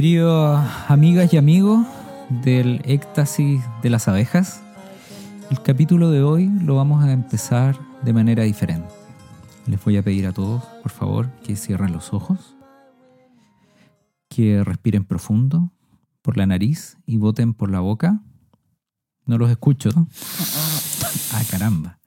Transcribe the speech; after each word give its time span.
Queridos 0.00 0.66
amigas 0.88 1.30
y 1.34 1.36
amigos 1.36 1.86
del 2.30 2.80
éxtasis 2.86 3.62
de 3.82 3.90
las 3.90 4.08
abejas, 4.08 4.62
el 5.50 5.60
capítulo 5.60 6.10
de 6.10 6.22
hoy 6.22 6.48
lo 6.64 6.76
vamos 6.76 7.04
a 7.04 7.12
empezar 7.12 7.78
de 8.00 8.14
manera 8.14 8.44
diferente. 8.44 8.88
Les 9.66 9.84
voy 9.84 9.98
a 9.98 10.02
pedir 10.02 10.26
a 10.26 10.32
todos, 10.32 10.64
por 10.82 10.90
favor, 10.90 11.30
que 11.44 11.54
cierren 11.54 11.92
los 11.92 12.14
ojos, 12.14 12.56
que 14.30 14.64
respiren 14.64 15.04
profundo 15.04 15.70
por 16.22 16.38
la 16.38 16.46
nariz 16.46 16.96
y 17.04 17.18
voten 17.18 17.52
por 17.52 17.70
la 17.70 17.80
boca. 17.80 18.22
No 19.26 19.36
los 19.36 19.50
escucho. 19.50 19.90
Ah, 21.34 21.42
caramba. 21.50 21.98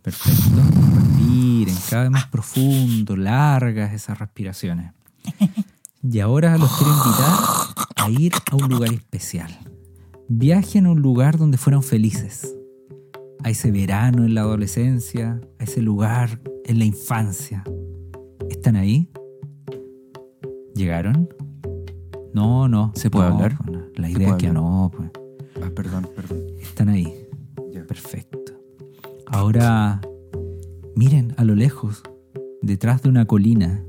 Perfecto. 0.00 0.62
Respiren 0.94 1.76
cada 1.90 2.02
vez 2.04 2.10
más 2.10 2.26
profundo, 2.28 3.16
largas 3.18 3.92
esas 3.92 4.18
respiraciones. 4.18 4.94
Y 6.02 6.20
ahora 6.20 6.56
los 6.56 6.70
quiero 6.78 6.92
invitar 6.92 7.38
a 7.96 8.10
ir 8.10 8.32
a 8.50 8.56
un 8.56 8.70
lugar 8.70 8.92
especial. 8.92 9.50
Viajen 10.28 10.86
a 10.86 10.92
un 10.92 11.02
lugar 11.02 11.36
donde 11.36 11.58
fueron 11.58 11.82
felices. 11.82 12.54
A 13.44 13.50
ese 13.50 13.70
verano 13.70 14.24
en 14.24 14.34
la 14.34 14.42
adolescencia, 14.42 15.40
a 15.58 15.64
ese 15.64 15.82
lugar 15.82 16.40
en 16.64 16.78
la 16.78 16.84
infancia. 16.84 17.64
¿Están 18.48 18.76
ahí? 18.76 19.10
¿Llegaron? 20.74 21.28
No, 22.32 22.68
no. 22.68 22.92
¿Se 22.94 23.10
puede 23.10 23.28
no, 23.28 23.34
hablar? 23.34 23.58
pues 23.58 23.70
no. 23.70 23.84
La 23.96 24.06
¿Se 24.06 24.12
idea 24.12 24.28
es 24.30 24.34
que 24.36 24.48
hablar? 24.48 24.62
no, 24.62 24.90
pues. 24.96 25.10
Ah, 25.62 25.70
perdón, 25.74 26.08
perdón. 26.14 26.46
Están 26.60 26.88
ahí. 26.88 27.26
Perfecto. 27.86 28.52
Ahora, 29.26 30.00
miren 30.94 31.34
a 31.36 31.44
lo 31.44 31.54
lejos, 31.54 32.02
detrás 32.62 33.02
de 33.02 33.08
una 33.08 33.26
colina, 33.26 33.84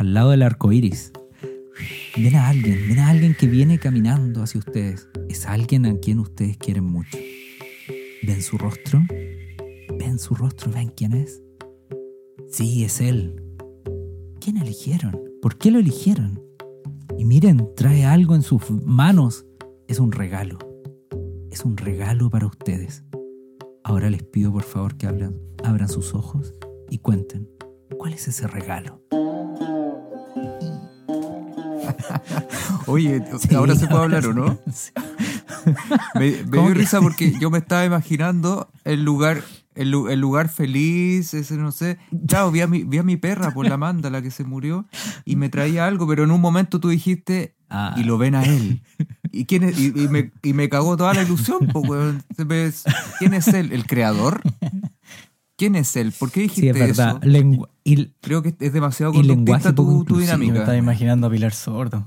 al 0.00 0.14
lado 0.14 0.30
del 0.30 0.40
arco 0.40 0.72
iris. 0.72 1.12
Ven 2.16 2.34
a 2.34 2.48
alguien, 2.48 2.88
ven 2.88 3.00
a 3.00 3.10
alguien 3.10 3.36
que 3.38 3.46
viene 3.46 3.78
caminando 3.78 4.42
hacia 4.42 4.58
ustedes. 4.58 5.06
Es 5.28 5.44
alguien 5.44 5.84
a 5.84 5.94
quien 5.98 6.20
ustedes 6.20 6.56
quieren 6.56 6.84
mucho. 6.84 7.18
¿Ven 8.22 8.40
su 8.40 8.56
rostro? 8.56 9.02
¿Ven 9.98 10.18
su 10.18 10.34
rostro? 10.34 10.72
¿Ven 10.72 10.88
quién 10.96 11.12
es? 11.12 11.42
Sí, 12.48 12.82
es 12.82 13.02
él. 13.02 13.42
¿Quién 14.40 14.56
eligieron? 14.56 15.20
¿Por 15.42 15.58
qué 15.58 15.70
lo 15.70 15.78
eligieron? 15.78 16.42
Y 17.18 17.26
miren, 17.26 17.68
trae 17.76 18.06
algo 18.06 18.34
en 18.34 18.40
sus 18.40 18.70
manos. 18.70 19.44
Es 19.86 20.00
un 20.00 20.12
regalo. 20.12 20.58
Es 21.50 21.62
un 21.66 21.76
regalo 21.76 22.30
para 22.30 22.46
ustedes. 22.46 23.04
Ahora 23.84 24.08
les 24.08 24.22
pido 24.22 24.50
por 24.50 24.62
favor 24.62 24.96
que 24.96 25.06
abran, 25.06 25.38
abran 25.62 25.90
sus 25.90 26.14
ojos 26.14 26.54
y 26.88 27.00
cuenten 27.00 27.50
cuál 27.98 28.14
es 28.14 28.28
ese 28.28 28.46
regalo. 28.46 29.02
Oye, 32.86 33.22
Sí, 33.40 33.54
ahora 33.54 33.74
se 33.74 33.86
puede 33.86 34.02
hablar 34.04 34.26
o 34.26 34.34
no? 34.34 34.58
Sí. 34.72 34.90
Me, 36.14 36.30
me 36.30 36.50
¿Cómo 36.50 36.66
dio 36.66 36.74
que? 36.74 36.80
risa 36.80 37.00
porque 37.00 37.32
yo 37.40 37.50
me 37.50 37.58
estaba 37.58 37.84
imaginando 37.84 38.70
el 38.84 39.02
lugar, 39.04 39.42
el, 39.74 39.90
lu- 39.90 40.08
el 40.08 40.20
lugar 40.20 40.48
feliz, 40.48 41.34
ese 41.34 41.56
no 41.56 41.72
sé. 41.72 41.98
Claro, 42.26 42.50
vi 42.50 42.60
a, 42.62 42.66
mi, 42.66 42.82
vi 42.84 42.98
a 42.98 43.02
mi 43.02 43.16
perra 43.16 43.52
por 43.52 43.68
la 43.68 43.76
manda, 43.76 44.10
la 44.10 44.22
que 44.22 44.30
se 44.30 44.44
murió, 44.44 44.86
y 45.24 45.36
me 45.36 45.48
traía 45.48 45.86
algo, 45.86 46.06
pero 46.06 46.24
en 46.24 46.30
un 46.30 46.40
momento 46.40 46.80
tú 46.80 46.88
dijiste, 46.88 47.54
Ah. 47.72 47.94
y 47.96 48.02
lo 48.02 48.18
ven 48.18 48.34
a 48.34 48.42
él. 48.42 48.82
¿Y, 49.30 49.44
quién 49.44 49.62
es? 49.62 49.78
y, 49.78 49.86
y 49.94 50.08
me, 50.08 50.32
y 50.42 50.54
me 50.54 50.68
cagó 50.68 50.96
toda 50.96 51.14
la 51.14 51.22
ilusión, 51.22 51.68
po, 51.68 51.82
¿Quién 53.20 53.32
es 53.34 53.46
él? 53.46 53.70
¿El 53.72 53.86
creador? 53.86 54.40
¿Quién 55.60 55.76
es 55.76 55.94
él? 55.94 56.10
¿Por 56.18 56.30
qué 56.30 56.40
dijiste 56.40 56.62
Sí, 56.62 56.68
es 56.68 56.74
verdad. 56.96 57.20
eso? 57.22 57.68
Y- 57.84 58.06
Creo 58.22 58.40
que 58.42 58.54
es 58.58 58.72
demasiado 58.72 59.12
conductista 59.12 59.74
tu, 59.74 60.06
tu. 60.06 60.14
Yo 60.14 60.20
me 60.20 60.22
dinámica. 60.22 60.60
estaba 60.60 60.78
imaginando 60.78 61.26
a 61.26 61.30
Pilar 61.30 61.52
Sordo. 61.52 62.02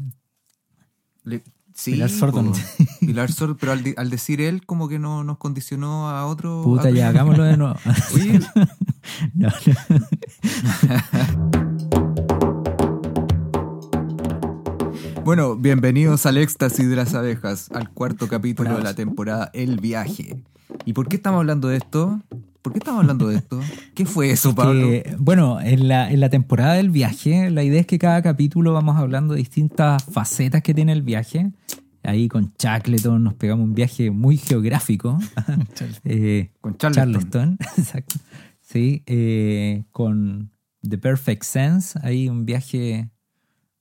Le- 1.23 1.43
sí, 1.71 1.91
Pilar 1.91 2.09
Sordo, 2.09 2.37
po. 2.37 2.41
¿no? 2.41 2.53
Pilar 3.01 3.31
Sordo, 3.31 3.55
pero 3.55 3.73
al, 3.73 4.09
decir 4.09 4.41
él, 4.41 4.65
como 4.65 4.89
que 4.89 4.97
no 4.97 5.23
nos 5.23 5.37
condicionó 5.37 6.09
a 6.09 6.25
otro. 6.25 6.63
puta, 6.63 6.87
a- 6.87 6.89
ya, 6.89 7.09
hagámoslo 7.09 7.43
de 7.43 7.57
nuevo. 7.57 7.75
Oye, 8.15 8.39
No, 9.35 9.49
no. 9.49 9.53
bueno, 15.25 15.55
bienvenidos 15.55 16.25
al 16.25 16.37
éxtasis 16.37 16.89
de 16.89 16.95
las 16.95 17.13
abejas, 17.13 17.69
al 17.71 17.89
cuarto 17.91 18.27
capítulo 18.27 18.75
de 18.77 18.83
la 18.83 18.95
temporada 18.95 19.49
El 19.53 19.79
viaje. 19.79 20.43
¿Y 20.85 20.93
por 20.93 21.07
qué 21.07 21.17
estamos 21.17 21.39
hablando 21.39 21.67
de 21.67 21.77
esto? 21.77 22.19
¿Por 22.63 22.72
qué 22.74 22.79
estamos 22.79 23.01
hablando 23.01 23.28
de 23.28 23.35
esto? 23.35 23.59
¿Qué 23.94 24.06
fue 24.06 24.31
eso, 24.31 24.56
Pablo? 24.56 24.88
Que, 24.88 25.16
bueno, 25.19 25.59
en 25.62 25.88
la, 25.90 26.09
en 26.09 26.19
la 26.22 26.29
temporada 26.29 26.74
del 26.74 26.90
viaje, 26.90 27.51
la 27.51 27.62
idea 27.63 27.81
es 27.81 27.85
que 27.88 28.00
cada 28.00 28.22
capítulo 28.22 28.74
vamos 28.74 28.96
hablando 28.97 29.34
de 29.34 29.40
distintas 29.41 30.03
facetas 30.06 30.63
que 30.63 30.74
tiene 30.74 30.94
el 30.94 31.01
viaje. 31.01 31.51
Ahí 32.03 32.28
con 32.28 32.53
Shackleton 32.57 33.24
nos 33.24 33.34
pegamos 33.34 33.66
un 33.66 33.75
viaje 33.75 34.12
muy 34.12 34.38
geográfico. 34.38 35.19
Eh, 36.06 36.51
Con 36.62 36.78
Charleston. 36.78 37.03
Charleston, 37.03 37.57
exacto. 37.78 38.16
Sí, 38.62 39.03
eh, 39.06 39.84
con 39.91 40.51
The 40.88 40.97
Perfect 40.97 41.44
Sense, 41.44 42.00
hay 42.01 42.30
un 42.30 42.45
viaje 42.45 43.09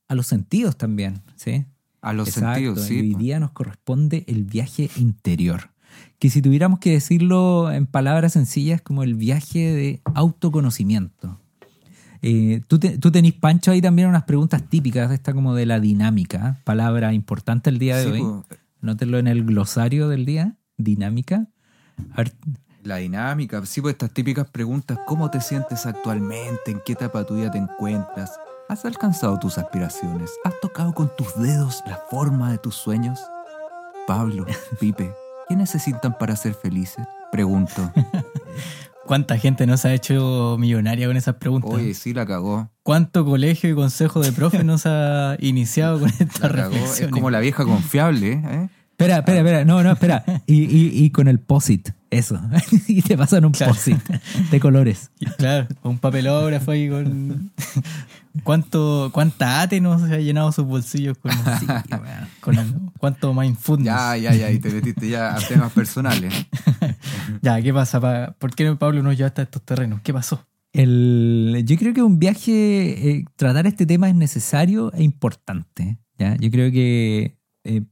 a 0.08 0.14
los 0.14 0.26
sentidos 0.26 0.76
también, 0.76 1.22
¿sí? 1.36 1.64
A 2.00 2.12
los 2.12 2.28
Exacto, 2.28 2.54
sentidos, 2.54 2.90
Y 2.90 2.98
hoy 2.98 3.06
sí. 3.08 3.12
po. 3.12 3.18
día 3.18 3.40
nos 3.40 3.52
corresponde 3.52 4.24
el 4.26 4.44
viaje 4.44 4.90
interior. 4.96 5.70
Que 6.18 6.30
si 6.30 6.40
tuviéramos 6.42 6.78
que 6.78 6.90
decirlo 6.92 7.70
en 7.72 7.86
palabras 7.86 8.32
sencillas, 8.34 8.80
como 8.82 9.02
el 9.02 9.14
viaje 9.14 9.72
de 9.72 10.00
autoconocimiento. 10.14 11.38
Eh, 12.24 12.60
tú, 12.68 12.78
te- 12.78 12.98
tú 12.98 13.10
tenés, 13.10 13.32
Pancho, 13.32 13.72
ahí 13.72 13.80
también 13.82 14.08
unas 14.08 14.22
preguntas 14.24 14.62
típicas, 14.68 15.10
esta 15.10 15.32
como 15.34 15.54
de 15.54 15.66
la 15.66 15.80
dinámica, 15.80 16.60
palabra 16.64 17.12
importante 17.12 17.68
el 17.70 17.78
día 17.78 17.96
de 17.96 18.04
Sí, 18.04 18.10
hoy. 18.10 18.20
po. 18.20 18.44
Nótenlo 18.80 19.18
en 19.18 19.26
el 19.26 19.44
glosario 19.44 20.08
del 20.08 20.24
día, 20.24 20.54
dinámica. 20.76 21.48
La 22.84 22.96
dinámica, 22.96 23.64
sí, 23.66 23.80
pues 23.80 23.92
estas 23.94 24.10
típicas 24.12 24.48
preguntas, 24.50 24.98
¿cómo 25.06 25.30
te 25.30 25.40
sientes 25.40 25.86
actualmente? 25.86 26.70
¿En 26.72 26.80
qué 26.84 26.92
etapa 26.94 27.20
de 27.20 27.24
tu 27.26 27.34
vida 27.36 27.50
te 27.50 27.58
encuentras? 27.58 28.32
¿Has 28.68 28.84
alcanzado 28.84 29.38
tus 29.38 29.58
aspiraciones? 29.58 30.30
¿Has 30.44 30.54
tocado 30.60 30.92
con 30.94 31.10
tus 31.16 31.34
dedos 31.40 31.82
la 31.86 32.00
forma 32.10 32.50
de 32.50 32.58
tus 32.58 32.74
sueños? 32.74 33.20
Pablo, 34.06 34.46
Pipe, 34.80 35.12
¿qué 35.52 35.56
necesitan 35.56 36.16
para 36.18 36.34
ser 36.34 36.54
felices? 36.54 37.04
Pregunto. 37.30 37.92
¿Cuánta 39.06 39.36
gente 39.36 39.66
no 39.66 39.76
se 39.76 39.88
ha 39.88 39.94
hecho 39.94 40.56
millonaria 40.58 41.06
con 41.06 41.16
esas 41.16 41.34
preguntas? 41.34 41.70
Oye, 41.72 41.92
sí 41.92 42.14
la 42.14 42.24
cagó. 42.24 42.70
¿Cuánto 42.82 43.24
colegio 43.24 43.68
y 43.68 43.74
consejo 43.74 44.20
de 44.20 44.32
profe 44.32 44.64
nos 44.64 44.86
ha 44.86 45.36
iniciado 45.40 46.00
con 46.00 46.08
La 46.18 46.48
cagó. 46.48 46.54
Es 46.54 46.70
reflexiones? 46.72 47.12
como 47.12 47.30
la 47.30 47.40
vieja 47.40 47.64
confiable, 47.64 48.32
¿eh? 48.44 48.68
espera, 48.92 49.18
espera, 49.18 49.38
espera, 49.40 49.64
no, 49.66 49.82
no, 49.82 49.92
espera. 49.92 50.24
Y, 50.46 50.62
y- 50.62 51.04
y 51.04 51.10
con 51.10 51.28
el 51.28 51.38
POSIT, 51.40 51.90
eso. 52.10 52.40
y 52.88 53.02
te 53.02 53.18
pasan 53.18 53.44
un 53.44 53.52
Claro. 53.52 53.74
POSIT 53.74 53.98
de 54.50 54.60
colores. 54.60 55.10
Claro, 55.36 55.66
un 55.82 55.98
papelógrafo 55.98 56.70
ahí 56.70 56.88
con... 56.88 57.50
¿Cuánto, 58.44 59.10
¿Cuánta 59.12 59.60
ate 59.62 59.80
no 59.80 59.98
se 60.04 60.14
ha 60.14 60.18
llenado 60.18 60.50
sus 60.52 60.64
bolsillos 60.64 61.18
con, 61.18 61.30
Sí, 61.60 61.66
weón. 61.66 62.28
con 62.40 62.58
el- 62.58 62.74
¿Cuánto 62.98 63.34
mindfulness? 63.34 63.86
Ya, 63.86 64.16
ya, 64.16 64.34
ya, 64.34 64.50
y 64.50 64.58
te 64.58 64.70
metiste 64.70 65.08
ya 65.08 65.34
a 65.34 65.38
temas 65.40 65.72
personales. 65.72 66.32
Ya, 67.42 67.60
¿qué 67.62 67.72
pasa? 67.72 68.00
Pa- 68.00 68.34
¿Por 68.38 68.54
qué 68.54 68.74
Pablo 68.76 69.02
nos 69.02 69.16
llevaste 69.16 69.40
a 69.42 69.44
estos 69.44 69.62
terrenos? 69.62 70.00
¿Qué 70.02 70.12
pasó? 70.12 70.46
El, 70.72 71.62
yo 71.66 71.76
creo 71.76 71.92
que 71.94 72.02
un 72.02 72.18
viaje, 72.18 73.10
eh, 73.10 73.24
tratar 73.36 73.66
este 73.66 73.84
tema 73.86 74.08
es 74.08 74.14
necesario 74.14 74.92
e 74.94 75.02
importante. 75.02 75.98
¿ya? 76.18 76.36
Yo 76.36 76.50
creo 76.50 76.70
que, 76.72 77.36
eh, 77.64 77.82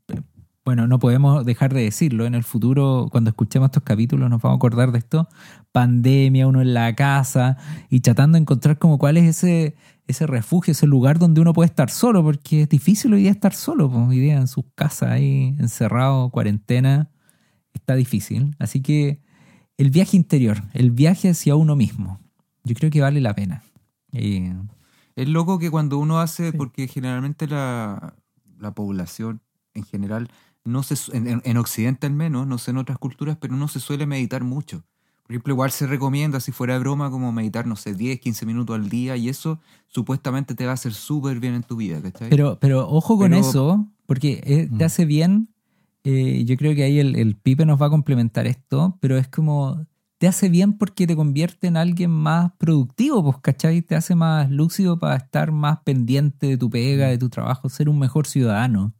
bueno, 0.64 0.86
no 0.86 0.98
podemos 0.98 1.44
dejar 1.44 1.72
de 1.72 1.82
decirlo. 1.82 2.26
En 2.26 2.34
el 2.34 2.44
futuro, 2.44 3.08
cuando 3.10 3.30
escuchemos 3.30 3.68
estos 3.68 3.82
capítulos, 3.82 4.28
nos 4.30 4.42
vamos 4.42 4.56
a 4.56 4.58
acordar 4.58 4.92
de 4.92 4.98
esto. 4.98 5.28
Pandemia, 5.72 6.46
uno 6.46 6.60
en 6.60 6.74
la 6.74 6.94
casa 6.94 7.56
y 7.88 8.00
tratando 8.00 8.36
de 8.36 8.42
encontrar 8.42 8.78
como 8.78 8.98
cuál 8.98 9.16
es 9.16 9.24
ese, 9.24 9.74
ese 10.06 10.26
refugio, 10.26 10.72
ese 10.72 10.86
lugar 10.86 11.18
donde 11.18 11.40
uno 11.40 11.52
puede 11.52 11.68
estar 11.68 11.90
solo, 11.90 12.22
porque 12.22 12.62
es 12.62 12.68
difícil 12.68 13.12
hoy 13.14 13.22
día 13.22 13.30
estar 13.30 13.54
solo. 13.54 13.90
pues, 13.90 14.08
hoy 14.08 14.18
día 14.20 14.36
en 14.36 14.48
sus 14.48 14.64
casas 14.74 15.10
ahí, 15.10 15.56
encerrado, 15.58 16.30
cuarentena, 16.30 17.10
está 17.72 17.94
difícil. 17.94 18.54
Así 18.58 18.82
que 18.82 19.22
el 19.78 19.90
viaje 19.90 20.16
interior, 20.16 20.62
el 20.74 20.90
viaje 20.90 21.30
hacia 21.30 21.56
uno 21.56 21.74
mismo. 21.74 22.20
Yo 22.64 22.74
creo 22.74 22.90
que 22.90 23.00
vale 23.00 23.20
la 23.20 23.34
pena. 23.34 23.62
Eh, 24.12 24.54
Es 25.16 25.28
loco 25.28 25.58
que 25.58 25.70
cuando 25.70 25.98
uno 25.98 26.20
hace, 26.20 26.52
porque 26.52 26.86
generalmente 26.86 27.46
la, 27.46 28.14
la 28.58 28.74
población 28.74 29.40
en 29.72 29.84
general, 29.84 30.28
no 30.64 30.82
se, 30.82 30.94
en, 31.16 31.26
en- 31.26 31.42
en 31.44 31.56
Occidente 31.56 32.06
al 32.06 32.12
menos, 32.12 32.46
no 32.46 32.58
sé 32.58 32.70
en 32.70 32.76
otras 32.78 32.98
culturas, 32.98 33.36
pero 33.40 33.56
no 33.56 33.68
se 33.68 33.80
suele 33.80 34.06
meditar 34.06 34.44
mucho. 34.44 34.84
Por 35.24 35.32
ejemplo, 35.34 35.52
igual 35.54 35.70
se 35.70 35.86
recomienda, 35.86 36.40
si 36.40 36.50
fuera 36.52 36.74
de 36.74 36.80
broma, 36.80 37.10
como 37.10 37.30
meditar, 37.32 37.66
no 37.66 37.76
sé, 37.76 37.94
10, 37.94 38.18
15 38.20 38.44
minutos 38.46 38.74
al 38.74 38.88
día 38.88 39.16
y 39.16 39.28
eso 39.28 39.60
supuestamente 39.86 40.54
te 40.54 40.64
va 40.64 40.72
a 40.72 40.74
hacer 40.74 40.92
súper 40.92 41.38
bien 41.40 41.54
en 41.54 41.62
tu 41.62 41.76
vida, 41.76 42.00
¿cachai? 42.02 42.28
pero, 42.30 42.58
pero 42.60 42.88
ojo 42.88 43.16
con 43.16 43.30
Pero- 43.30 43.40
eso, 43.40 43.86
porque 44.06 44.40
eh, 44.44 44.68
te 44.76 44.84
Mm. 44.84 44.86
hace 44.86 45.04
bien. 45.04 45.48
eh, 46.02 46.44
yo 46.46 46.56
creo 46.56 46.74
que 46.74 46.82
ahí 46.82 46.98
el, 46.98 47.14
el 47.16 47.36
Pipe 47.36 47.66
nos 47.66 47.80
va 47.80 47.86
a 47.86 47.90
complementar 47.90 48.46
esto, 48.46 48.96
pero 49.00 49.18
es 49.18 49.28
como 49.28 49.86
te 50.18 50.26
hace 50.28 50.48
bien 50.48 50.72
porque 50.78 51.06
te 51.06 51.14
convierte 51.14 51.66
en 51.66 51.76
alguien 51.76 52.10
más 52.10 52.52
productivo, 52.58 53.22
pues, 53.22 53.36
¿cachai? 53.42 53.82
Te 53.82 53.94
hace 53.96 54.14
más 54.14 54.50
lúcido 54.50 54.98
para 54.98 55.16
estar 55.16 55.52
más 55.52 55.78
pendiente 55.84 56.46
de 56.46 56.56
tu 56.58 56.68
pega, 56.70 57.06
de 57.08 57.18
tu 57.18 57.28
trabajo, 57.30 57.68
ser 57.68 57.88
un 57.88 57.98
mejor 57.98 58.26
ciudadano. 58.26 58.92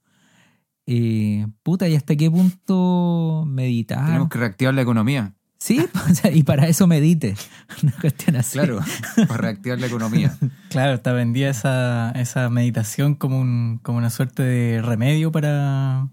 Eh, 0.93 1.47
puta, 1.63 1.89
¿y 1.89 1.95
hasta 1.95 2.17
qué 2.17 2.29
punto 2.29 3.45
meditar? 3.47 4.07
Tenemos 4.07 4.29
que 4.29 4.39
reactivar 4.39 4.75
la 4.75 4.83
economía. 4.83 5.35
Sí, 5.59 5.87
o 6.11 6.15
sea, 6.15 6.33
y 6.33 6.43
para 6.43 6.67
eso 6.67 6.87
medite. 6.89 7.37
Una 7.83 7.93
cuestión 7.93 8.35
así. 8.35 8.55
Claro, 8.59 8.81
para 9.29 9.37
reactivar 9.37 9.79
la 9.79 9.87
economía. 9.87 10.37
Claro, 10.71 10.95
está 10.95 11.13
vendida 11.13 11.49
esa, 11.51 12.11
esa 12.13 12.49
meditación 12.49 13.15
como, 13.17 13.41
un, 13.41 13.79
como 13.83 13.99
una 13.99 14.11
suerte 14.11 14.43
de 14.45 14.81
remedio 14.83 15.31
para, 15.33 16.09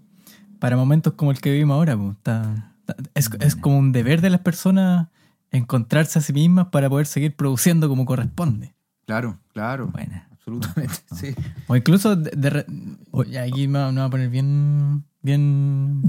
para 0.58 0.76
momentos 0.76 1.14
como 1.14 1.30
el 1.32 1.40
que 1.40 1.50
vivimos 1.52 1.74
ahora. 1.76 1.96
Está- 2.12 2.74
está- 2.80 2.96
es, 3.14 3.30
es 3.40 3.56
como 3.56 3.78
un 3.78 3.92
deber 3.92 4.20
de 4.20 4.30
las 4.30 4.40
personas 4.40 5.08
encontrarse 5.50 6.18
a 6.18 6.22
sí 6.22 6.32
mismas 6.32 6.66
para 6.66 6.88
poder 6.90 7.06
seguir 7.06 7.34
produciendo 7.36 7.88
como 7.88 8.04
corresponde. 8.04 8.74
Claro, 9.06 9.38
claro. 9.52 9.88
Bueno. 9.92 10.22
Absolutamente, 10.56 10.94
sí. 11.14 11.34
O 11.66 11.76
incluso 11.76 12.16
de, 12.16 12.30
de 12.30 13.38
aquí 13.40 13.68
me 13.68 13.78
va, 13.78 13.92
me 13.92 14.00
va 14.00 14.06
a 14.06 14.10
poner 14.10 14.30
bien, 14.30 15.04
bien 15.22 16.02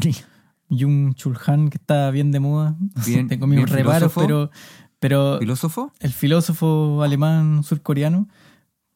Jung 0.69 1.13
Chulhan, 1.15 1.69
que 1.69 1.77
está 1.77 2.09
bien 2.11 2.31
de 2.31 2.39
moda. 2.39 2.75
Bien- 3.05 3.27
Tengo 3.27 3.47
mis 3.47 3.57
bien 3.57 3.67
reparos, 3.67 4.11
pero, 4.15 4.51
pero 4.99 5.39
¿Filósofo? 5.39 5.91
el 5.99 6.13
filósofo 6.13 7.01
alemán 7.03 7.63
surcoreano. 7.63 8.27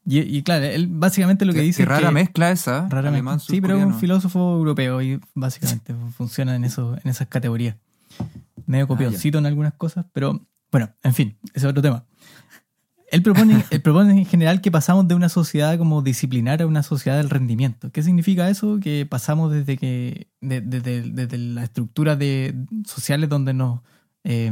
Y, 0.06 0.20
y 0.20 0.44
claro, 0.44 0.66
él 0.66 0.88
básicamente 0.90 1.46
lo 1.46 1.54
que 1.54 1.60
Qué- 1.60 1.66
dice 1.66 1.78
qué 1.78 1.84
es 1.84 1.90
rara 1.90 2.10
que- 2.10 2.14
mezcla 2.14 2.52
esa. 2.52 2.90
rara 2.90 3.10
alemán, 3.10 3.36
mezcla. 3.36 3.56
Sí, 3.56 3.62
pero 3.62 3.78
es 3.78 3.86
un 3.86 3.96
filósofo 3.96 4.56
europeo 4.58 5.02
y 5.02 5.20
básicamente 5.34 5.96
funciona 6.16 6.56
en, 6.56 6.66
eso, 6.66 6.96
en 7.02 7.10
esas 7.10 7.28
categorías. 7.28 7.78
Medio 8.66 8.88
copioncito 8.88 9.38
en 9.40 9.46
algunas 9.46 9.74
cosas, 9.74 10.06
pero 10.14 10.46
bueno, 10.72 10.90
en 11.04 11.14
fin, 11.14 11.38
ese 11.54 11.60
es 11.60 11.72
otro 11.72 11.82
tema. 11.82 12.06
Él 13.14 13.22
propone, 13.22 13.64
él 13.70 13.82
propone 13.84 14.18
en 14.18 14.26
general 14.26 14.60
que 14.60 14.72
pasamos 14.72 15.08
de 15.08 15.14
una 15.14 15.30
sociedad 15.30 15.78
como 15.78 16.02
disciplinar 16.02 16.64
a 16.64 16.66
una 16.68 16.82
sociedad 16.82 17.18
del 17.18 17.30
rendimiento. 17.30 17.92
¿Qué 17.92 18.02
significa 18.02 18.50
eso? 18.50 18.80
Que 18.82 19.06
pasamos 19.06 19.52
desde 19.52 19.78
que 19.78 20.30
de- 20.42 20.62
desde, 20.62 21.04
desde 21.04 21.38
las 21.38 21.66
estructuras 21.66 22.18
de, 22.18 22.56
sociales 22.88 23.30
donde 23.30 23.54
nos, 23.54 23.82
eh, 24.24 24.52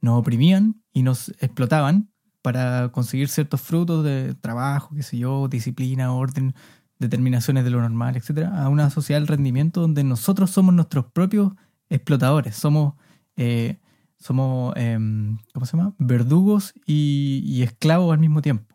nos 0.00 0.20
oprimían 0.20 0.76
y 0.92 1.02
nos 1.02 1.30
explotaban 1.40 2.10
para 2.42 2.90
conseguir 2.92 3.28
ciertos 3.28 3.60
frutos 3.60 4.04
de 4.04 4.34
trabajo, 4.40 4.94
qué 4.94 5.02
sé 5.02 5.18
yo, 5.18 5.48
disciplina, 5.48 6.12
orden, 6.12 6.54
determinaciones 7.00 7.64
de 7.64 7.70
lo 7.70 7.80
normal, 7.80 8.16
etcétera, 8.16 8.62
a 8.62 8.68
una 8.68 8.88
sociedad 8.90 9.18
del 9.20 9.26
rendimiento 9.26 9.80
donde 9.80 10.04
nosotros 10.04 10.50
somos 10.52 10.74
nuestros 10.74 11.06
propios 11.06 11.52
explotadores, 11.90 12.54
somos, 12.54 12.94
eh, 13.36 13.78
somos 14.24 14.72
em, 14.76 15.36
¿cómo 15.52 15.66
se 15.66 15.76
llama? 15.76 15.94
Verdugos 15.98 16.72
y, 16.86 17.42
y 17.44 17.62
esclavos 17.62 18.10
al 18.12 18.18
mismo 18.20 18.40
tiempo. 18.40 18.74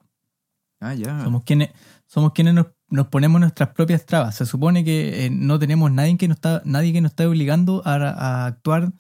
Ah, 0.80 0.94
ya. 0.94 1.24
Somos 1.24 1.44
quienes, 1.44 1.72
somos 2.06 2.34
quienes 2.34 2.54
nos, 2.54 2.68
nos 2.90 3.08
ponemos 3.08 3.42
nuestras 3.42 3.70
propias 3.70 4.06
trabas. 4.06 4.36
Se 4.36 4.46
supone 4.46 4.84
que 4.84 5.26
eh, 5.26 5.30
no 5.32 5.58
tenemos 5.58 5.92
nadie 5.92 6.18
que 6.18 6.28
nos 6.28 6.36
está, 6.38 6.62
nadie 6.66 6.94
que 6.94 7.02
nos 7.02 7.12
está 7.14 7.28
obligando 7.28 7.82
a, 7.84 7.96
a 7.96 8.46
actuar 8.46 8.94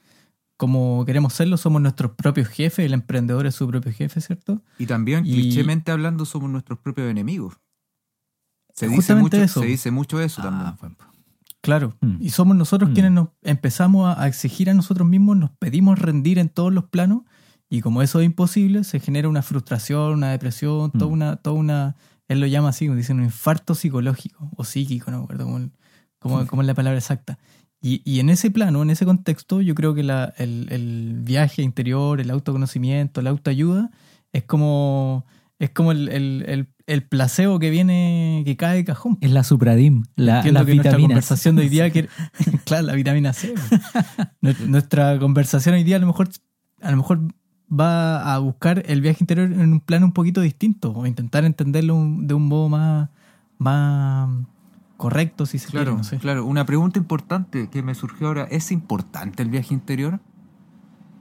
como 0.57 1.05
queremos 1.05 1.33
serlo. 1.33 1.55
Somos 1.57 1.81
nuestros 1.83 2.13
propios 2.13 2.47
jefes, 2.47 2.83
el 2.85 2.93
emprendedor 2.93 3.45
es 3.45 3.53
su 3.55 3.67
propio 3.67 3.93
jefe, 3.93 4.19
¿cierto? 4.19 4.61
Y 4.79 4.87
también, 4.87 5.25
Y- 5.27 5.33
clichémente 5.33 5.91
hablando, 5.91 6.25
somos 6.25 6.49
nuestros 6.49 6.79
propios 6.79 7.09
enemigos. 7.11 7.53
Se 8.73 8.87
dice, 8.87 9.13
mucho, 9.13 9.37
eso. 9.37 9.59
se 9.61 9.67
dice 9.67 9.91
mucho 9.91 10.19
eso 10.19 10.41
también. 10.41 10.67
Ah, 10.67 10.77
bueno. 10.79 10.95
Claro. 11.61 11.97
Mm. 12.01 12.17
Y 12.21 12.29
somos 12.29 12.55
nosotros 12.55 12.89
Mm. 12.89 12.93
quienes 12.93 13.11
nos 13.11 13.29
empezamos 13.43 14.17
a, 14.17 14.27
exigir 14.27 14.69
a 14.69 14.73
nosotros 14.73 15.07
mismos, 15.07 15.37
nos 15.37 15.51
pedimos 15.51 15.99
rendir 15.99 16.39
en 16.39 16.49
todos 16.49 16.73
los 16.73 16.85
planos. 16.85 17.23
Y 17.69 17.81
como 17.81 18.01
eso 18.01 18.19
es 18.19 18.25
imposible, 18.25 18.83
se 18.83 18.99
genera 18.99 19.29
una 19.29 19.41
frustración, 19.41 20.13
una 20.13 20.31
depresión, 20.31 20.91
toda 20.91 21.07
Mm. 21.07 21.13
una, 21.13 21.35
toda 21.35 21.55
una, 21.55 21.95
él 22.27 22.39
lo 22.39 22.47
llama 22.47 22.69
así, 22.69 22.87
dicen 22.87 23.17
un 23.19 23.25
infarto 23.25 23.75
psicológico 23.75 24.49
o 24.55 24.63
psíquico, 24.63 25.11
no 25.11 25.17
me 25.19 25.23
acuerdo 25.25 25.45
cómo, 25.45 25.69
cómo- 26.19 26.47
cómo 26.47 26.61
es 26.61 26.67
la 26.67 26.73
palabra 26.73 26.97
exacta. 26.97 27.37
Y, 27.81 28.01
y 28.09 28.19
en 28.19 28.29
ese 28.29 28.51
plano, 28.51 28.81
en 28.81 28.89
ese 28.89 29.05
contexto, 29.05 29.61
yo 29.61 29.75
creo 29.75 29.93
que 29.93 30.03
la- 30.03 30.33
el, 30.37 30.67
el 30.71 31.19
viaje 31.21 31.61
interior, 31.61 32.19
el 32.19 32.29
autoconocimiento, 32.31 33.21
la 33.21 33.29
autoayuda, 33.29 33.91
es 34.33 34.43
como, 34.43 35.25
es 35.59 35.69
como 35.71 35.91
el, 35.91 36.09
el, 36.09 36.43
el, 36.47 36.67
el 36.89 37.03
placebo 37.03 37.59
que 37.59 37.69
viene, 37.69 38.41
que 38.45 38.57
cae 38.57 38.77
de 38.77 38.85
cajón. 38.85 39.17
Es 39.21 39.31
la 39.31 39.43
Supradim, 39.43 40.03
la, 40.15 40.37
Entiendo 40.37 40.59
las 40.61 40.67
que 40.67 40.75
nuestra 40.75 40.97
conversación 40.99 41.55
de 41.55 41.61
hoy 41.63 41.69
día, 41.69 41.89
que, 41.91 42.09
claro, 42.65 42.87
la 42.87 42.93
vitamina 42.93 43.33
C. 43.33 43.53
Nuestra- 44.41 44.65
Nuestra 44.67 45.19
conversación 45.19 45.75
hoy 45.75 45.83
día 45.83 45.97
a 45.97 45.99
lo 45.99 46.07
mejor, 46.07 46.29
a 46.81 46.91
lo 46.91 46.97
mejor 46.97 47.19
va 47.71 48.33
a 48.33 48.39
buscar 48.39 48.83
el 48.87 49.01
viaje 49.01 49.17
interior 49.21 49.51
en 49.51 49.73
un 49.73 49.79
plano 49.79 50.07
un 50.07 50.11
poquito 50.13 50.41
distinto 50.41 50.91
o 50.91 51.05
intentar 51.05 51.45
entenderlo 51.45 51.95
un- 51.95 52.25
de 52.27 52.33
un 52.33 52.47
modo 52.47 52.67
más, 52.69 53.09
más 53.59 54.29
correcto, 54.97 55.45
si 55.45 55.59
se 55.59 55.69
Claro, 55.69 55.91
quiere. 55.91 55.97
No 55.97 56.03
sé. 56.03 56.17
claro. 56.17 56.45
Una 56.45 56.65
pregunta 56.65 56.97
importante 56.99 57.69
que 57.69 57.83
me 57.83 57.93
surgió 57.95 58.27
ahora. 58.27 58.43
¿Es 58.49 58.71
importante 58.71 59.43
el 59.43 59.49
viaje 59.49 59.73
interior? 59.73 60.19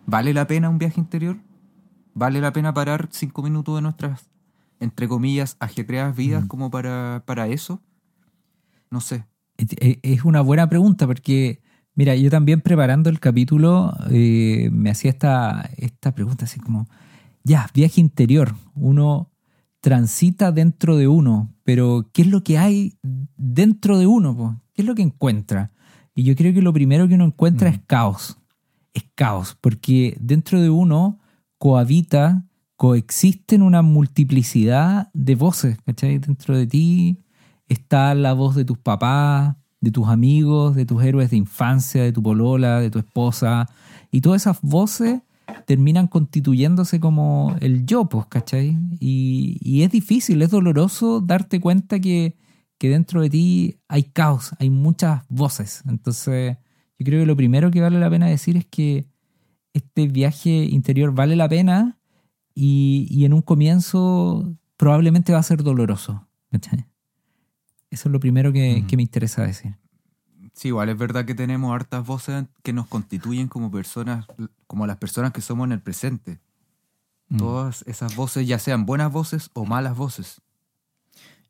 ¿Vale 0.07 0.33
la 0.33 0.47
pena 0.47 0.69
un 0.71 0.79
viaje 0.79 0.99
interior? 1.01 1.37
¿Vale 2.15 2.41
la 2.41 2.53
pena 2.53 2.73
parar 2.75 3.09
cinco 3.13 3.43
minutos 3.43 3.77
de 3.77 3.83
nuestras, 3.83 4.28
entre 4.81 5.09
comillas, 5.09 5.57
ajetreadas 5.61 6.17
vidas 6.17 6.45
Mm. 6.45 6.49
como 6.49 6.71
para, 6.71 7.23
para 7.27 7.49
eso? 7.49 7.83
No 8.91 9.01
sé. 9.01 9.25
Es- 9.57 10.25
una 10.25 10.41
buena 10.41 10.69
pregunta 10.69 11.07
porque, 11.07 11.61
mira, 11.95 12.15
yo 12.15 12.31
también 12.31 12.61
preparando 12.61 13.11
el 13.11 13.19
capítulo 13.21 13.93
eh, 14.11 14.71
me 14.73 14.91
hacía 14.91 15.11
esta, 15.11 15.69
esta 15.77 16.15
pregunta 16.15 16.45
así 16.45 16.61
como, 16.61 16.89
ya, 17.45 17.69
viaje 17.75 18.01
interior, 18.01 18.55
uno 18.75 19.31
transita 19.81 20.53
dentro 20.53 20.97
de 20.97 21.09
uno, 21.09 21.55
pero 21.65 22.09
¿qué 22.13 22.23
es 22.23 22.29
lo 22.29 22.43
que 22.43 22.59
hay 22.59 22.95
dentro 23.37 23.99
de 23.99 24.07
uno? 24.07 24.37
po? 24.37 24.61
¿Qué 24.75 24.83
es 24.83 24.87
lo 24.89 24.95
que 24.95 25.03
encuentra? 25.03 25.73
Y 26.15 26.25
yo 26.25 26.35
creo 26.35 26.53
que 26.53 26.63
lo 26.63 26.73
primero 26.73 27.07
que 27.09 27.15
uno 27.15 27.25
encuentra 27.25 27.71
Mm. 27.71 27.75
es 27.75 27.81
caos, 27.87 28.39
es 28.95 29.05
caos, 29.15 29.57
porque 29.61 30.17
dentro 30.21 30.61
de 30.61 30.71
uno 30.71 31.21
cohabita, 31.59 32.45
coexisten 32.79 33.63
una 33.63 33.83
multiplicidad 33.83 35.11
de 35.13 35.35
voces, 35.35 35.79
¿cachai? 35.85 36.19
Dentro 36.19 36.57
de 36.57 36.69
ti 36.69 37.25
está 37.67 38.15
la 38.15 38.35
voz 38.35 38.55
de 38.55 38.65
tus 38.65 38.79
papás, 38.79 39.57
de 39.81 39.91
tus 39.91 40.07
amigos, 40.07 40.77
de 40.77 40.87
tus 40.87 41.03
héroes 41.03 41.31
de 41.31 41.39
infancia, 41.39 42.05
de 42.05 42.13
tu 42.13 42.23
polola, 42.23 42.79
de 42.79 42.89
tu 42.89 43.01
esposa, 43.01 43.69
y 44.13 44.21
todas 44.21 44.43
esas 44.43 44.61
voces 44.63 45.23
terminan 45.67 46.07
constituyéndose 46.07 47.01
como 47.01 47.57
el 47.61 47.85
yo, 47.85 48.09
pues, 48.09 48.27
¿cachai? 48.27 48.79
Y, 49.01 49.59
y 49.61 49.83
es 49.83 49.91
difícil, 49.91 50.41
es 50.41 50.51
doloroso 50.51 51.21
darte 51.21 51.61
cuenta 51.61 51.99
que, 51.99 52.37
que 52.79 52.91
dentro 52.91 53.23
de 53.23 53.31
ti 53.31 53.81
hay 53.89 54.05
caos, 54.05 54.53
hay 54.61 54.71
muchas 54.71 55.25
voces. 55.29 55.83
Entonces, 55.89 56.59
yo 56.97 57.05
creo 57.05 57.23
que 57.23 57.27
lo 57.27 57.37
primero 57.37 57.73
que 57.73 57.81
vale 57.81 57.99
la 57.99 58.09
pena 58.09 58.29
decir 58.29 58.57
es 58.57 58.67
que 58.67 59.09
este 59.73 60.07
viaje 60.07 60.51
interior 60.51 61.13
vale 61.13 61.35
la 61.35 61.49
pena 61.49 61.98
y, 62.59 63.07
y 63.11 63.25
en 63.25 63.33
un 63.35 63.43
comienzo 63.43 64.53
probablemente 64.77 65.33
va 65.33 65.39
a 65.39 65.43
ser 65.45 65.63
doloroso. 65.63 66.27
¿cachai? 66.51 66.87
Eso 67.91 68.09
es 68.09 68.13
lo 68.13 68.21
primero 68.21 68.53
que, 68.53 68.83
Mm. 68.83 68.87
que 68.87 68.97
me 68.97 69.03
interesa 69.03 69.43
decir. 69.45 69.77
Sí, 70.55 70.69
igual 70.69 70.89
es 70.89 70.99
verdad 70.99 71.25
que 71.25 71.35
tenemos 71.37 71.73
hartas 71.73 72.05
voces 72.05 72.45
que 72.65 72.73
nos 72.73 72.87
constituyen 72.89 73.47
como 73.49 73.71
personas, 73.71 74.27
como 74.67 74.87
las 74.87 74.97
personas 74.97 75.33
que 75.33 75.41
somos 75.41 75.67
en 75.67 75.73
el 75.73 75.81
presente. 75.81 76.41
Mm. 77.29 77.37
Todas 77.37 77.85
esas 77.87 78.17
voces, 78.17 78.47
ya 78.49 78.59
sean 78.59 78.85
buenas 78.87 79.13
voces 79.13 79.51
o 79.53 79.65
malas 79.67 79.97
voces. 79.97 80.41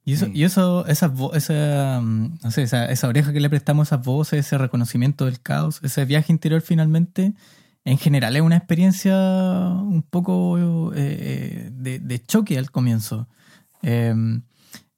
Y 0.05 0.13
eso, 0.15 0.27
Sí. 0.27 0.33
y 0.35 0.45
eso 0.45 0.87
esas 0.87 1.13
vo- 1.13 1.35
esa, 1.35 2.01
mm, 2.03 2.39
no 2.43 2.51
sé, 2.51 2.63
esa, 2.63 2.87
esa 2.91 3.09
oreja 3.09 3.33
que 3.33 3.41
le 3.41 3.49
prestamos 3.51 3.91
a 3.93 3.97
esas 3.97 4.05
voces, 4.07 4.41
ese 4.47 4.59
reconocimiento 4.59 5.25
del 5.27 5.41
caos, 5.41 5.81
ese 5.83 6.05
viaje 6.05 6.33
interior 6.33 6.61
finalmente, 6.63 7.35
en 7.91 7.99
general 7.99 8.37
es 8.37 8.43
una 8.43 8.57
experiencia 8.57 9.15
un 9.17 10.03
poco 10.03 10.93
eh, 10.95 11.71
de, 11.73 11.99
de 11.99 12.23
choque 12.25 12.59
al 12.59 12.71
comienzo. 12.71 13.27
Eh, 13.83 14.15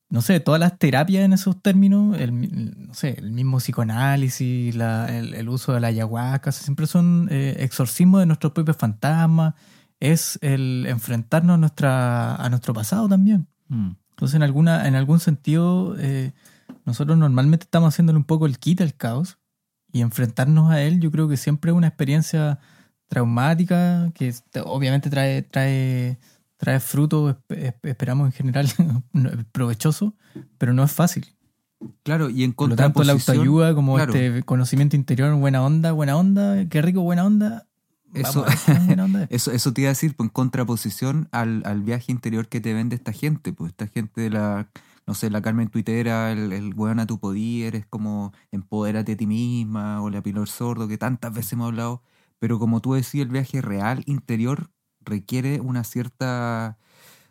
no 0.09 0.23
sé, 0.23 0.41
todas 0.41 0.59
las 0.59 0.77
terapias 0.77 1.25
en 1.25 1.33
esos 1.33 1.63
términos, 1.63 2.19
el, 2.19 2.89
no 2.89 2.95
sé, 2.95 3.15
el 3.19 3.31
mismo 3.31 3.59
psicoanálisis, 3.59 4.75
la- 4.75 5.07
el, 5.07 5.35
el 5.35 5.49
uso 5.49 5.73
de 5.73 5.79
la 5.81 5.87
ayahuasca, 5.87 6.51
siempre 6.51 6.87
son 6.89 7.29
eh, 7.31 7.57
exorcismos 7.61 8.21
de 8.21 8.27
nuestros 8.27 8.53
propios 8.53 8.77
fantasmas, 8.77 9.55
es 10.01 10.39
el 10.43 10.87
enfrentarnos 10.89 11.55
a, 11.55 11.59
nuestra, 11.59 12.35
a 12.35 12.49
nuestro 12.49 12.75
pasado 12.75 13.09
también. 13.09 13.47
Mm. 13.69 13.91
Entonces, 14.11 14.35
en, 14.35 14.43
alguna, 14.43 14.89
en 14.89 14.97
algún 14.97 15.21
sentido, 15.21 15.95
eh, 15.99 16.33
nosotros 16.85 17.17
normalmente 17.17 17.65
estamos 17.65 17.95
haciéndole 17.95 18.17
un 18.19 18.25
poco 18.25 18.47
el 18.47 18.59
quita 18.59 18.83
al 18.83 18.95
caos 18.95 19.39
y 19.93 20.01
enfrentarnos 20.01 20.73
a 20.73 20.83
él, 20.83 20.99
yo 21.01 21.11
creo 21.13 21.29
que 21.29 21.37
siempre 21.37 21.71
es 21.71 21.77
una 21.77 21.87
experiencia 21.87 22.59
traumática 23.11 24.11
que 24.15 24.33
te- 24.51 24.61
obviamente 24.65 25.11
trae, 25.11 25.43
trae, 25.43 26.17
trae 26.57 26.79
esp- 26.79 27.79
esperamos 27.83 28.27
en 28.27 28.33
general 28.33 28.69
provechoso, 29.53 30.15
pero 30.57 30.73
no 30.73 30.83
es 30.85 30.93
fácil. 30.93 31.27
Claro, 32.03 32.31
y 32.31 32.45
en 32.45 32.53
Por 32.53 32.69
lo 32.69 32.77
tanto, 32.77 33.03
la 33.05 33.13
autoayuda, 33.13 33.75
como 33.75 33.97
claro. 33.97 34.15
este 34.15 34.43
conocimiento 34.45 34.97
interior, 34.97 35.35
buena 35.35 35.63
onda, 35.63 35.93
buena 35.93 36.17
onda, 36.17 36.67
qué 36.69 36.83
rico, 36.83 37.01
buena 37.03 37.25
onda, 37.27 37.67
Eso, 38.15 38.43
vamos 38.69 38.87
buena 38.87 39.05
onda 39.07 39.27
eso, 39.31 39.51
eso 39.51 39.73
te 39.73 39.81
iba 39.83 39.89
a 39.89 39.93
decir, 39.93 40.15
pues, 40.15 40.27
en 40.29 40.31
contraposición 40.33 41.29
al, 41.33 41.63
al 41.65 41.83
viaje 41.83 42.13
interior 42.13 42.49
que 42.49 42.61
te 42.61 42.75
vende 42.75 42.97
esta 42.97 43.13
gente, 43.13 43.53
pues 43.53 43.71
esta 43.71 43.87
gente 43.89 44.21
de 44.21 44.31
la, 44.31 44.69
no 45.07 45.15
sé, 45.15 45.31
la 45.31 45.41
Carmen 45.43 45.69
Tuitera, 45.69 46.31
el, 46.33 46.53
el 46.53 46.75
weón 46.75 47.01
a 47.01 47.07
tu 47.07 47.19
poder, 47.19 47.75
es 47.75 47.87
como 47.87 48.33
empodérate 48.53 49.13
a 49.13 49.17
ti 49.17 49.27
misma, 49.27 50.01
o 50.03 50.11
la 50.11 50.23
Pilar 50.23 50.47
Sordo, 50.49 50.87
que 50.87 50.99
tantas 50.99 51.33
veces 51.33 51.55
hemos 51.55 51.69
hablado, 51.69 52.03
pero 52.41 52.59
como 52.59 52.81
tú 52.81 52.95
decías, 52.95 53.27
el 53.27 53.31
viaje 53.33 53.61
real 53.61 54.03
interior 54.07 54.71
requiere 55.05 55.61
una 55.61 55.85
cierta... 55.85 56.79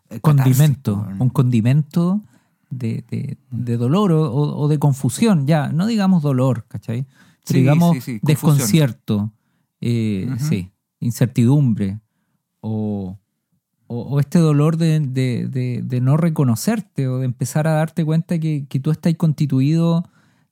eh, 0.10 0.20
condimento, 0.22 0.96
catarsis, 1.00 1.22
un 1.22 1.30
condimento 1.30 2.22
de, 2.70 3.04
de- 3.10 3.38
de 3.52 3.78
dolor 3.78 4.12
o, 4.14 4.68
de 4.68 4.80
confusión, 4.80 5.46
ya, 5.48 5.70
no 5.74 5.88
digamos 5.88 6.22
dolor, 6.24 6.66
¿cachai? 6.68 7.02
Pero 7.46 7.58
Sí, 7.58 7.60
digamos 7.60 7.96
sí, 7.96 8.02
sí, 8.02 8.20
desconcierto, 8.22 9.34
eh, 9.82 10.36
sí, 10.40 10.72
incertidumbre 11.00 12.00
o, 12.62 13.18
o- 13.88 14.02
o 14.04 14.20
este 14.20 14.38
dolor 14.40 14.78
de, 14.78 15.00
de- 15.00 15.48
de- 15.48 15.82
de 15.84 16.02
no 16.02 16.16
reconocerte 16.18 17.08
o 17.08 17.18
de 17.18 17.26
empezar 17.26 17.68
a 17.68 17.72
darte 17.74 18.06
cuenta 18.06 18.38
que, 18.40 18.66
que 18.70 18.80
tú 18.80 18.92
estás 18.92 19.16
constituido 19.16 20.08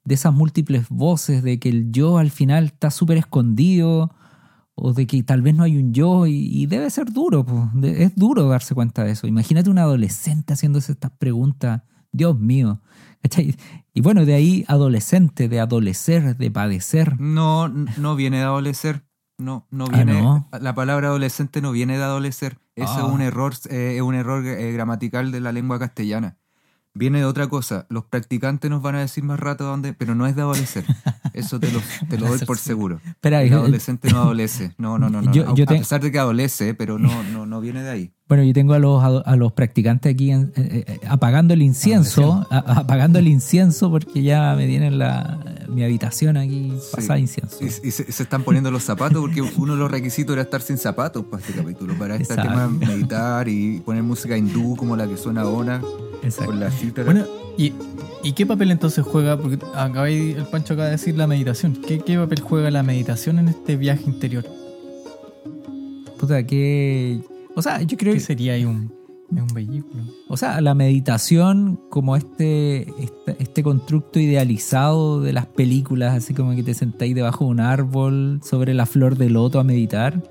de 0.06 0.16
esas 0.16 0.34
múltiples 0.34 0.88
voces, 0.90 1.44
de 1.44 1.60
que 1.60 1.70
el 1.70 1.92
yo 1.92 2.18
al 2.18 2.32
final 2.32 2.66
está 2.66 2.90
súper 2.90 3.18
escondido 3.18 4.12
o 4.80 4.94
de 4.94 5.08
que 5.08 5.24
tal 5.24 5.42
vez 5.42 5.56
no 5.56 5.64
hay 5.64 5.76
un 5.78 5.92
yo 5.92 6.28
y, 6.28 6.34
y 6.52 6.68
debe 6.68 6.90
ser 6.92 7.12
duro, 7.12 7.44
po. 7.44 7.70
Es 7.84 8.16
duro 8.16 8.48
darse 8.48 8.76
cuenta 8.76 9.04
de 9.04 9.12
eso. 9.12 9.26
Imagínate 9.26 9.70
un 9.72 9.80
adolescente 9.80 10.54
haciéndose 10.54 10.92
estas 10.92 11.12
preguntas, 11.12 11.82
Dios 12.12 12.40
mío. 12.40 12.80
¿cachai? 13.24 13.56
Y 13.94 14.02
bueno, 14.02 14.24
de 14.26 14.36
ahí 14.36 14.64
adolescente, 14.68 15.50
de 15.50 15.60
adolecer, 15.60 16.38
de 16.38 16.52
padecer. 16.52 17.20
No, 17.20 17.68
no 17.68 18.16
viene 18.16 18.38
de 18.38 18.44
adolecer. 18.44 19.04
No, 19.40 19.68
no 19.72 19.86
Ah, 19.92 19.96
viene. 20.04 20.22
¿no? 20.22 20.48
La 20.62 20.76
palabra 20.76 21.08
adolescente 21.08 21.60
no 21.62 21.72
viene 21.72 21.98
de 21.98 22.04
adolecer. 22.04 22.60
Eso 22.76 22.94
Ah. 22.96 23.04
es 23.08 23.14
un 23.14 23.22
error, 23.22 23.54
eh, 23.72 23.94
es 23.96 24.02
un 24.04 24.14
error 24.14 24.46
eh, 24.46 24.72
gramatical 24.72 25.32
de 25.32 25.42
la 25.42 25.52
lengua 25.52 25.80
castellana. 25.80 26.38
Viene 26.98 27.20
de 27.20 27.26
otra 27.26 27.48
cosa. 27.48 27.86
Los 27.90 28.06
practicantes 28.06 28.70
nos 28.70 28.82
van 28.82 28.96
a 28.96 29.00
decir 29.00 29.24
más 29.24 29.40
rato 29.40 29.64
dónde, 29.66 29.94
pero 29.94 30.16
no 30.16 30.26
es 30.28 30.36
de 30.36 30.42
adolecer. 30.42 30.84
Eso 31.34 31.60
te 31.60 31.72
lo, 31.72 31.80
te 32.10 32.18
lo 32.18 32.28
doy 32.30 32.40
por 32.40 32.58
seguro. 32.58 33.00
Espera, 33.06 33.44
El 33.44 33.52
eh, 33.52 33.56
adolescente 33.56 34.10
no 34.12 34.20
adolece. 34.22 34.74
No, 34.78 34.98
no, 34.98 35.10
no, 35.10 35.22
no. 35.22 35.32
Yo- 35.32 35.50
a, 35.50 35.54
yo 35.56 35.64
a 35.64 35.68
te- 35.68 35.78
pesar 35.78 36.02
de 36.02 36.12
que 36.12 36.20
adolece, 36.20 36.74
pero 36.74 36.98
no, 37.00 37.24
no, 37.32 37.46
no 37.46 37.62
viene 37.62 37.84
de 37.84 37.90
ahí. 37.92 38.14
Bueno, 38.28 38.44
yo 38.44 38.52
tengo 38.54 38.74
a 38.74 38.80
los, 38.80 39.02
ado- 39.02 39.24
a 39.26 39.38
los 39.38 39.54
practicantes 39.54 40.14
aquí 40.14 40.32
en- 40.32 40.52
eh, 40.58 40.84
eh, 40.86 41.00
apagando 41.08 41.54
el 41.54 41.62
incienso, 41.62 42.46
a- 42.50 42.58
apagando 42.80 43.20
el 43.20 43.28
incienso 43.30 43.90
porque 43.90 44.22
ya 44.22 44.54
me 44.58 44.68
tienen 44.68 44.98
la, 45.00 45.40
mi 45.70 45.82
habitación 45.84 46.36
aquí 46.36 46.74
pasada 46.92 47.16
de 47.16 47.22
incienso. 47.22 47.58
Y, 47.62 47.68
y 47.88 47.92
se, 47.92 48.12
se 48.12 48.24
están 48.24 48.44
poniendo 48.44 48.70
los 48.70 48.84
zapatos 48.84 49.22
porque 49.22 49.42
uno 49.42 49.74
de 49.74 49.80
los 49.80 49.90
requisitos 49.90 50.34
era 50.34 50.42
estar 50.42 50.62
sin 50.62 50.78
zapatos 50.78 51.24
para 51.24 51.42
este 51.42 51.54
capítulo. 51.54 51.94
Para 51.98 52.16
este 52.18 52.34
Exacto. 52.34 52.52
tema, 52.52 52.68
meditar 52.68 53.48
y 53.48 53.80
poner 53.80 54.04
música 54.04 54.38
hindú 54.38 54.76
como 54.76 54.98
la 54.98 55.08
que 55.08 55.16
suena 55.16 55.42
ahora, 55.42 55.82
Exacto. 56.22 56.52
con 56.52 56.60
la 56.60 56.70
cítara. 56.70 57.06
Bueno, 57.06 57.26
¿y, 57.58 57.72
¿y 58.24 58.34
qué 58.34 58.46
papel 58.46 58.72
entonces 58.72 59.06
juega? 59.06 59.38
Porque 59.38 59.58
acabáis- 59.74 60.36
el 60.36 60.46
Pancho 60.48 60.74
acaba 60.74 60.88
de 60.88 60.92
decir 60.92 61.16
la 61.16 61.28
meditación. 61.28 61.78
¿Qué, 61.88 62.00
¿Qué 62.00 62.18
papel 62.18 62.42
juega 62.42 62.70
la 62.72 62.84
meditación 62.84 63.40
en 63.40 63.48
este 63.48 63.78
viaje 63.78 64.04
interior? 64.06 64.44
Puta, 66.20 66.44
que... 66.46 67.22
O 67.58 67.62
sea, 67.64 67.82
yo 67.82 67.98
creo 67.98 68.14
¿Qué 68.14 68.20
que... 68.20 68.24
sería 68.26 68.54
ahí 68.54 68.66
un, 68.66 68.94
un 69.32 69.48
vehículo? 69.48 70.04
O 70.28 70.38
sea, 70.38 70.62
la 70.62 70.76
meditación 70.76 71.80
como 71.90 72.16
este, 72.16 72.82
este, 73.02 73.36
este 73.40 73.64
constructo 73.64 74.20
idealizado 74.20 75.22
de 75.22 75.34
las 75.34 75.48
películas, 75.48 76.14
así 76.16 76.36
como 76.36 76.56
que 76.56 76.62
te 76.62 76.76
sentáis 76.76 77.16
debajo 77.16 77.46
de 77.46 77.52
un 77.52 77.60
árbol 77.60 78.40
sobre 78.44 78.76
la 78.76 78.86
flor 78.86 79.18
de 79.18 79.32
loto 79.32 79.60
a 79.60 79.64
meditar. 79.64 80.22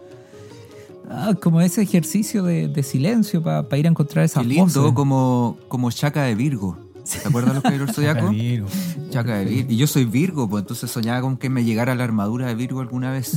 Ah, 1.11 1.35
como 1.42 1.61
ese 1.61 1.83
ejercicio 1.83 2.45
de, 2.45 2.68
de 2.68 2.83
silencio 2.85 3.42
para 3.42 3.76
ir 3.76 3.87
a 3.87 3.90
encontrar 3.90 4.23
Qué 4.23 4.26
esas 4.26 4.47
lindo, 4.47 4.64
voces. 4.64 4.92
como, 4.95 5.56
como 5.66 5.90
Chaca 5.90 6.23
de 6.23 6.37
Virgo. 6.37 6.78
¿Te 7.23 7.29
acuerdas 7.29 7.55
los 7.55 7.63
caballeros 7.63 7.95
zodiaco? 7.95 8.31
Virgo. 8.31 8.69
Chaca 9.11 9.37
de 9.39 9.45
Virgo. 9.45 9.73
Y 9.73 9.77
yo 9.77 9.87
soy 9.87 10.05
Virgo, 10.05 10.49
pues 10.49 10.63
entonces 10.63 10.91
soñaba 10.91 11.21
con 11.21 11.37
que 11.37 11.49
me 11.51 11.65
llegara 11.65 11.95
la 11.95 12.05
armadura 12.05 12.47
de 12.47 12.55
Virgo 12.55 12.81
alguna 12.81 13.13
vez. 13.13 13.37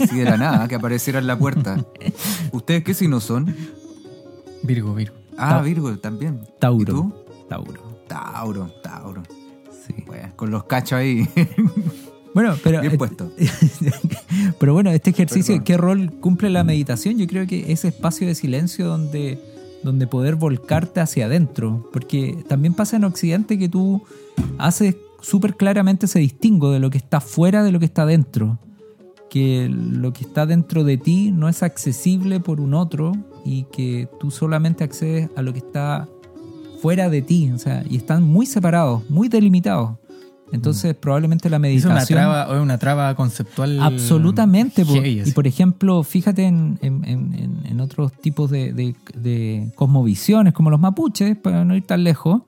Así 0.00 0.16
de 0.16 0.24
la 0.24 0.36
nada, 0.36 0.66
que 0.68 0.74
apareciera 0.76 1.18
en 1.18 1.26
la 1.26 1.38
puerta. 1.38 1.84
¿Ustedes 2.52 2.82
qué 2.84 2.94
signos 2.94 3.24
son? 3.24 3.54
Virgo, 4.62 4.94
Virgo. 4.94 5.14
Ah, 5.36 5.50
Ta- 5.58 5.62
Virgo 5.62 5.96
también. 5.98 6.40
¿Y 6.42 6.60
Tauro. 6.60 6.84
tú? 6.94 7.14
Tauro. 7.48 7.82
Tauro, 8.08 8.66
Tauro. 8.82 9.22
Sí. 9.86 9.94
Bueno, 10.06 10.32
con 10.36 10.50
los 10.50 10.64
cachos 10.64 10.92
ahí. 10.98 11.28
Bueno, 12.32 12.56
pero, 12.64 12.80
Bien 12.80 12.94
eh, 12.94 12.98
puesto. 12.98 13.30
pero 14.58 14.72
bueno, 14.72 14.90
este 14.90 15.10
ejercicio, 15.10 15.54
Perdón. 15.54 15.64
¿qué 15.64 15.76
rol 15.76 16.12
cumple 16.20 16.50
la 16.50 16.64
meditación? 16.64 17.16
Yo 17.18 17.26
creo 17.26 17.46
que 17.46 17.70
ese 17.72 17.88
espacio 17.88 18.26
de 18.26 18.34
silencio 18.34 18.86
donde, 18.86 19.38
donde 19.84 20.06
poder 20.06 20.34
volcarte 20.34 21.00
hacia 21.00 21.26
adentro. 21.26 21.88
Porque 21.92 22.44
también 22.48 22.74
pasa 22.74 22.96
en 22.96 23.04
Occidente 23.04 23.58
que 23.58 23.68
tú 23.68 24.02
haces 24.58 24.96
súper 25.20 25.56
claramente 25.56 26.06
ese 26.06 26.18
distingo 26.18 26.72
de 26.72 26.80
lo 26.80 26.90
que 26.90 26.98
está 26.98 27.20
fuera 27.20 27.62
de 27.62 27.70
lo 27.70 27.78
que 27.78 27.84
está 27.84 28.06
dentro. 28.06 28.58
Que 29.30 29.68
lo 29.68 30.12
que 30.12 30.24
está 30.24 30.46
dentro 30.46 30.84
de 30.84 30.96
ti 30.96 31.30
no 31.32 31.48
es 31.48 31.62
accesible 31.62 32.40
por 32.40 32.60
un 32.60 32.74
otro 32.74 33.12
y 33.44 33.64
que 33.64 34.08
tú 34.18 34.30
solamente 34.30 34.84
accedes 34.84 35.28
a 35.36 35.42
lo 35.42 35.52
que 35.52 35.58
está 35.58 36.08
fuera 36.80 37.08
de 37.08 37.22
ti. 37.22 37.50
O 37.52 37.58
sea, 37.58 37.84
y 37.88 37.96
están 37.96 38.22
muy 38.22 38.46
separados, 38.46 39.08
muy 39.08 39.28
delimitados. 39.28 39.98
Entonces, 40.52 40.94
probablemente 40.94 41.48
la 41.50 41.56
Es 41.56 41.60
meditación. 41.62 41.92
una 41.92 42.04
traba, 42.06 42.54
es 42.56 42.62
una 42.62 42.78
traba 42.78 43.14
conceptual. 43.16 43.80
Absolutamente. 43.80 44.84
po. 44.84 44.92
heavy, 44.94 45.22
y 45.26 45.32
por 45.32 45.46
ejemplo, 45.46 46.02
fíjate 46.04 46.44
en, 46.44 46.78
en- 46.82 47.04
en- 47.04 47.34
en- 47.34 47.66
en 47.66 47.80
otros 47.80 48.12
tipos 48.12 48.50
de, 48.50 48.72
de- 48.72 48.94
de 49.16 49.72
cosmovisiones, 49.74 50.52
como 50.52 50.70
los 50.70 50.78
mapuches, 50.80 51.36
para 51.36 51.64
no 51.64 51.74
ir 51.74 51.84
tan 51.86 52.04
lejos, 52.04 52.42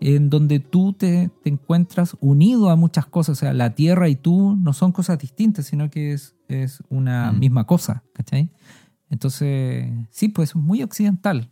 en 0.00 0.30
donde 0.30 0.60
tú 0.60 0.94
te, 0.94 1.30
te 1.44 1.50
encuentras 1.50 2.16
unido 2.20 2.70
a 2.70 2.76
muchas 2.76 3.06
cosas. 3.06 3.38
O 3.38 3.40
sea, 3.40 3.52
la 3.52 3.74
tierra 3.74 4.08
y 4.08 4.16
tú 4.16 4.56
no 4.56 4.72
son 4.72 4.90
cosas 4.92 5.18
distintas, 5.18 5.66
sino 5.66 5.90
que 5.90 6.12
es, 6.12 6.34
es 6.48 6.82
una 6.88 7.32
Mm. 7.32 7.38
misma 7.38 7.64
cosa. 7.66 8.02
¿Cachai? 8.14 8.50
Entonces, 9.10 9.92
sí, 10.10 10.28
pues 10.28 10.50
es 10.50 10.56
muy 10.56 10.82
occidental. 10.82 11.50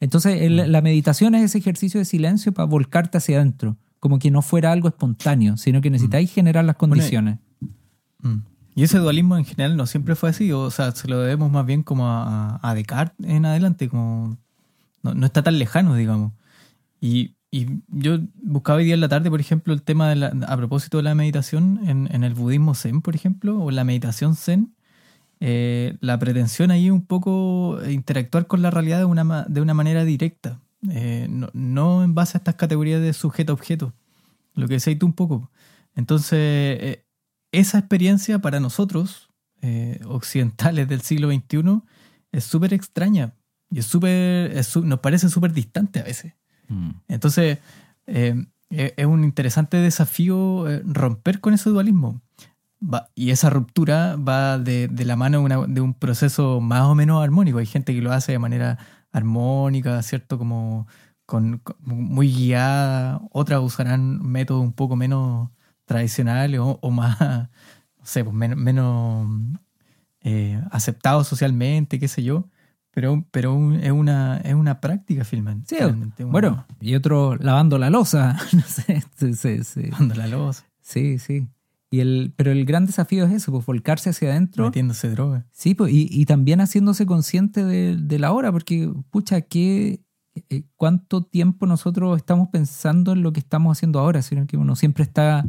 Entonces, 0.00 0.42
el- 0.42 0.70
la 0.72 0.82
meditación 0.82 1.34
es 1.34 1.44
ese 1.44 1.58
ejercicio 1.58 1.98
de 2.00 2.04
silencio 2.04 2.52
para 2.52 2.66
volcarte 2.66 3.18
hacia 3.18 3.36
adentro. 3.36 3.76
Como 4.06 4.20
que 4.20 4.30
no 4.30 4.40
fuera 4.40 4.70
algo 4.70 4.86
espontáneo, 4.86 5.56
sino 5.56 5.80
que 5.80 5.90
necesitáis 5.90 6.32
generar 6.32 6.64
las 6.64 6.76
condiciones. 6.76 7.38
Mm. 8.22 8.36
Y 8.76 8.82
ese 8.84 8.98
dualismo 8.98 9.36
en 9.36 9.44
general 9.44 9.76
no 9.76 9.84
siempre 9.86 10.14
fue 10.14 10.30
así, 10.30 10.52
o 10.52 10.70
sea, 10.70 10.92
se 10.92 11.08
lo 11.08 11.18
debemos 11.18 11.50
más 11.50 11.66
bien 11.66 11.82
como 11.82 12.06
a, 12.06 12.60
a 12.62 12.74
Descartes 12.74 13.26
en 13.26 13.44
adelante, 13.44 13.88
como 13.88 14.36
no, 15.02 15.14
no 15.14 15.26
está 15.26 15.42
tan 15.42 15.58
lejano, 15.58 15.96
digamos. 15.96 16.30
Y, 17.00 17.34
y 17.50 17.66
yo 17.88 18.18
buscaba 18.42 18.78
hoy 18.78 18.84
día 18.84 18.94
en 18.94 19.00
la 19.00 19.08
tarde, 19.08 19.28
por 19.28 19.40
ejemplo, 19.40 19.74
el 19.74 19.82
tema 19.82 20.08
de 20.08 20.14
la, 20.16 20.26
a 20.46 20.56
propósito 20.56 20.98
de 20.98 21.02
la 21.02 21.14
meditación 21.16 21.80
en, 21.84 22.08
en 22.12 22.22
el 22.22 22.34
budismo 22.34 22.74
zen, 22.76 23.02
por 23.02 23.16
ejemplo, 23.16 23.58
o 23.60 23.72
la 23.72 23.82
meditación 23.82 24.36
zen, 24.36 24.72
eh, 25.40 25.96
la 26.00 26.16
pretensión 26.18 26.70
ahí 26.70 26.88
un 26.90 27.04
poco 27.04 27.78
interactuar 27.90 28.46
con 28.46 28.62
la 28.62 28.70
realidad 28.70 28.98
de 28.98 29.04
una, 29.04 29.24
ma- 29.24 29.46
de 29.48 29.60
una 29.60 29.74
manera 29.74 30.04
directa, 30.04 30.60
eh, 30.90 31.26
no, 31.30 31.48
no 31.52 32.02
en 32.04 32.14
base 32.14 32.36
a 32.36 32.38
estas 32.38 32.54
categorías 32.56 33.00
de 33.00 33.12
sujeto-objeto, 33.12 33.92
lo 34.54 34.66
que 34.68 34.74
decías 34.74 34.98
tú 34.98 35.06
un 35.06 35.12
poco. 35.12 35.50
Entonces, 35.94 36.38
eh, 36.38 37.04
esa 37.52 37.78
experiencia 37.78 38.38
para 38.40 38.60
nosotros, 38.60 39.30
eh, 39.62 40.00
occidentales 40.06 40.88
del 40.88 41.00
siglo 41.00 41.28
XXI, 41.32 41.82
es 42.32 42.44
súper 42.44 42.74
extraña 42.74 43.32
y 43.70 43.78
es 43.78 43.86
súper, 43.86 44.52
nos 44.84 45.00
parece 45.00 45.28
súper 45.28 45.52
distante 45.52 46.00
a 46.00 46.04
veces. 46.04 46.34
Mm. 46.68 46.90
Entonces, 47.08 47.58
eh, 48.06 48.44
es 48.70 49.06
un 49.06 49.24
interesante 49.24 49.76
desafío 49.78 50.64
romper 50.84 51.40
con 51.40 51.54
ese 51.54 51.70
dualismo. 51.70 52.20
Va- 52.82 53.08
y 53.14 53.30
esa 53.30 53.48
ruptura 53.48 54.16
va 54.16 54.58
de, 54.58 54.88
de 54.88 55.04
la 55.04 55.16
mano 55.16 55.40
una- 55.40 55.66
de 55.66 55.80
un 55.80 55.94
proceso 55.94 56.60
más 56.60 56.82
o 56.82 56.94
menos 56.94 57.22
armónico. 57.22 57.58
Hay 57.58 57.66
gente 57.66 57.94
que 57.94 58.02
lo 58.02 58.12
hace 58.12 58.32
de 58.32 58.38
manera 58.38 58.78
armónica, 59.16 60.02
¿cierto? 60.02 60.38
Como 60.38 60.86
con, 61.26 61.58
con- 61.58 61.76
muy 61.84 62.32
guiada. 62.32 63.20
Otras 63.32 63.60
usarán 63.62 64.20
métodos 64.22 64.62
un 64.62 64.72
poco 64.72 64.96
menos 64.96 65.50
tradicionales 65.84 66.60
o, 66.60 66.78
o 66.82 66.90
más, 66.90 67.18
no 67.20 68.04
sé, 68.04 68.24
pues 68.24 68.34
menos, 68.34 68.58
menos 68.58 69.28
eh, 70.22 70.60
aceptados 70.70 71.26
socialmente, 71.28 71.98
qué 71.98 72.08
sé 72.08 72.22
yo. 72.22 72.48
Pero, 72.90 73.24
pero 73.30 73.52
un- 73.54 73.74
es, 73.74 73.90
una, 73.92 74.38
es 74.38 74.54
una 74.54 74.80
práctica, 74.80 75.24
Filman. 75.24 75.64
Sí, 75.66 75.76
una- 75.76 76.14
Bueno, 76.30 76.64
y 76.80 76.94
otro 76.94 77.36
lavando 77.36 77.78
la 77.78 77.90
losa. 77.90 78.36
no 78.52 78.62
sé, 78.62 79.02
sí, 79.16 79.34
sí, 79.34 79.64
sí. 79.64 79.82
Lavando 79.90 80.14
la 80.14 80.26
loza, 80.28 80.64
Sí, 80.80 81.18
sí. 81.18 81.46
Y 81.90 82.00
el, 82.00 82.32
pero 82.36 82.50
el 82.50 82.64
gran 82.64 82.86
desafío 82.86 83.24
es 83.26 83.32
eso, 83.32 83.52
pues 83.52 83.64
volcarse 83.64 84.10
hacia 84.10 84.30
adentro. 84.30 84.64
metiéndose 84.66 85.08
droga. 85.10 85.46
Sí, 85.52 85.74
pues, 85.74 85.92
y, 85.92 86.08
y 86.10 86.24
también 86.26 86.60
haciéndose 86.60 87.06
consciente 87.06 87.64
de, 87.64 87.96
de 87.96 88.18
la 88.18 88.32
hora, 88.32 88.50
porque, 88.50 88.92
pucha, 89.10 89.40
¿qué, 89.42 90.00
eh, 90.50 90.64
¿cuánto 90.76 91.22
tiempo 91.22 91.64
nosotros 91.66 92.16
estamos 92.16 92.48
pensando 92.48 93.12
en 93.12 93.22
lo 93.22 93.32
que 93.32 93.40
estamos 93.40 93.76
haciendo 93.78 94.00
ahora? 94.00 94.20
Sino 94.22 94.46
que 94.46 94.56
uno 94.56 94.74
siempre 94.74 95.04
está 95.04 95.44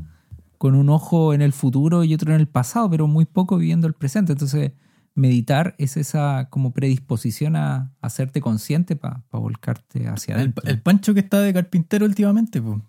con 0.59 0.75
un 0.75 0.89
ojo 0.89 1.33
en 1.33 1.41
el 1.41 1.53
futuro 1.53 2.03
y 2.03 2.13
otro 2.13 2.33
en 2.33 2.39
el 2.39 2.47
pasado, 2.47 2.89
pero 2.89 3.07
muy 3.07 3.25
poco 3.25 3.57
viviendo 3.57 3.87
el 3.87 3.93
presente. 3.93 4.33
Entonces, 4.33 4.71
meditar 5.15 5.73
es 5.79 5.97
esa 5.97 6.47
como 6.51 6.71
predisposición 6.71 7.55
a 7.55 7.91
hacerte 8.01 8.41
consciente 8.41 8.95
para 8.95 9.23
volcarte 9.31 10.07
hacia 10.07 10.35
El, 10.35 10.39
adentro. 10.41 10.63
el 10.69 10.81
Pancho 10.81 11.13
que 11.15 11.19
está 11.21 11.41
de 11.41 11.51
carpintero 11.53 12.05
últimamente, 12.05 12.61
pues. 12.61 12.79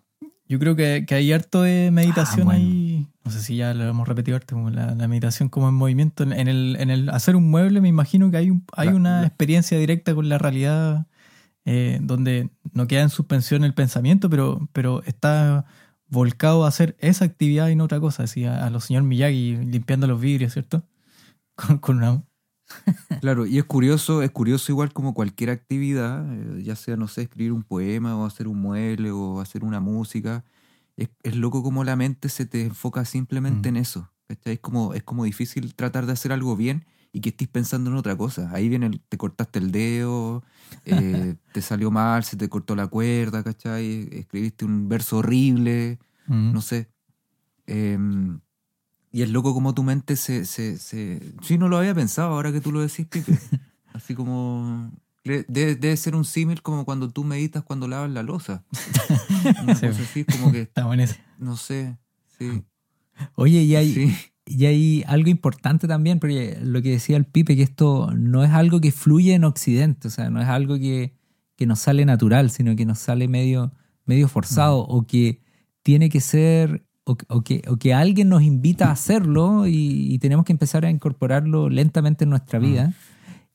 Yo 0.46 0.58
creo 0.58 0.74
que, 0.76 1.04
que 1.06 1.14
hay 1.14 1.30
harto 1.32 1.62
de 1.62 1.90
meditación 1.90 2.42
Ah, 2.42 2.44
bueno. 2.44 2.58
ahí. 2.64 3.06
No 3.28 3.32
sé 3.34 3.42
si 3.42 3.56
ya 3.56 3.74
lo 3.74 3.84
hemos 3.84 4.08
repetido 4.08 4.36
harto, 4.38 4.54
como 4.54 4.70
la, 4.70 4.94
la 4.94 5.06
meditación 5.06 5.50
como 5.50 5.68
en 5.68 5.74
movimiento. 5.74 6.22
En, 6.22 6.32
el, 6.32 6.78
en 6.80 6.88
el 6.88 7.10
hacer 7.10 7.36
un 7.36 7.50
mueble 7.50 7.82
me 7.82 7.88
imagino 7.88 8.30
que 8.30 8.38
hay, 8.38 8.50
un, 8.50 8.64
hay 8.72 8.88
una 8.88 9.26
experiencia 9.26 9.78
directa 9.78 10.14
con 10.14 10.30
la 10.30 10.38
realidad 10.38 11.06
eh, 11.66 11.98
donde 12.00 12.48
no 12.72 12.86
queda 12.86 13.02
en 13.02 13.10
suspensión 13.10 13.64
el 13.64 13.74
pensamiento, 13.74 14.30
pero, 14.30 14.66
pero 14.72 15.02
está 15.02 15.66
volcado 16.06 16.64
a 16.64 16.68
hacer 16.68 16.96
esa 17.00 17.26
actividad 17.26 17.68
y 17.68 17.76
no 17.76 17.84
otra 17.84 18.00
cosa. 18.00 18.22
Así 18.22 18.46
a, 18.46 18.64
a 18.64 18.70
los 18.70 18.84
señor 18.84 19.02
Miyagi 19.02 19.56
limpiando 19.56 20.06
los 20.06 20.18
vidrios, 20.18 20.54
¿cierto? 20.54 20.82
Con, 21.54 21.76
con 21.76 21.98
una... 21.98 22.22
Claro, 23.20 23.44
y 23.44 23.58
es 23.58 23.64
curioso, 23.64 24.22
es 24.22 24.30
curioso 24.30 24.72
igual 24.72 24.94
como 24.94 25.12
cualquier 25.12 25.50
actividad, 25.50 26.24
eh, 26.32 26.62
ya 26.62 26.76
sea, 26.76 26.96
no 26.96 27.08
sé, 27.08 27.22
escribir 27.22 27.52
un 27.52 27.62
poema 27.62 28.16
o 28.16 28.24
hacer 28.24 28.48
un 28.48 28.58
mueble 28.58 29.10
o 29.10 29.42
hacer 29.42 29.64
una 29.64 29.80
música, 29.80 30.44
es, 30.98 31.08
es 31.22 31.34
loco 31.36 31.62
como 31.62 31.82
la 31.84 31.96
mente 31.96 32.28
se 32.28 32.44
te 32.44 32.62
enfoca 32.66 33.04
simplemente 33.06 33.70
Mm. 33.70 33.76
en 33.76 33.80
eso. 33.82 34.10
¿cachai? 34.28 34.52
Es 34.54 34.60
como, 34.60 34.92
es 34.92 35.02
como 35.04 35.24
difícil 35.24 35.74
tratar 35.74 36.04
de 36.04 36.12
hacer 36.12 36.32
algo 36.32 36.54
bien 36.54 36.84
y 37.12 37.20
que 37.22 37.30
estés 37.30 37.48
pensando 37.48 37.88
en 37.90 37.96
otra 37.96 38.14
cosa. 38.16 38.50
Ahí 38.52 38.68
viene, 38.68 38.84
el- 38.86 39.00
te 39.00 39.16
cortaste 39.16 39.58
el 39.58 39.72
dedo, 39.72 40.42
eh, 40.84 41.36
te 41.54 41.62
salió 41.62 41.90
mal, 41.90 42.24
se 42.24 42.36
te 42.36 42.48
cortó 42.50 42.76
la 42.76 42.86
cuerda, 42.88 43.42
¿cachai? 43.42 44.06
Escribiste 44.12 44.66
un 44.66 44.88
verso 44.88 45.18
horrible, 45.18 45.98
Mm. 46.26 46.52
no 46.52 46.60
sé. 46.60 46.90
Em, 47.66 48.40
y 49.12 49.22
es 49.22 49.30
loco 49.30 49.54
como 49.54 49.72
tu 49.74 49.82
mente 49.82 50.16
se, 50.16 50.44
se, 50.44 50.76
se... 50.78 51.20
Sí, 51.42 51.56
no 51.56 51.68
lo 51.68 51.78
había 51.78 51.94
pensado 51.94 52.30
ahora 52.34 52.52
que 52.52 52.60
tú 52.60 52.70
lo 52.72 52.80
decís, 52.80 53.06
Pipe. 53.06 53.32
Así 53.94 54.14
como... 54.14 54.92
Debe, 55.28 55.76
debe 55.76 55.96
ser 55.96 56.14
un 56.16 56.24
símil 56.24 56.62
como 56.62 56.84
cuando 56.84 57.10
tú 57.10 57.24
meditas 57.24 57.62
cuando 57.62 57.86
lavas 57.88 58.10
la 58.10 58.22
losa. 58.22 58.64
Una 59.62 59.74
Sí. 59.74 59.86
cosa 59.86 60.02
así, 60.02 60.24
como 60.24 60.52
que, 60.52 60.70
en 60.74 61.00
ese. 61.00 61.16
no 61.38 61.56
sé, 61.56 61.96
sí. 62.38 62.64
Oye, 63.34 63.62
y 63.62 63.74
hay, 63.76 63.92
sí. 63.94 64.16
y 64.46 64.66
hay 64.66 65.04
algo 65.06 65.28
importante 65.28 65.88
también, 65.88 66.18
porque 66.20 66.58
lo 66.62 66.80
que 66.82 66.90
decía 66.90 67.16
el 67.16 67.24
Pipe, 67.24 67.56
que 67.56 67.62
esto 67.62 68.12
no 68.16 68.44
es 68.44 68.50
algo 68.50 68.80
que 68.80 68.92
fluye 68.92 69.34
en 69.34 69.44
Occidente, 69.44 70.08
o 70.08 70.10
sea, 70.10 70.30
no 70.30 70.40
es 70.40 70.48
algo 70.48 70.78
que, 70.78 71.14
que 71.56 71.66
nos 71.66 71.80
sale 71.80 72.04
natural, 72.04 72.50
sino 72.50 72.76
que 72.76 72.86
nos 72.86 72.98
sale 72.98 73.26
medio, 73.28 73.72
medio 74.06 74.28
forzado, 74.28 74.78
o 74.78 75.06
que 75.06 75.40
tiene 75.82 76.08
que 76.10 76.20
ser, 76.20 76.84
o, 77.04 77.16
o 77.28 77.42
que, 77.42 77.62
o 77.68 77.76
que 77.76 77.92
alguien 77.94 78.28
nos 78.28 78.42
invita 78.42 78.88
a 78.88 78.92
hacerlo 78.92 79.66
y, 79.66 80.12
y 80.14 80.18
tenemos 80.20 80.44
que 80.44 80.52
empezar 80.52 80.84
a 80.84 80.90
incorporarlo 80.90 81.68
lentamente 81.68 82.24
en 82.24 82.30
nuestra 82.30 82.58
vida. 82.58 82.92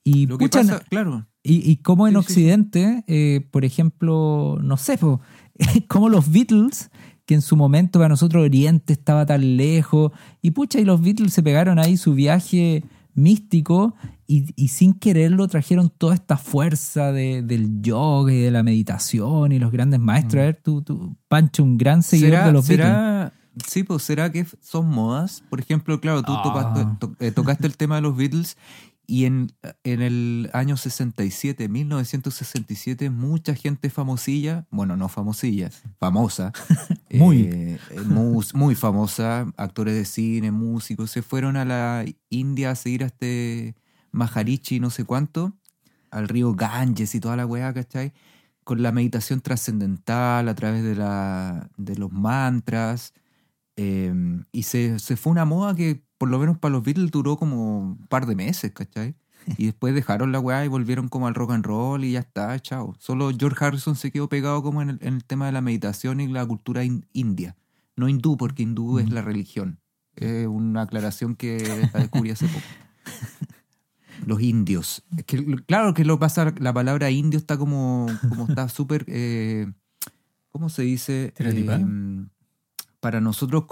Y, 0.03 0.27
Lo 0.27 0.37
que 0.37 0.49
pasa, 0.49 0.79
claro, 0.89 1.25
y, 1.43 1.69
y 1.69 1.77
como 1.77 2.07
en 2.07 2.13
Sí, 2.15 2.19
sí, 2.21 2.25
sí. 2.25 2.31
Occidente, 2.41 3.03
eh, 3.07 3.47
por 3.51 3.65
ejemplo, 3.65 4.57
no 4.62 4.77
sé, 4.77 4.97
po, 4.97 5.19
como 5.88 6.09
los 6.09 6.31
Beatles, 6.31 6.89
que 7.25 7.35
en 7.35 7.41
su 7.41 7.55
momento 7.55 8.00
para 8.00 8.09
nosotros 8.09 8.43
Oriente 8.43 8.93
estaba 8.93 9.25
tan 9.25 9.57
lejos, 9.57 10.12
y 10.41 10.51
pucha, 10.51 10.79
y 10.79 10.85
los 10.85 11.01
Beatles 11.01 11.33
se 11.33 11.43
pegaron 11.43 11.79
ahí 11.79 11.97
su 11.97 12.13
viaje 12.13 12.83
místico 13.15 13.93
y, 14.25 14.45
y 14.55 14.69
sin 14.69 14.93
quererlo 14.93 15.47
trajeron 15.47 15.89
toda 15.89 16.15
esta 16.15 16.36
fuerza 16.38 17.12
de- 17.12 17.41
del 17.43 17.82
yoga 17.82 18.34
y 18.34 18.39
de 18.39 18.51
la 18.51 18.63
meditación 18.63 19.51
y 19.51 19.60
los 19.60 19.71
grandes 19.71 19.99
maestros. 19.99 20.41
A 20.41 20.45
ver, 20.45 20.62
tú, 20.63 20.82
tú, 20.82 21.15
Pancho, 21.27 21.63
un 21.63 21.77
gran 21.77 22.01
seguidor 22.03 22.32
¿Será, 22.32 22.45
de 22.47 22.51
los 22.53 22.67
Beatles. 22.67 22.88
será, 22.88 23.34
sí, 23.67 23.84
pues 23.84 24.03
será 24.03 24.32
que 24.32 24.45
son 24.62 24.89
modas. 24.89 25.43
Por 25.49 25.60
ejemplo, 25.60 25.99
claro, 26.01 26.23
tú 26.23 26.34
to- 26.99 27.15
eh, 27.19 27.32
tocaste 27.32 27.67
el 27.67 27.77
tema 27.77 27.95
de 27.97 28.01
los 28.01 28.15
Beatles 28.17 28.58
y 29.05 29.25
en, 29.25 29.51
en 29.83 30.01
el 30.01 30.49
año 30.53 30.77
67, 30.77 31.67
1967, 31.67 33.09
mucha 33.09 33.53
gente 33.55 33.89
famosilla, 33.89 34.65
bueno, 34.71 34.95
no 34.95 35.09
famosilla, 35.09 35.69
famosa, 35.99 36.53
Muy. 37.11 37.41
eh, 37.43 37.79
eh, 37.91 38.01
muy 38.53 38.75
famosa, 38.75 39.51
actores 39.57 39.95
de 39.95 40.05
cine, 40.05 40.51
músicos, 40.51 41.11
se 41.11 41.21
fueron 41.21 41.57
a 41.57 41.65
la 41.65 42.05
India 42.29 42.71
a 42.71 42.75
seguir 42.75 43.03
a 43.03 43.07
este 43.07 43.75
Maharishi 44.11 44.79
no 44.79 44.89
sé 44.89 45.03
cuánto, 45.05 45.53
al 46.11 46.27
río 46.29 46.53
Ganges 46.53 47.15
y 47.15 47.19
toda 47.19 47.35
la 47.35 47.45
weá, 47.45 47.73
¿cachai? 47.73 48.13
con 48.63 48.81
la 48.81 48.91
meditación 48.93 49.41
trascendental 49.41 50.47
a 50.47 50.55
través 50.55 50.83
de, 50.83 50.95
la, 50.95 51.69
de 51.77 51.95
los 51.97 52.11
mantras. 52.11 53.13
eh, 53.75 54.13
y 54.51 54.63
se, 54.63 54.99
se 54.99 55.17
fue 55.17 55.31
una 55.31 55.45
moda 55.45 55.75
que, 55.75 56.03
por 56.17 56.30
lo 56.30 56.39
menos 56.39 56.58
para 56.58 56.73
los 56.73 56.84
Beatles, 56.84 57.12
duró 57.12 57.38
como 57.38 57.80
un 57.80 57.97
par 58.08 58.26
de 58.26 58.36
meses, 58.36 58.71
¿cachai? 58.71 59.15
Y 59.58 59.65
después 59.65 59.93
dejaron 59.93 60.32
la 60.32 60.39
weá 60.39 60.63
y 60.63 60.69
volvieron 60.69 61.10
como 61.10 61.28
al 61.28 61.36
rock 61.36 61.52
and 61.52 61.65
roll 61.65 62.06
y 62.06 62.13
ya 62.13 62.19
está, 62.21 62.58
chao. 62.62 62.95
Solo 62.97 63.30
George 63.38 63.63
Harrison 63.65 63.95
se 63.95 64.10
quedó 64.10 64.30
pegado 64.30 64.63
como 64.63 64.82
en 64.82 64.91
el, 64.91 64.99
en 65.02 65.15
el 65.15 65.23
tema 65.26 65.47
de 65.47 65.52
la 65.52 65.60
meditación 65.62 66.21
y 66.21 66.28
la 66.28 66.45
cultura 66.45 66.86
in- 66.86 67.06
india. 67.12 67.58
No 67.97 68.08
hindú, 68.08 68.38
porque 68.38 68.63
hindú 68.63 68.99
es 68.99 69.10
la 69.12 69.21
religión. 69.21 69.80
Es 70.15 70.47
una 70.47 70.84
aclaración 70.84 71.36
que 71.36 71.58
descubrí 71.93 72.32
hace 72.32 72.47
poco. 72.47 72.63
Los 74.26 74.41
indios. 74.41 75.04
Es 75.17 75.26
que, 75.26 75.43
claro 75.65 75.93
que 75.93 76.06
lo 76.06 76.19
pasa, 76.19 76.54
la 76.60 76.71
palabra 76.73 77.10
indio 77.12 77.38
está 77.38 77.58
como, 77.58 78.08
como 78.30 78.47
está 78.47 78.69
súper, 78.69 79.04
eh, 79.08 79.71
¿cómo 80.52 80.69
se 80.69 80.84
dice? 80.84 81.34
Eh, 81.39 82.26
para 83.02 83.19
nosotros 83.19 83.65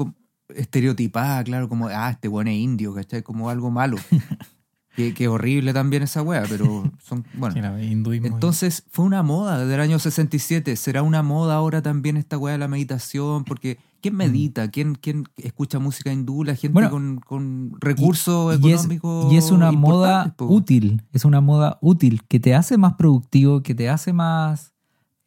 estereotipada, 0.56 1.44
claro, 1.44 1.68
como, 1.70 1.88
ah, 1.88 2.10
este 2.12 2.28
bueno 2.28 2.50
es 2.52 2.58
indio, 2.58 2.94
¿cachai? 2.94 3.24
Como 3.24 3.50
algo 3.50 3.72
malo. 3.72 3.98
que, 4.96 5.14
que 5.14 5.28
horrible 5.30 5.74
también 5.74 6.04
esa 6.04 6.22
wea, 6.22 6.44
pero 6.50 6.84
son, 7.02 7.26
bueno. 7.36 7.54
Sí, 7.56 7.62
la- 7.62 7.82
hinduismo. 7.82 8.28
Entonces 8.28 8.84
fue 8.92 9.06
una 9.06 9.24
moda 9.24 9.66
del 9.66 9.80
año 9.80 10.00
67. 10.00 10.76
¿Será 10.76 11.02
una 11.04 11.24
moda 11.24 11.56
ahora 11.56 11.82
también 11.82 12.18
esta 12.18 12.38
weá 12.38 12.54
de 12.54 12.58
la 12.60 12.68
meditación? 12.68 13.46
Porque 13.46 13.78
¿quién 14.02 14.16
medita? 14.16 14.70
¿Quién, 14.70 14.96
quién 14.96 15.24
escucha 15.38 15.80
música 15.80 16.12
hindú? 16.12 16.44
La 16.44 16.56
gente 16.56 16.74
Bueno, 16.74 16.90
con, 16.92 17.20
con 17.20 17.72
recursos 17.80 18.60
y 18.62 18.72
es, 18.72 18.82
económicos. 18.82 19.32
y 19.34 19.38
es 19.38 19.50
una 19.52 19.72
moda 19.72 20.34
po. 20.36 20.46
útil, 20.48 21.04
es 21.14 21.24
una 21.24 21.40
moda 21.40 21.78
útil 21.82 22.24
que 22.28 22.40
te 22.42 22.54
hace 22.54 22.78
más 22.78 22.96
productivo, 22.96 23.64
que 23.64 23.74
te 23.74 23.88
hace 23.90 24.12
más, 24.12 24.71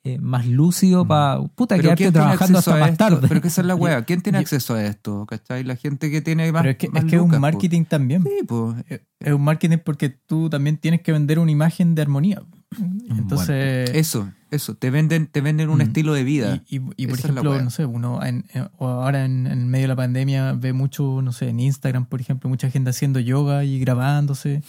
eh, 0.07 0.19
más 0.19 0.47
lúcido 0.47 1.07
para 1.09 1.41
puta 1.55 1.77
quedarte 1.77 2.05
¿quién 2.05 2.13
tiene 2.13 2.25
trabajando 2.27 2.59
hasta 2.59 2.77
más 2.77 2.97
tarde. 2.97 3.27
Pero 3.27 3.41
que 3.41 3.49
esa 3.49 3.63
es 3.63 3.67
la 3.67 3.75
weá. 3.75 4.03
¿Quién 4.07 4.21
tiene 4.21 4.37
acceso 4.39 4.75
a 4.75 4.85
esto? 4.85 5.25
¿Cachai? 5.27 5.65
La 5.65 5.77
gente 5.77 6.11
que 6.11 6.21
tiene 6.21 6.53
más. 6.53 6.61
Pero 6.63 6.73
es 6.73 6.77
que, 6.77 6.89
más 6.91 7.05
es, 7.05 7.11
que 7.11 7.17
es 7.17 7.23
un 7.23 7.31
po. 7.31 7.41
marketing 7.41 7.85
también. 7.85 8.23
Sí, 8.23 8.45
pues. 8.47 8.85
Es 9.21 9.33
un 9.33 9.43
marketing 9.43 9.79
porque 9.85 10.11
tú 10.11 10.51
también 10.51 10.77
tienes 10.77 11.01
que 11.01 11.11
vender 11.13 11.39
una 11.39 11.51
imagen 11.51 11.95
de 11.95 12.03
armonía. 12.03 12.43
Entonces, 13.09 13.91
Eso, 13.95 14.31
eso. 14.51 14.75
Te 14.75 14.91
venden, 14.91 15.27
te 15.27 15.41
venden 15.41 15.71
un 15.71 15.79
Mm. 15.79 15.83
estilo 15.83 16.13
de 16.13 16.25
vida. 16.25 16.63
Y, 16.69 16.77
y- 16.77 16.83
y, 16.97 17.07
por 17.07 17.19
Esa 17.19 17.29
ejemplo, 17.29 17.63
no 17.63 17.71
sé, 17.71 17.87
uno 17.87 18.23
en- 18.25 18.45
en- 18.53 18.69
o 18.79 18.87
ahora 18.89 19.25
en, 19.25 19.47
en 19.47 19.69
medio 19.69 19.85
de 19.85 19.89
la 19.89 19.97
pandemia 19.97 20.53
ve 20.53 20.73
mucho, 20.73 21.23
no 21.23 21.33
sé, 21.33 21.49
en 21.49 21.61
Instagram, 21.61 22.07
por 22.07 22.21
ejemplo, 22.21 22.51
mucha 22.51 22.71
gente 22.71 22.91
haciendo 22.91 23.21
yoga 23.21 23.65
y 23.65 23.79
grabándose. 23.79 24.63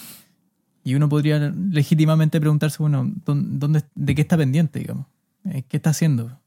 Y 0.83 0.93
uno 0.95 1.09
podría 1.09 1.39
legítimamente 1.71 2.39
preguntarse, 2.39 2.77
bueno, 2.79 3.03
¿dón- 3.25 3.57
¿dónde, 3.59 3.83
¿de 3.95 4.15
qué 4.15 4.21
está 4.21 4.37
pendiente, 4.37 4.79
digamos? 4.79 5.07
Eh, 5.45 5.63
¿Qué 5.67 5.77
está 5.77 5.91
haciendo? 5.91 6.39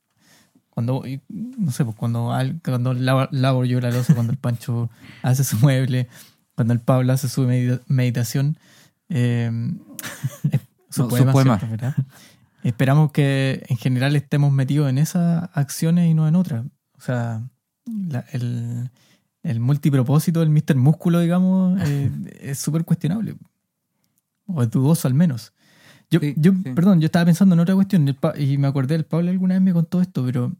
Cuando, 0.70 1.02
no 1.28 1.72
sé, 1.72 1.84
pues 1.84 1.96
cuando, 1.96 2.32
cuando 2.64 2.94
lavo 2.94 3.64
yo 3.64 3.80
la 3.80 3.90
cuando 4.14 4.32
el 4.32 4.38
Pancho 4.38 4.90
hace 5.22 5.42
su 5.44 5.56
mueble, 5.58 6.08
cuando 6.54 6.72
el 6.72 6.80
Pablo 6.80 7.12
hace 7.12 7.28
su 7.28 7.42
medita- 7.46 7.80
meditación, 7.88 8.58
eh, 9.08 9.50
su 10.90 11.02
No, 11.02 11.08
su 11.08 11.08
poema, 11.08 11.32
poema. 11.32 11.58
Esperamos 12.62 13.12
que 13.12 13.64
en 13.68 13.76
general 13.76 14.14
estemos 14.16 14.52
metidos 14.52 14.88
en 14.90 14.98
esas 14.98 15.48
acciones 15.52 16.08
y 16.10 16.14
no 16.14 16.28
en 16.28 16.36
otras. 16.36 16.64
O 16.96 17.00
sea, 17.00 17.42
la- 17.86 18.24
el, 18.32 18.90
el 19.42 19.60
multipropósito 19.60 20.40
del 20.40 20.50
Mr. 20.50 20.76
Músculo, 20.76 21.20
digamos, 21.20 21.80
eh, 21.86 22.10
es 22.40 22.58
súper 22.58 22.84
cuestionable. 22.84 23.34
O 24.46 24.62
es 24.62 24.70
dudoso 24.70 25.08
al 25.08 25.14
menos. 25.14 25.52
Yo, 26.10 26.20
Sí, 26.20 26.34
yo 26.36 26.52
sí. 26.52 26.72
perdón, 26.74 27.00
yo 27.00 27.06
estaba 27.06 27.24
pensando 27.26 27.54
en 27.54 27.60
otra 27.60 27.74
cuestión 27.74 28.08
y 28.38 28.58
me 28.58 28.66
acordé, 28.66 28.94
el 28.94 29.04
Pablo 29.04 29.30
alguna 29.30 29.54
vez 29.54 29.62
me 29.62 29.72
contó 29.72 30.00
esto, 30.00 30.24
pero 30.24 30.54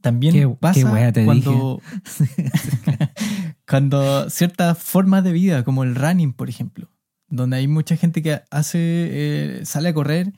también 0.00 0.34
¿Qué- 0.34 0.48
pasa 0.58 0.80
qué 1.06 1.12
te 1.12 1.24
cuando, 1.24 1.80
cuando 3.68 4.28
ciertas 4.30 4.78
formas 4.78 5.24
de 5.24 5.32
vida, 5.32 5.64
como 5.64 5.84
el 5.84 5.94
running, 5.94 6.32
por 6.32 6.48
ejemplo, 6.48 6.88
donde 7.28 7.56
hay 7.58 7.68
mucha 7.68 7.96
gente 7.96 8.22
que 8.22 8.42
hace 8.50 8.78
eh, 8.80 9.60
sale 9.64 9.88
a 9.90 9.94
correr 9.94 10.32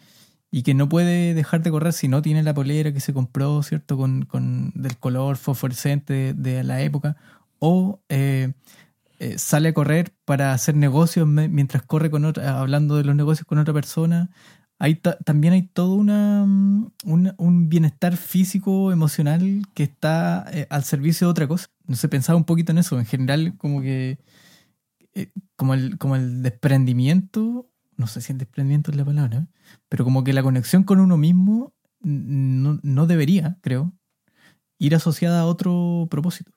y 0.51 0.62
que 0.62 0.75
no 0.75 0.88
puede 0.88 1.33
dejar 1.35 1.62
de 1.62 1.70
correr 1.70 1.92
si 1.94 2.09
no 2.09 2.20
tiene 2.20 2.42
la 2.42 2.53
polera 2.55 2.92
que 2.92 3.01
se 3.01 3.14
compró, 3.14 3.62
¿cierto? 3.62 3.96
Con, 3.96 4.25
con 4.27 4.72
del 4.75 4.98
color 4.98 5.37
fosforescente 5.37 6.12
de, 6.12 6.35
de 6.35 6.62
la 6.64 6.83
época. 6.83 7.16
O 7.59 8.01
eh, 8.11 8.53
eh, 9.23 9.39
sale 9.39 9.71
a 9.71 9.75
correr 9.75 10.15
para 10.25 10.53
hacer 10.53 10.77
negocios 10.77 11.27
mientras 11.29 11.83
corre 11.85 12.11
con 12.11 12.25
otra, 12.25 12.61
hablando 12.61 12.97
de 12.97 13.05
los 13.05 13.17
negocios 13.17 13.47
con 13.47 13.59
otra 13.59 13.75
persona. 13.75 14.31
Hay 14.79 14.97
ta- 14.97 15.17
también 15.19 15.55
hay 15.55 15.63
todo 15.63 15.95
una, 15.95 16.45
mm, 16.47 16.89
una- 17.05 17.35
un 17.39 17.69
bienestar 17.69 18.17
físico, 18.17 18.93
emocional 18.93 19.63
que 19.75 19.85
está 19.85 20.45
eh, 20.53 20.67
al 20.71 20.85
servicio 20.85 21.27
de 21.29 21.31
otra 21.33 21.49
cosa. 21.49 21.69
No 21.87 21.97
sé, 21.97 22.09
pensaba 22.09 22.37
un 22.37 22.45
poquito 22.45 22.73
en 22.73 22.79
eso. 22.79 22.99
En 22.99 23.07
general, 23.07 23.57
como 23.59 23.81
que 23.83 24.19
eh, 25.15 25.31
como, 25.57 25.75
el, 25.75 25.99
como 25.99 26.17
el 26.17 26.43
desprendimiento, 26.43 27.69
no 27.97 28.07
sé 28.07 28.21
si 28.21 28.33
el 28.33 28.39
desprendimiento 28.39 28.91
es 28.91 28.97
la 28.97 29.05
palabra, 29.05 29.49
pero 29.89 30.05
como 30.05 30.25
que 30.25 30.33
la 30.33 30.43
conexión 30.43 30.85
con 30.85 31.01
uno 31.01 31.17
mismo 31.17 31.75
no, 32.01 32.81
no 32.83 33.07
debería, 33.07 33.59
creo, 33.63 33.93
ir 34.79 34.95
asociada 34.95 35.43
a 35.43 35.47
otro 35.47 36.09
propósito. 36.11 36.53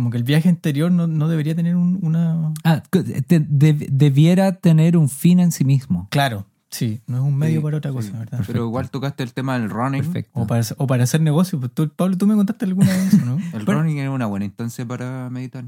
Como 0.00 0.10
que 0.10 0.16
el 0.16 0.24
viaje 0.24 0.48
interior 0.48 0.90
no, 0.90 1.06
no 1.06 1.28
debería 1.28 1.54
tener 1.54 1.76
un- 1.76 1.98
una... 2.00 2.54
Ah, 2.64 2.82
te- 2.88 3.02
de- 3.40 3.86
debiera 3.92 4.52
tener 4.56 4.96
un 4.96 5.10
fin 5.10 5.40
en 5.40 5.52
sí 5.52 5.62
mismo. 5.66 6.08
Claro, 6.10 6.46
sí, 6.70 7.02
no 7.06 7.18
es 7.18 7.22
un 7.22 7.36
medio 7.36 7.60
Sí, 7.60 7.64
para 7.64 7.76
otra 7.76 7.90
sí. 7.90 7.96
cosa, 7.98 8.18
¿verdad? 8.18 8.42
Pero 8.46 8.64
igual 8.64 8.88
tocaste 8.90 9.22
el 9.22 9.34
tema 9.34 9.58
del 9.58 9.68
running. 9.68 10.00
Perfecto. 10.02 10.40
O 10.40 10.46
para, 10.46 10.62
hacer- 10.62 10.76
o 10.80 10.86
para 10.86 11.04
hacer 11.04 11.20
negocio. 11.20 11.60
Pues 11.60 11.70
tú, 11.74 11.90
Pablo, 11.90 12.16
tú 12.16 12.26
me 12.26 12.34
contaste 12.34 12.64
alguna 12.64 12.88
vez 12.90 13.12
eso, 13.12 13.26
¿no? 13.26 13.36
El 13.52 13.66
Bueno. 13.66 13.82
running 13.82 13.98
es 13.98 14.08
una 14.08 14.24
buena 14.24 14.46
instancia 14.46 14.86
para 14.86 15.28
meditar. 15.28 15.66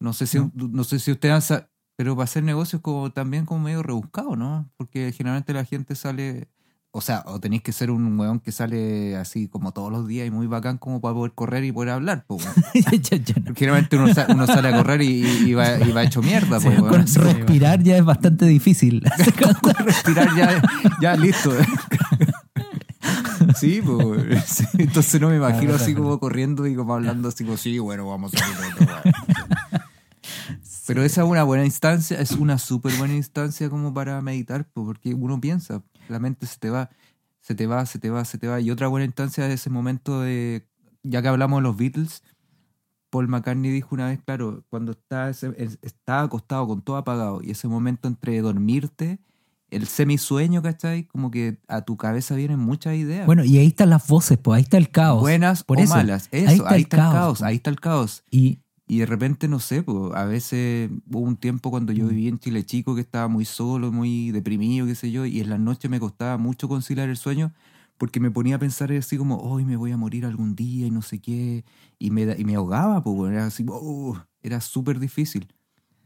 No 0.00 0.12
sé 0.12 0.26
si, 0.26 0.38
No. 0.38 0.50
no, 0.54 0.82
sé 0.82 0.98
si 0.98 1.12
ustedes 1.12 1.48
han 1.52 1.66
pero 1.96 2.16
para 2.16 2.24
hacer 2.24 2.42
negocios 2.42 2.82
como 2.82 3.12
también 3.12 3.44
como 3.46 3.62
medio 3.62 3.84
rebuscado, 3.84 4.34
¿no? 4.34 4.68
Porque 4.76 5.12
generalmente 5.12 5.52
la 5.52 5.64
gente 5.64 5.94
sale, 5.94 6.48
o 6.94 7.00
sea, 7.00 7.22
o 7.26 7.40
tenéis 7.40 7.62
que 7.62 7.72
ser 7.72 7.90
un 7.90 8.18
weón 8.20 8.38
que 8.38 8.52
sale 8.52 9.16
así 9.16 9.48
como 9.48 9.72
todos 9.72 9.90
los 9.90 10.06
días 10.06 10.26
y 10.26 10.30
muy 10.30 10.46
bacán 10.46 10.76
como 10.76 11.00
para 11.00 11.14
poder 11.14 11.32
correr 11.32 11.64
y 11.64 11.72
poder 11.72 11.88
hablar, 11.90 12.24
po, 12.26 12.36
no. 12.74 13.54
Generalmente 13.54 13.96
uno, 13.96 14.12
sa- 14.12 14.26
uno 14.28 14.46
sale 14.46 14.68
a 14.68 14.76
correr 14.76 15.00
y, 15.02 15.54
va, 15.54 15.78
y 15.78 15.90
va 15.92 16.02
hecho 16.04 16.20
mierda, 16.22 16.60
po, 16.60 16.70
Sí, 16.70 16.76
weón. 16.76 16.88
con 16.88 17.06
respirar 17.24 17.82
ya 17.82 17.96
es 17.96 18.04
bastante 18.04 18.44
difícil. 18.46 19.02
respirar 19.84 20.36
ya, 20.36 20.62
ya 21.00 21.16
listo. 21.16 21.50
Sí, 23.56 23.80
pues. 23.84 24.44
sí, 24.46 24.64
entonces 24.78 25.20
no 25.20 25.28
me 25.30 25.36
imagino 25.36 25.74
así 25.74 25.94
como 25.94 26.18
corriendo 26.20 26.66
y 26.66 26.74
como 26.76 26.94
hablando 26.94 27.28
así 27.28 27.44
como, 27.44 27.56
sí, 27.56 27.78
bueno, 27.78 28.06
vamos 28.06 28.32
a 28.34 28.38
weón". 28.60 29.14
Pero 30.86 31.02
esa 31.04 31.22
es 31.22 31.28
una 31.28 31.44
buena 31.44 31.64
instancia, 31.64 32.20
es 32.20 32.32
una 32.32 32.58
súper 32.58 32.92
buena 32.96 33.14
instancia 33.14 33.70
como 33.70 33.94
para 33.94 34.20
meditar, 34.20 34.66
porque 34.72 35.14
uno 35.14 35.40
piensa, 35.40 35.80
la 36.12 36.20
mente 36.20 36.46
se 36.46 36.58
te 36.58 36.70
va, 36.70 36.90
se 37.40 37.54
te 37.54 37.66
va, 37.66 37.84
se 37.86 37.98
te 37.98 38.10
va, 38.10 38.24
se 38.24 38.38
te 38.38 38.46
va. 38.46 38.60
Y 38.60 38.70
otra 38.70 38.88
buena 38.88 39.04
instancia 39.04 39.46
es 39.46 39.54
ese 39.54 39.70
momento 39.70 40.20
de, 40.20 40.66
ya 41.02 41.22
que 41.22 41.28
hablamos 41.28 41.58
de 41.58 41.62
los 41.62 41.76
Beatles, 41.76 42.22
Paul 43.12 43.28
McCartney 43.28 43.70
dijo 43.70 43.94
una 43.94 44.06
vez, 44.06 44.20
claro, 44.24 44.64
cuando 44.70 44.92
está, 44.92 45.30
acostado 46.22 46.66
con 46.66 46.80
todo 46.80 46.96
apagado 46.96 47.42
y 47.42 47.50
ese 47.50 47.68
momento 47.68 48.08
entre 48.08 48.40
dormirte, 48.40 49.20
el 49.68 49.86
semisueño, 49.86 50.62
¿cachai? 50.62 51.04
Como 51.04 51.30
que 51.30 51.58
a 51.68 51.82
tu 51.82 51.98
cabeza 51.98 52.34
vienen 52.36 52.58
muchas 52.58 52.94
ideas. 52.94 53.26
Bueno, 53.26 53.44
y 53.44 53.58
ahí 53.58 53.66
están 53.66 53.90
las 53.90 54.08
voces, 54.08 54.38
pues 54.38 54.56
ahí 54.56 54.62
está 54.62 54.78
el 54.78 54.90
caos. 54.90 55.20
Buenas 55.20 55.62
Por 55.62 55.78
o 55.78 55.82
eso, 55.82 55.94
malas. 55.94 56.28
Eso, 56.30 56.48
ahí 56.48 56.56
está 56.56 56.76
el 56.76 56.88
caos, 56.88 57.40
po. 57.40 57.44
ahí 57.44 57.56
está 57.56 57.68
el 57.68 57.80
caos. 57.80 58.24
Y 58.30 58.61
Y 58.92 58.98
de 58.98 59.06
repente, 59.06 59.48
no 59.48 59.58
sé, 59.58 59.82
pues, 59.82 60.14
a 60.14 60.26
veces 60.26 60.90
hubo 61.10 61.20
un 61.20 61.36
tiempo 61.36 61.70
cuando 61.70 61.94
yo 61.94 62.04
Mm. 62.04 62.08
vivía 62.10 62.28
en 62.28 62.38
Chile 62.38 62.62
chico 62.66 62.94
que 62.94 63.00
estaba 63.00 63.26
muy 63.26 63.46
solo, 63.46 63.90
muy 63.90 64.32
deprimido, 64.32 64.86
qué 64.86 64.94
sé 64.94 65.10
yo, 65.10 65.24
y 65.24 65.40
en 65.40 65.48
las 65.48 65.58
noches 65.58 65.90
me 65.90 65.98
costaba 65.98 66.36
mucho 66.36 66.68
conciliar 66.68 67.08
el 67.08 67.16
sueño 67.16 67.54
porque 67.96 68.20
me 68.20 68.30
ponía 68.30 68.56
a 68.56 68.58
pensar 68.58 68.92
así 68.92 69.16
como, 69.16 69.36
hoy 69.38 69.64
me 69.64 69.76
voy 69.76 69.92
a 69.92 69.96
morir 69.96 70.26
algún 70.26 70.54
día 70.54 70.86
y 70.86 70.90
no 70.90 71.00
sé 71.00 71.20
qué, 71.20 71.64
y 71.98 72.10
me, 72.10 72.26
da- 72.26 72.36
y 72.38 72.44
me 72.44 72.54
ahogaba, 72.54 73.02
pues, 73.02 73.32
era 73.32 73.46
así, 73.46 73.64
oh, 73.66 74.18
era 74.42 74.60
súper 74.60 74.98
difícil. 75.00 75.46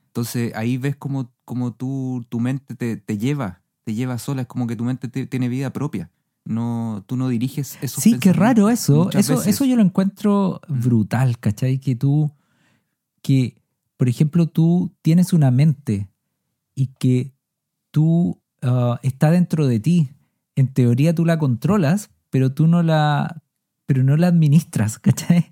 Entonces 0.07 0.53
ahí 0.55 0.79
ves 0.79 0.95
como, 0.95 1.33
como 1.45 1.73
tú, 1.75 2.25
tu 2.29 2.39
mente 2.39 2.77
te, 2.77 2.97
te 2.97 3.19
lleva, 3.19 3.63
te 3.83 3.95
lleva 3.95 4.17
sola, 4.19 4.43
es 4.43 4.47
como 4.47 4.69
que 4.69 4.77
tu 4.77 4.85
mente 4.85 5.09
te- 5.09 5.27
tiene 5.27 5.49
vida 5.49 5.73
propia. 5.73 6.11
No, 6.45 7.03
tú 7.09 7.17
no 7.17 7.29
diriges 7.29 7.79
esos 7.83 8.05
sí, 8.05 8.17
qué 8.21 8.33
raro 8.33 8.71
eso. 8.71 9.11
Eso, 9.11 9.39
veces. 9.39 9.49
eso 9.57 9.65
yo 9.65 9.75
lo 9.75 9.83
encuentro 9.83 10.61
Mm. 10.69 10.81
brutal, 10.83 11.39
¿cachai? 11.41 11.79
Que 11.81 11.97
tú, 11.97 12.31
que, 13.27 13.57
por 13.97 14.09
ejemplo, 14.09 14.47
tú 14.47 14.93
tienes 15.03 15.33
una 15.33 15.51
mente 15.51 16.09
y 16.75 16.89
que 16.99 17.33
tú 17.91 18.41
ah, 18.63 19.01
está 19.03 19.31
dentro 19.31 19.67
de 19.67 19.81
ti. 19.81 20.11
En 20.55 20.69
teoría 20.73 21.15
tú 21.15 21.25
la 21.25 21.39
controlas, 21.39 22.11
pero 22.31 22.53
tú 22.53 22.67
no 22.67 22.83
la, 22.83 23.43
pero 23.87 24.03
no 24.05 24.17
la 24.17 24.29
administras, 24.29 24.99
¿cachai? 25.07 25.51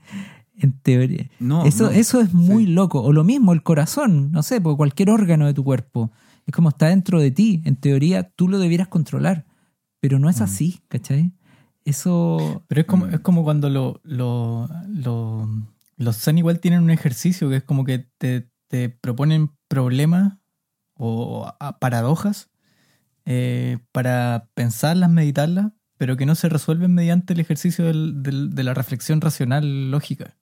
En 0.57 0.73
teoría. 0.73 1.29
No, 1.41 1.65
Eso, 1.65 1.85
no, 1.87 1.91
eso 1.91 2.21
es 2.21 2.33
muy 2.33 2.67
sí. 2.67 2.73
loco. 2.73 3.03
O 3.03 3.13
lo 3.13 3.25
mismo, 3.25 3.53
el 3.53 3.63
corazón, 3.65 4.31
no 4.31 4.43
sé, 4.45 4.61
por 4.61 4.77
cualquier 4.77 5.11
órgano 5.11 5.47
de 5.47 5.55
tu 5.55 5.65
cuerpo. 5.65 6.13
Es 6.47 6.55
como 6.55 6.69
está 6.69 6.87
dentro 6.89 7.19
de 7.19 7.31
ti. 7.33 7.61
En 7.65 7.75
teoría, 7.77 8.23
tú 8.37 8.49
lo 8.49 8.59
debieras 8.59 8.87
controlar. 8.89 9.47
Pero 10.01 10.19
no 10.21 10.29
es 10.29 10.41
Mm. 10.41 10.45
así, 10.45 10.81
¿cachai? 10.89 11.33
Eso. 11.85 12.63
Pero 12.69 12.81
es 12.83 12.87
como, 12.87 13.07
Mm. 13.07 13.15
es 13.15 13.21
como 13.21 13.43
cuando 13.43 13.69
lo, 13.69 14.01
lo- 14.05 14.69
lo- 14.89 15.49
los 15.97 16.17
Zen 16.19 16.39
igual 16.39 16.61
tienen 16.61 16.83
un 16.83 16.91
ejercicio 16.91 17.49
que 17.51 17.57
es 17.57 17.63
como 17.63 17.85
que 17.85 18.09
te, 18.19 18.49
te 18.69 18.89
proponen 18.89 19.51
problemas 19.69 20.39
o 20.97 21.53
paradojas 21.81 22.51
eh, 23.27 23.79
para 23.93 24.49
pensarlas, 24.55 25.11
meditarlas, 25.11 25.73
pero 25.97 26.17
que 26.17 26.27
no 26.27 26.35
se 26.35 26.49
resuelven 26.49 26.93
mediante 26.95 27.33
el 27.33 27.41
ejercicio 27.41 27.85
del- 27.87 28.23
del- 28.23 28.51
de 28.55 28.63
la 28.65 28.75
reflexión 28.75 29.21
racional 29.21 29.91
lógica. 29.91 30.37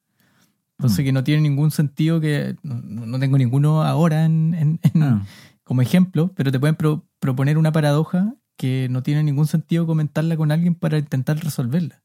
Entonces 0.78 1.00
Mm. 1.00 1.04
que 1.04 1.12
no 1.12 1.24
tiene 1.24 1.42
ningún 1.42 1.70
sentido 1.70 2.20
que 2.20 2.56
no, 2.62 3.06
no 3.06 3.18
tengo 3.20 3.38
ninguno 3.38 3.82
ahora 3.82 4.24
en, 4.24 4.54
en- 4.54 4.80
en- 4.82 5.02
Ah. 5.02 5.26
como 5.64 5.80
ejemplo, 5.82 6.32
pero 6.34 6.50
te 6.50 6.58
pueden 6.58 6.74
pro- 6.76 7.06
proponer 7.20 7.56
una 7.58 7.70
paradoja 7.72 8.34
que 8.56 8.88
no 8.90 9.02
tiene 9.02 9.22
ningún 9.22 9.46
sentido 9.46 9.86
comentarla 9.86 10.36
con 10.36 10.50
alguien 10.50 10.74
para 10.74 10.98
intentar 10.98 11.38
resolverla. 11.42 12.02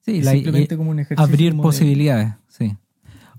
Sí, 0.00 0.22
la- 0.22 0.32
simplemente 0.32 0.76
como 0.76 0.90
un 0.90 1.00
ejercicio. 1.00 1.24
abrir 1.24 1.50
como 1.52 1.62
de- 1.62 1.66
posibilidades, 1.68 2.34
sí. 2.48 2.76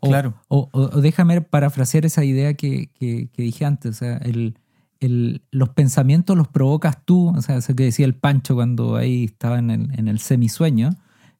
O, 0.01 0.07
Claro. 0.09 0.33
O, 0.47 0.69
o- 0.71 0.81
o 0.97 1.01
déjame 1.01 1.41
parafrasear 1.41 2.05
esa 2.05 2.23
idea 2.23 2.53
que, 2.53 2.89
que- 2.93 3.29
que 3.33 3.41
dije 3.43 3.65
antes. 3.65 3.91
O 3.91 3.93
sea, 3.99 4.17
el, 4.17 4.57
el- 4.99 5.41
los 5.51 5.69
pensamientos 5.69 6.37
los 6.37 6.47
provocas 6.47 7.03
tú. 7.05 7.29
O 7.35 7.41
sea, 7.41 7.57
eso 7.57 7.75
que 7.75 7.83
decía 7.83 8.05
el 8.05 8.15
Pancho 8.15 8.55
cuando 8.55 8.95
ahí 8.95 9.25
estaba 9.25 9.59
en 9.59 9.69
el, 9.71 9.99
en 9.99 10.07
el 10.07 10.19
semisueño. 10.19 10.91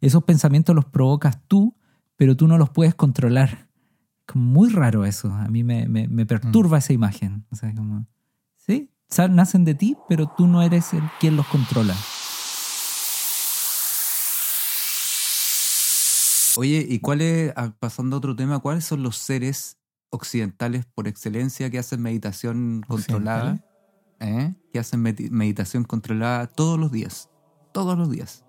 Esos 0.01 0.23
pensamientos 0.23 0.75
los 0.75 0.86
provocas 0.86 1.39
tú, 1.47 1.75
pero 2.17 2.36
tú 2.36 2.47
no 2.47 2.58
los 2.58 2.69
puedes 2.69 2.95
controlar. 2.95 3.67
Como 4.25 4.45
muy 4.45 4.69
raro 4.69 5.05
eso. 5.05 5.32
A 5.34 5.47
mí 5.47 5.63
me, 5.63 5.88
me- 5.88 6.08
me 6.08 6.25
perturba 6.25 6.77
Mm. 6.77 6.79
esa 6.79 6.93
imagen. 6.93 7.45
O 7.51 7.55
sea, 7.55 7.73
como. 7.73 8.05
Sí, 8.58 8.89
nacen 9.29 9.63
de 9.65 9.73
ti, 9.73 9.95
pero 10.10 10.27
tú 10.38 10.47
no 10.47 10.62
eres 10.62 10.93
el 10.93 11.03
quien 11.19 11.36
los 11.38 11.47
controla. 11.47 11.95
Oye, 16.57 16.85
¿y 16.88 16.99
cuáles, 16.99 17.53
ah, 17.55 17.73
pasando 17.79 18.15
a 18.15 18.19
otro 18.19 18.35
tema, 18.35 18.59
cuáles 18.59 18.85
son 18.85 19.03
los 19.03 19.17
seres 19.17 19.77
occidentales 20.09 20.85
por 20.85 21.07
excelencia 21.07 21.69
que 21.69 21.79
hacen 21.79 22.01
meditación 22.01 22.83
controlada? 22.88 23.63
¿Eh? 24.19 24.53
Que 24.73 24.79
hacen 24.79 25.01
meditación 25.01 25.83
controlada 25.83 26.47
todos 26.47 26.79
los 26.79 26.91
días. 26.91 27.29
Todos 27.71 27.97
los 27.97 28.09
días. 28.09 28.43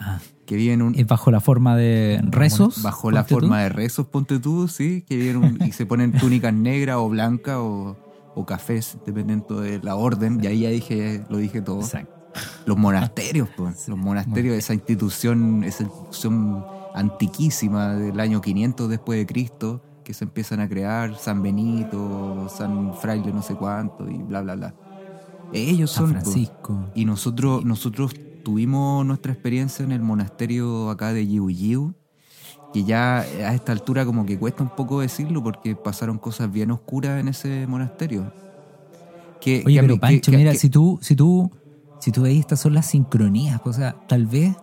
Ah. 0.00 0.20
Que 0.46 0.56
viven 0.56 0.82
un, 0.82 0.94
bajo 1.06 1.30
la 1.30 1.40
forma 1.40 1.76
de 1.76 2.20
rezos. 2.24 2.82
bajo 2.82 3.10
la 3.10 3.24
tú. 3.26 3.34
forma 3.36 3.62
de 3.62 3.68
rezos, 3.68 4.06
ponte 4.06 4.38
tú, 4.38 4.68
sí, 4.68 5.02
que 5.06 5.16
viven 5.16 5.36
un- 5.36 5.62
y 5.62 5.72
se 5.72 5.86
ponen 5.86 6.12
túnicas 6.12 6.52
negras 6.52 6.96
o 6.96 7.08
blancas 7.08 7.56
o, 7.58 7.96
o 8.34 8.46
cafés, 8.46 8.98
dependiendo 9.06 9.60
de 9.60 9.80
la 9.82 9.94
orden. 9.96 10.40
Y 10.42 10.46
ahí 10.46 10.60
ya 10.60 10.70
dije, 10.70 11.24
lo 11.28 11.38
dije 11.38 11.60
todo. 11.62 11.80
Exacto. 11.80 12.12
Los 12.66 12.76
monasterios, 12.76 13.48
pues. 13.56 13.88
Los 13.88 13.98
monasterios, 13.98 14.56
esa 14.56 14.74
institución, 14.74 15.62
esa 15.64 15.84
institución 15.84 16.64
antiquísima 16.94 17.94
del 17.96 18.20
año 18.20 18.40
500 18.42 18.88
después 18.90 19.18
de 19.20 19.26
Cristo, 19.26 19.82
que 20.04 20.14
se 20.14 20.24
empiezan 20.24 20.60
a 20.60 20.68
crear, 20.68 21.16
San 21.16 21.42
Benito, 21.42 22.48
San 22.50 22.94
Fraile 22.94 23.32
no 23.32 23.42
sé 23.42 23.56
cuánto 23.56 24.08
y 24.10 24.22
bla, 24.22 24.42
bla, 24.42 24.56
bla. 24.56 24.76
Ellos 25.50 25.92
San 25.92 26.04
son... 26.06 26.12
pues, 26.14 26.24
Francisco. 26.24 26.90
y 26.94 27.04
nosotros, 27.06 27.64
nosotros 27.64 28.12
tuvimos 28.42 29.06
nuestra 29.06 29.32
experiencia 29.32 29.84
en 29.84 29.92
el 29.92 30.02
monasterio 30.02 30.90
acá 30.90 31.12
de 31.12 31.26
Yiu 31.26 31.50
Yiu, 31.50 31.94
que 32.72 32.84
ya 32.84 33.20
a 33.20 33.54
esta 33.54 33.72
altura 33.72 34.04
como 34.06 34.26
que 34.26 34.38
cuesta 34.38 34.62
un 34.64 34.70
poco 34.70 35.00
decirlo 35.00 35.42
porque 35.42 35.76
pasaron 35.76 36.18
cosas 36.18 36.52
bien 36.52 36.70
oscuras 36.72 37.20
en 37.20 37.28
ese 37.28 37.66
monasterio. 37.68 38.32
Que, 39.38 39.62
Oye, 39.66 39.76
que 39.76 39.80
pero 39.82 39.94
mí- 39.94 40.00
Pancho, 40.00 40.30
que- 40.30 40.36
mira, 40.38 40.54
si 40.54 40.70
tú, 40.70 40.98
si 41.02 41.16
tú, 41.16 41.50
si 41.98 42.12
tú 42.12 42.22
veis, 42.22 42.40
estas 42.40 42.60
son 42.60 42.74
las 42.74 42.86
sincronías. 42.86 43.60
pues, 43.60 43.76
O 43.76 43.80
sea, 43.80 44.00
tal 44.06 44.26
vez 44.26 44.56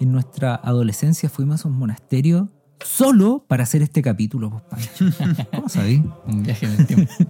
en 0.00 0.12
nuestra 0.12 0.54
adolescencia 0.54 1.28
fuimos 1.28 1.64
a 1.64 1.68
un 1.68 1.78
monasterio 1.78 2.50
solo 2.84 3.44
para 3.48 3.62
hacer 3.62 3.82
este 3.82 4.02
capítulo, 4.02 4.50
pues, 4.50 4.62
Pancho. 4.64 5.04
¿Cómo 5.54 5.68
sabéis? 5.68 6.02
Un 6.26 6.42
viaje 6.42 6.66
en 6.66 6.72
el 6.72 6.86
tiempo. 6.86 7.12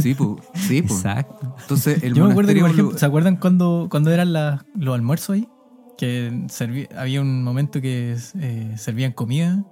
Sí, 0.00 0.14
pues, 0.14 0.30
sí, 0.54 0.82
po. 0.82 0.94
Exacto. 0.94 1.54
Entonces, 1.62 2.02
el 2.02 2.14
Yo 2.14 2.24
me 2.26 2.30
acuerdo 2.32 2.52
que, 2.54 2.60
por 2.60 2.70
ejemplo, 2.70 2.92
lo- 2.92 2.98
¿se 2.98 3.06
acuerdan 3.06 3.36
cuando, 3.36 3.88
cuando 3.90 4.10
eran 4.12 4.32
las- 4.32 4.64
los 4.74 4.94
almuerzos 4.94 5.30
ahí? 5.34 5.48
Que 5.96 6.30
serví- 6.48 6.88
había 6.96 7.22
un 7.22 7.42
momento 7.42 7.80
que 7.80 8.14
eh, 8.38 8.74
servían 8.76 9.12
comida, 9.12 9.64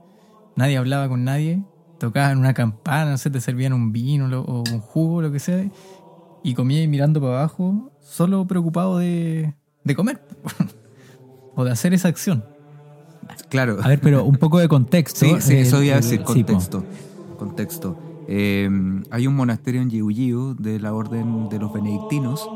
nadie 0.57 0.79
hablaba 0.79 1.09
con 1.09 1.25
nadie, 1.25 1.63
tocaban 1.99 2.39
una 2.39 2.55
campana, 2.55 3.11
no 3.13 3.19
sé, 3.19 3.31
te 3.31 3.41
servían 3.41 3.75
un 3.75 3.93
vino 3.93 4.27
lo- 4.29 4.43
o 4.43 4.63
un 4.73 4.81
jugo, 4.81 5.21
lo 5.23 5.31
que 5.31 5.39
sea, 5.41 5.65
y 6.43 6.55
comía 6.55 6.81
ahí 6.81 6.89
mirando 6.89 7.21
para 7.21 7.39
abajo, 7.41 7.93
solo 8.01 8.47
preocupado 8.47 8.99
de, 8.99 9.55
de 9.85 9.95
comer 9.95 10.23
o 11.57 11.65
de 11.65 11.71
hacer 11.71 11.95
esa 11.95 12.09
acción. 12.09 12.45
Claro. 13.49 13.79
A 13.83 13.89
ver, 13.89 14.01
pero 14.01 14.25
un 14.25 14.37
poco 14.37 14.59
de 14.59 14.69
contexto. 14.69 15.21
Sí, 15.21 15.35
sí, 15.41 15.55
eso 15.57 15.83
iba 15.83 15.95
a 15.95 15.99
el- 15.99 16.05
decir, 16.05 16.23
contexto. 16.23 16.85
Contexto. 17.39 17.97
Eh, 18.29 18.69
hay 19.11 19.27
un 19.27 19.35
monasterio 19.35 19.83
en 19.83 19.91
Yiu 19.91 20.55
de 20.59 20.79
la 20.81 20.95
orden 20.95 21.49
de 21.49 21.59
los 21.59 21.73
benedictinos 21.73 22.47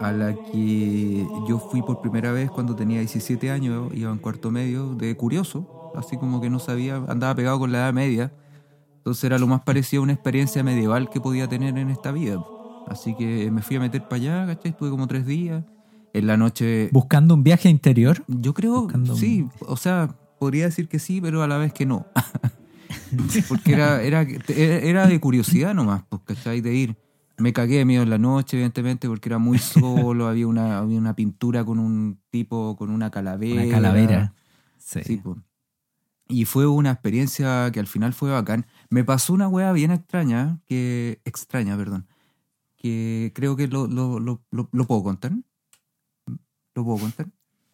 a 0.00 0.12
la 0.12 0.34
que 0.50 1.26
yo 1.46 1.58
fui 1.58 1.82
por 1.82 2.00
primera 2.00 2.32
vez 2.32 2.50
cuando 2.50 2.74
tenía 2.74 3.00
17 3.00 3.50
años, 3.50 3.92
iba 3.94 4.10
en 4.10 4.18
cuarto 4.18 4.50
medio, 4.50 4.94
de 4.94 5.14
curioso, 5.16 5.92
así 5.94 6.16
como 6.16 6.40
que 6.40 6.48
no 6.48 6.58
sabía, 6.58 6.96
andaba 7.08 7.34
pegado 7.34 7.58
con 7.58 7.70
la 7.72 7.78
edad 7.78 7.92
media, 7.92 8.32
entonces 8.98 9.24
era 9.24 9.38
lo 9.38 9.46
más 9.46 9.60
parecido 9.62 10.02
a 10.02 10.04
una 10.04 10.12
experiencia 10.14 10.62
medieval 10.62 11.10
que 11.10 11.20
podía 11.20 11.48
tener 11.48 11.76
en 11.76 11.90
esta 11.90 12.12
vida. 12.12 12.42
Así 12.86 13.14
que 13.14 13.50
me 13.50 13.62
fui 13.62 13.76
a 13.76 13.80
meter 13.80 14.02
para 14.02 14.16
allá, 14.16 14.46
¿cachai? 14.46 14.70
Estuve 14.72 14.90
como 14.90 15.06
tres 15.06 15.26
días. 15.26 15.64
En 16.12 16.26
la 16.26 16.36
noche... 16.36 16.88
¿Buscando 16.92 17.34
un 17.34 17.42
viaje 17.44 17.68
interior? 17.68 18.24
Yo 18.26 18.52
creo, 18.54 18.82
Buscando 18.82 19.12
un- 19.14 19.18
sí, 19.18 19.46
o 19.60 19.76
sea, 19.76 20.16
podría 20.38 20.64
decir 20.64 20.88
que 20.88 20.98
sí, 20.98 21.20
pero 21.20 21.42
a 21.42 21.46
la 21.46 21.56
vez 21.58 21.72
que 21.72 21.86
no. 21.86 22.06
Porque 23.48 23.72
era, 23.72 24.02
era, 24.02 24.22
era 24.48 25.06
de 25.06 25.20
curiosidad 25.20 25.74
nomás, 25.74 26.02
pues, 26.08 26.22
¿cachai? 26.24 26.60
De 26.60 26.74
ir. 26.74 26.96
Me 27.38 27.52
cagué 27.52 27.78
de 27.78 27.84
miedo 27.84 28.02
en 28.02 28.10
la 28.10 28.18
noche, 28.18 28.56
evidentemente, 28.56 29.08
porque 29.08 29.28
era 29.30 29.38
muy 29.38 29.58
solo, 29.58 30.28
había 30.28 30.46
una, 30.46 30.78
había 30.78 30.98
una 30.98 31.14
pintura 31.16 31.64
con 31.64 31.78
un 31.78 32.18
tipo, 32.30 32.76
con 32.76 32.90
una 32.90 33.10
calavera. 33.10 33.62
Una 33.62 33.70
calavera. 33.70 34.34
Sí. 34.78 35.00
Sí, 35.04 35.16
po. 35.16 35.38
Y 36.28 36.44
fue 36.44 36.66
una 36.66 36.90
experiencia 36.92 37.70
que 37.72 37.80
al 37.80 37.86
final 37.86 38.12
fue 38.12 38.30
bacán. 38.30 38.66
Me 38.90 39.04
pasó 39.04 39.32
una 39.32 39.48
wea 39.48 39.72
bien 39.72 39.90
extraña, 39.90 40.60
que 40.66 41.20
extraña, 41.24 41.76
perdón, 41.76 42.06
que 42.76 43.32
creo 43.34 43.56
que 43.56 43.68
lo, 43.68 43.86
lo, 43.86 44.20
lo, 44.20 44.42
lo, 44.50 44.68
lo 44.70 44.86
puedo 44.86 45.02
contar. 45.02 45.32
¿Lo 46.80 46.84
puedo 46.84 46.98
contar? 47.00 47.28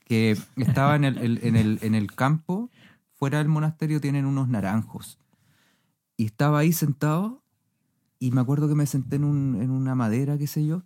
Que 0.05 0.37
estaba 0.57 0.97
en 0.97 1.05
el, 1.05 1.39
en, 1.45 1.55
el, 1.55 1.79
en 1.83 1.95
el 1.95 2.13
campo, 2.13 2.71
fuera 3.15 3.39
del 3.39 3.47
monasterio 3.47 4.01
tienen 4.01 4.27
unos 4.27 4.49
naranjos. 4.49 5.19
Y 6.17 6.25
estaba 6.27 6.59
ahí 6.59 6.73
sentado 6.73 7.45
y 8.19 8.33
me 8.33 8.41
acuerdo 8.41 8.69
que 8.69 8.75
me 8.75 8.87
senté 8.87 9.17
en, 9.17 9.25
un, 9.25 9.63
en 9.63 9.71
una 9.71 9.95
madera, 9.95 10.39
qué 10.39 10.49
sé 10.49 10.67
yo, 10.67 10.83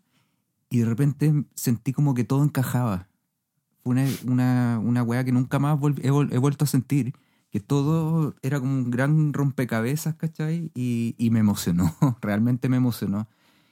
y 0.69 0.81
de 0.81 0.85
repente 0.85 1.45
sentí 1.55 1.93
como 1.93 2.13
que 2.13 2.25
todo 2.25 2.45
encajaba. 2.45 3.09
Fue 3.83 3.93
una, 3.93 4.07
una, 4.27 4.79
una 4.79 5.03
weá 5.03 5.25
que 5.25 5.33
nunca 5.33 5.59
más 5.59 5.79
he 6.03 6.11
vuelto 6.11 6.65
a 6.65 6.69
sentir. 6.69 7.15
Que 7.51 7.59
todo 7.59 8.37
era 8.43 8.61
como 8.61 8.73
un 8.73 8.91
gran 8.91 9.33
rompecabezas, 9.33 10.15
¿cachai? 10.15 10.71
Y, 10.75 11.17
y 11.19 11.31
me 11.31 11.41
emocionó, 11.41 11.97
realmente 12.21 12.69
me 12.69 12.77
emocionó. 12.77 13.29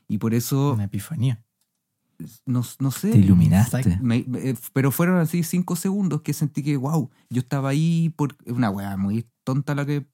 Y 0.08 0.18
por 0.18 0.32
eso, 0.32 0.72
Una 0.72 0.84
epifanía. 0.84 1.44
No, 2.46 2.62
no 2.80 2.90
sé. 2.90 3.10
Te 3.12 3.18
iluminaste. 3.18 3.98
Me- 4.02 4.24
me- 4.26 4.54
pero 4.72 4.90
fueron 4.90 5.18
así 5.18 5.42
cinco 5.42 5.76
segundos 5.76 6.22
que 6.22 6.32
sentí 6.32 6.62
que, 6.62 6.76
wow, 6.76 7.10
yo 7.30 7.40
estaba 7.40 7.70
ahí 7.70 8.10
por. 8.16 8.36
Una 8.46 8.70
weá 8.70 8.96
muy 8.96 9.26
tonta 9.44 9.74
la 9.74 9.86
que 9.86 10.06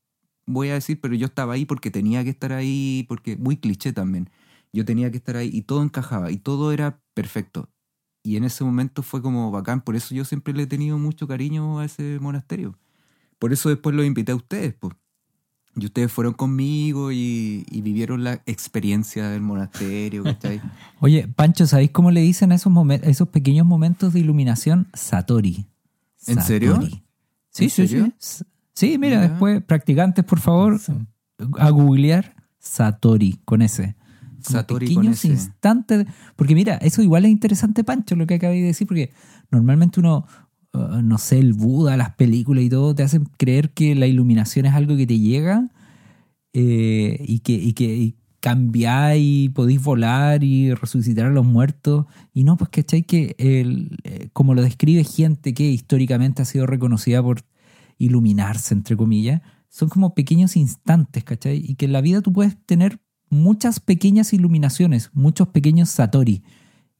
voy 0.47 0.69
a 0.69 0.75
decir, 0.75 1.01
pero 1.01 1.15
yo 1.15 1.27
estaba 1.27 1.55
ahí 1.55 1.65
porque 1.65 1.91
tenía 1.91 2.23
que 2.25 2.31
estar 2.31 2.53
ahí, 2.53 3.05
porque 3.09 3.37
muy 3.37 3.57
cliché 3.57 3.93
también. 3.93 4.31
Yo 4.73 4.85
tenía 4.85 5.11
que 5.11 5.17
estar 5.19 5.37
ahí 5.37 5.51
y 5.53 5.63
todo 5.63 5.83
encajaba 5.83 6.31
y 6.31 6.37
todo 6.37 6.73
era 6.73 7.01
perfecto. 7.15 7.71
Y 8.23 8.37
en 8.37 8.45
ese 8.45 8.65
momento 8.65 9.03
fue 9.03 9.23
como 9.23 9.51
bacán, 9.51 9.83
por 9.83 9.97
eso 9.97 10.15
yo 10.15 10.25
siempre 10.25 10.55
le 10.55 10.65
he 10.65 10.67
tenido 10.67 10.99
mucho 10.99 11.29
cariño 11.29 11.79
a 11.79 11.85
ese 11.85 12.19
monasterio. 12.21 12.79
Por 13.39 13.53
eso 13.53 13.69
después 13.69 13.95
los 13.95 14.07
invité 14.07 14.33
a 14.33 14.37
ustedes, 14.37 14.75
pues. 14.75 14.95
Y 15.77 15.87
ustedes 15.87 16.13
fueron 16.13 16.35
conmigo 16.35 17.11
y, 17.11 17.67
y 17.71 17.81
vivieron 17.83 18.23
la 18.23 18.35
experiencia 18.47 19.29
del 19.29 19.41
monasterio, 19.41 20.23
¿cachai? 20.23 20.61
Oye, 21.01 21.27
Pancho, 21.27 21.67
¿sabéis 21.67 21.91
cómo 21.91 22.11
le 22.13 22.21
dicen 22.21 22.53
a 22.53 22.55
esos, 22.55 22.73
esos 23.03 23.29
pequeños 23.29 23.67
momentos 23.67 24.13
de 24.13 24.21
iluminación? 24.21 24.89
Satori. 24.95 25.67
¿En 26.27 26.41
serio? 26.43 26.75
Satori. 26.75 27.03
Sí, 27.51 27.65
¿En 27.65 27.71
sí, 27.71 27.87
serio? 27.89 28.13
sí. 28.19 28.45
Sí, 28.75 28.99
mira, 28.99 29.21
después, 29.21 29.63
practicantes, 29.63 30.25
por 30.25 30.41
favor, 30.41 30.81
a 31.59 31.71
googlear 31.71 32.35
Satori 32.59 33.41
con 33.45 33.63
ese. 33.63 33.95
Como 34.45 34.59
Satori 34.59 34.87
con 34.87 34.97
pequeños 34.97 35.19
ese. 35.19 35.29
instantes. 35.29 36.07
Porque 36.35 36.55
mira, 36.57 36.75
eso 36.79 37.01
igual 37.01 37.25
es 37.25 37.31
interesante, 37.31 37.85
Pancho, 37.85 38.17
lo 38.17 38.27
que 38.27 38.35
acabé 38.35 38.57
de 38.57 38.67
decir, 38.67 38.87
porque 38.89 39.13
normalmente 39.51 40.01
uno, 40.01 40.27
uh, 40.75 41.03
no 41.03 41.19
sé, 41.19 41.39
el 41.39 41.53
Buda, 41.53 41.97
las 41.97 42.15
películas 42.15 42.65
y 42.65 42.69
todo, 42.69 42.95
te 42.95 43.03
hacen 43.03 43.25
creer 43.39 43.71
que 43.71 43.95
la 43.95 44.07
iluminación 44.07 44.67
es 44.67 44.75
algo 44.75 44.97
que 44.97 45.07
te 45.07 45.19
llega 45.19 45.71
eh, 46.53 47.25
y 47.27 47.41
que, 47.41 47.53
y 47.53 47.73
que 47.73 47.97
y 47.97 48.17
cambiáis 48.41 49.23
y 49.25 49.49
podéis 49.49 49.83
volar 49.83 50.45
y 50.45 50.75
resucitar 50.75 51.27
a 51.27 51.31
los 51.31 51.47
muertos. 51.47 52.05
Y 52.35 52.45
no, 52.45 52.59
pues 52.59 52.69
cachai 52.71 53.03
que 53.05 53.35
el, 53.39 53.97
eh, 54.05 54.29
como 54.35 54.55
lo 54.55 54.61
describe 54.61 55.03
gente 55.03 55.55
que 55.55 55.65
históricamente 55.65 56.43
ha 56.43 56.45
sido 56.45 56.67
reconocida 56.67 57.23
por 57.23 57.41
iluminarse, 57.97 58.75
entre 58.75 58.97
comillas, 58.97 59.41
son 59.71 59.89
como 59.89 60.15
pequeños 60.15 60.57
instantes, 60.57 61.25
¿cachai? 61.25 61.57
Y 61.57 61.77
que 61.77 61.87
en 61.87 61.93
la 61.93 62.03
vida 62.03 62.21
tú 62.21 62.33
puedes 62.33 62.57
tener 62.67 63.01
muchas 63.31 63.81
pequeñas 63.81 64.33
iluminaciones, 64.33 65.11
muchos 65.15 65.49
pequeños 65.49 65.89
satori. 65.89 66.43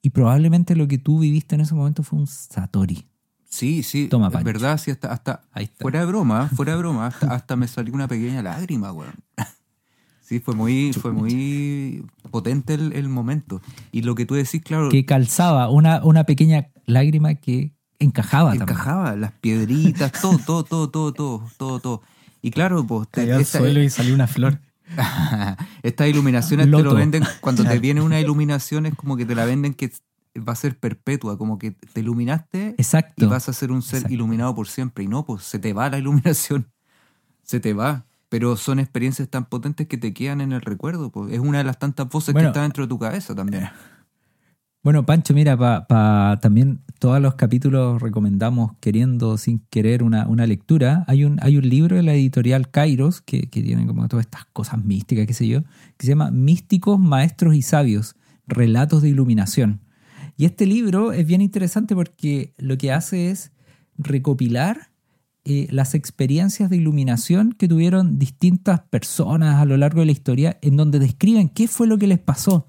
Y 0.01 0.11
probablemente 0.11 0.75
lo 0.75 0.89
que 0.89 0.99
tú 0.99 1.21
viviste 1.21 1.55
en 1.55 1.61
ese 1.61 1.75
momento 1.75 2.03
fue 2.03 2.19
un 2.19 2.27
satori. 2.27 3.07
Sí, 3.55 3.85
sí, 3.85 4.09
Toma, 4.09 4.31
es 4.37 4.43
verdad, 4.43 4.79
sí, 4.79 4.91
hasta, 4.91 5.13
hasta 5.13 5.43
Ahí 5.53 5.65
está. 5.65 5.81
fuera 5.83 6.01
de 6.01 6.07
broma, 6.07 6.49
fuera 6.49 6.73
de 6.73 6.79
broma, 6.79 7.07
hasta, 7.09 7.33
hasta 7.33 7.55
me 7.55 7.69
salió 7.69 7.95
una 7.95 8.09
pequeña 8.09 8.43
lágrima, 8.43 8.91
weón. 8.93 9.15
Sí, 10.27 10.41
fue 10.41 10.55
muy, 10.55 10.93
fue 10.95 11.13
muy 11.13 12.03
potente 12.31 12.73
el, 12.75 12.95
el 12.95 13.09
momento. 13.11 13.61
Y 13.93 14.01
lo 14.03 14.15
que 14.15 14.25
tú 14.25 14.35
decís, 14.35 14.63
claro, 14.65 14.89
Que 14.89 15.05
calzaba 15.05 15.69
una, 15.69 16.03
una 16.03 16.25
pequeña 16.25 16.69
lágrima 16.87 17.35
que 17.35 17.73
encajaba 17.99 18.49
también. 18.57 18.71
encajaba, 18.71 19.17
las 19.17 19.33
piedritas, 19.33 20.11
todo, 20.13 20.39
todo, 20.39 20.65
todo, 20.65 20.89
todo, 20.91 21.13
todo, 21.13 21.51
todo, 21.59 21.79
todo. 21.81 22.03
Y 22.41 22.51
claro, 22.53 22.85
pues, 22.87 23.07
te- 23.09 23.33
al 23.35 23.45
suelo 23.45 23.83
y 23.83 23.91
salió 23.91 24.15
una 24.15 24.27
flor. 24.27 24.59
Estas 25.83 26.09
iluminaciones 26.09 26.67
te 26.71 26.83
lo 26.83 26.95
venden, 26.95 27.23
cuando 27.41 27.63
te 27.65 27.79
viene 27.79 28.01
una 28.01 28.19
iluminación 28.19 28.87
es 28.87 28.95
como 28.95 29.17
que 29.19 29.27
te 29.27 29.35
la 29.35 29.45
venden 29.45 29.75
que 29.75 29.93
va 30.37 30.53
a 30.53 30.57
ser 30.57 30.79
perpetua, 30.79 31.39
como 31.39 31.59
que 31.59 31.71
te 31.73 32.01
iluminaste 32.01 32.75
y 33.17 33.25
vas 33.27 33.49
a 33.49 33.53
ser 33.53 33.71
un 33.73 33.83
ser 33.83 33.99
Exacto. 33.99 34.15
iluminado 34.15 34.55
por 34.55 34.69
siempre. 34.69 35.05
Y 35.05 35.09
no, 35.09 35.25
pues 35.25 35.45
se 35.45 35.59
te 35.59 35.73
va 35.73 35.89
la 35.91 35.99
iluminación, 35.99 36.71
se 37.43 37.61
te 37.61 37.73
va. 37.73 38.07
Pero 38.29 38.57
son 38.57 38.81
experiencias 38.81 39.29
tan 39.29 39.45
potentes 39.45 39.87
que 39.87 39.97
te 39.97 40.13
quedan 40.13 40.41
en 40.41 40.53
el 40.53 40.61
recuerdo. 40.61 41.11
Pues. 41.11 41.33
Es 41.33 41.39
una 41.39 41.59
de 41.59 41.65
las 41.65 41.79
tantas 41.79 42.09
voces 42.09 42.33
Bueno. 42.33 42.49
que 42.49 42.51
está 42.51 42.63
dentro 42.63 42.85
de 42.85 42.89
tu 42.89 42.99
cabeza 42.99 43.35
también. 43.35 43.69
Bueno, 44.83 45.07
Pancho, 45.07 45.33
mira, 45.33 45.57
para 45.57 46.39
también 46.41 46.83
todos 46.99 47.19
los 47.19 47.37
capítulos 47.37 48.03
recomendamos, 48.03 48.73
queriendo 48.81 49.39
sin 49.39 49.61
querer, 49.71 50.03
una, 50.03 50.27
una 50.29 50.47
lectura. 50.47 51.05
Hay 51.09 51.25
un, 51.25 51.39
hay 51.41 51.57
un 51.57 51.67
libro 51.67 51.97
de 51.97 52.03
la 52.03 52.13
editorial 52.13 52.71
Kairos 52.71 53.23
que, 53.23 53.49
que 53.49 53.63
tiene 53.63 53.87
como 53.87 54.07
todas 54.09 54.27
estas 54.27 54.45
cosas 54.53 54.85
místicas, 54.85 55.27
qué 55.27 55.33
sé 55.33 55.49
yo, 55.49 55.63
que 55.97 56.05
se 56.05 56.09
llama 56.09 56.31
Místicos, 56.31 57.01
Maestros 57.01 57.55
y 57.55 57.63
Sabios, 57.63 58.15
Relatos 58.47 59.01
de 59.01 59.09
Iluminación. 59.09 59.81
Y 60.37 60.45
este 60.47 60.67
libro 60.67 61.13
es 61.13 61.27
bien 61.27 61.41
interesante 61.41 61.95
porque 61.95 62.55
lo 62.59 62.77
que 62.77 62.93
hace 62.93 63.31
es 63.31 63.53
recopilar 63.99 64.91
eh, 65.45 65.69
las 65.71 65.95
experiencias 65.95 66.71
de 66.71 66.77
iluminación 66.77 67.53
que 67.53 67.69
tuvieron 67.69 68.19
distintas 68.19 68.81
personas 68.81 69.57
a 69.61 69.65
lo 69.65 69.77
largo 69.77 70.01
de 70.01 70.07
la 70.07 70.13
historia, 70.13 70.59
en 70.63 70.77
donde 70.77 70.99
describen 70.99 71.49
qué 71.49 71.69
fue 71.69 71.87
lo 71.87 71.99
que 71.99 72.07
les 72.07 72.19
pasó. 72.19 72.67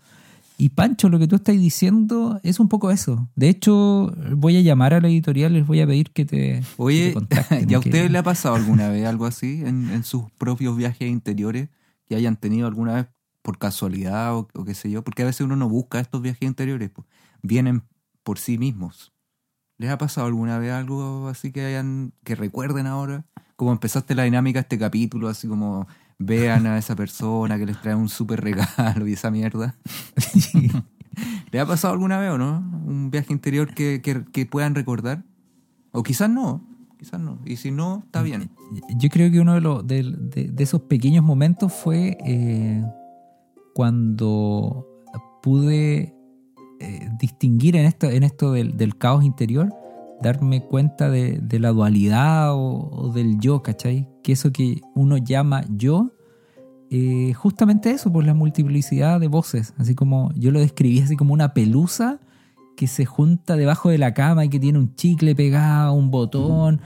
Y 0.58 0.70
Pancho, 0.70 1.10
lo 1.10 1.20
que 1.20 1.28
tú 1.28 1.36
estás 1.36 1.56
diciendo 1.60 2.40
es 2.44 2.60
un 2.60 2.70
poco 2.70 2.92
eso. 2.92 3.28
De 3.36 3.50
hecho, 3.50 4.14
voy 4.36 4.56
a 4.58 4.62
llamar 4.62 4.94
a 4.94 5.02
la 5.02 5.08
editorial, 5.10 5.54
les 5.54 5.66
voy 5.68 5.82
a 5.82 5.88
pedir 5.88 6.12
que 6.12 6.24
te, 6.26 6.38
que 6.38 6.62
te 6.62 6.66
Oye, 6.78 7.14
contacten, 7.14 7.60
¿y 7.70 7.74
a 7.74 7.80
que- 7.80 7.90
ustedes 7.90 8.12
le 8.12 8.18
ha 8.18 8.24
pasado 8.24 8.56
alguna 8.56 8.88
vez 8.90 9.06
algo 9.06 9.26
así 9.26 9.62
en, 9.66 9.90
en 9.90 10.04
sus 10.04 10.30
propios 10.38 10.78
viajes 10.78 11.10
interiores 11.10 11.70
que 12.08 12.16
hayan 12.16 12.38
tenido 12.38 12.68
alguna 12.68 12.94
vez 12.96 13.08
por 13.42 13.58
casualidad 13.58 14.36
o, 14.36 14.48
o 14.54 14.64
qué 14.64 14.74
sé 14.76 14.90
yo? 14.90 15.04
Porque 15.04 15.24
a 15.24 15.26
veces 15.26 15.42
uno 15.42 15.56
no 15.58 15.68
busca 15.68 16.00
estos 16.00 16.22
viajes 16.22 16.44
interiores, 16.48 16.90
pues, 16.90 17.06
vienen 17.46 17.84
por 18.24 18.38
sí 18.40 18.58
mismos. 18.58 19.14
¿Les 19.78 19.90
ha 19.90 19.98
pasado 19.98 20.28
alguna 20.28 20.58
vez 20.60 20.72
algo 20.72 21.28
así 21.28 21.52
que 21.52 21.66
hayan 21.66 22.14
que 22.24 22.36
recuerden 22.36 22.88
ahora? 22.88 23.26
Como 23.56 23.72
empezaste 23.72 24.16
la 24.16 24.24
dinámica 24.24 24.60
de 24.60 24.62
este 24.62 24.78
capítulo, 24.80 25.28
así 25.28 25.48
como 25.48 25.88
vean 26.18 26.66
a 26.66 26.78
esa 26.78 26.96
persona 26.96 27.58
que 27.58 27.66
les 27.66 27.82
trae 27.82 27.94
un 27.96 28.08
súper 28.10 28.42
regalo 28.42 29.06
y 29.08 29.14
esa 29.14 29.32
mierda. 29.32 29.76
¿Les 31.52 31.62
ha 31.62 31.66
pasado 31.66 31.94
alguna 31.94 32.20
vez 32.20 32.32
o 32.32 32.38
no? 32.38 32.58
Un 32.86 33.10
viaje 33.12 33.32
interior 33.34 33.74
que, 33.74 34.02
que, 34.02 34.26
que 34.32 34.46
puedan 34.46 34.76
recordar. 34.76 35.24
O 35.92 36.04
quizás 36.04 36.30
no, 36.30 36.66
quizás 36.98 37.20
no. 37.20 37.40
Y 37.46 37.56
si 37.58 37.72
no, 37.72 38.04
está 38.06 38.22
bien. 38.22 38.50
Yo 38.98 39.10
creo 39.10 39.32
que 39.32 39.40
uno 39.40 39.54
de, 39.54 39.62
los, 39.62 39.86
de, 39.88 40.04
de- 40.04 40.50
de 40.52 40.64
esos 40.64 40.82
pequeños 40.84 41.24
momentos 41.24 41.72
fue 41.74 42.18
eh, 42.26 42.84
cuando 43.74 44.88
pude 45.42 46.15
eh, 46.80 47.10
distinguir 47.20 47.76
en 47.76 47.86
esto, 47.86 48.10
en 48.10 48.24
esto 48.24 48.52
del, 48.52 48.98
caos 48.98 49.24
interior, 49.24 49.74
darme 50.22 50.62
cuenta 50.62 51.10
de, 51.10 51.42
la 51.60 51.70
dualidad 51.70 52.54
o, 52.54 52.90
o 52.92 53.12
del 53.12 53.40
yo, 53.40 53.62
¿cachai? 53.62 54.10
Que 54.24 54.34
eso 54.34 54.52
que 54.52 54.82
uno 54.96 55.18
llama 55.18 55.64
yo, 55.70 56.16
eh, 56.90 57.34
justamente 57.34 57.92
eso, 57.92 58.12
por 58.12 58.26
la 58.26 58.34
multiplicidad 58.34 59.20
de 59.20 59.28
voces. 59.28 59.74
Así 59.78 59.96
como 59.96 60.32
yo 60.36 60.52
lo 60.52 60.60
describí 60.60 61.00
así 61.00 61.16
como 61.16 61.34
una 61.34 61.54
pelusa 61.54 62.20
que 62.78 62.88
se 62.88 63.06
junta 63.06 63.56
debajo 63.56 63.90
de 63.90 63.98
la 63.98 64.14
cama 64.14 64.46
y 64.46 64.50
que 64.50 64.60
tiene 64.60 64.80
un 64.80 64.96
chicle 64.96 65.36
pegado, 65.36 65.94
un 65.94 66.12
botón. 66.12 66.82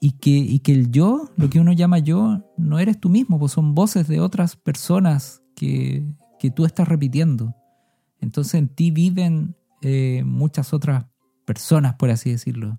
y 0.00 0.12
que, 0.12 0.30
y 0.30 0.60
que 0.60 0.72
el 0.72 0.90
yo, 0.92 1.30
lo 1.36 1.50
que 1.50 1.58
uno 1.60 1.72
llama 1.72 1.98
yo, 1.98 2.44
no 2.56 2.78
eres 2.78 3.00
tú 3.00 3.08
mismo, 3.08 3.38
pues 3.38 3.52
son 3.52 3.74
voces 3.74 4.06
de 4.06 4.20
otras 4.20 4.54
personas 4.54 5.42
que, 5.56 6.04
que 6.38 6.50
tú 6.50 6.64
estás 6.64 6.86
repitiendo. 6.86 7.54
Entonces 8.20 8.54
en 8.54 8.68
ti 8.68 8.90
viven 8.90 9.54
eh, 9.82 10.22
muchas 10.24 10.72
otras 10.72 11.06
personas, 11.44 11.94
por 11.94 12.10
así 12.10 12.30
decirlo, 12.30 12.78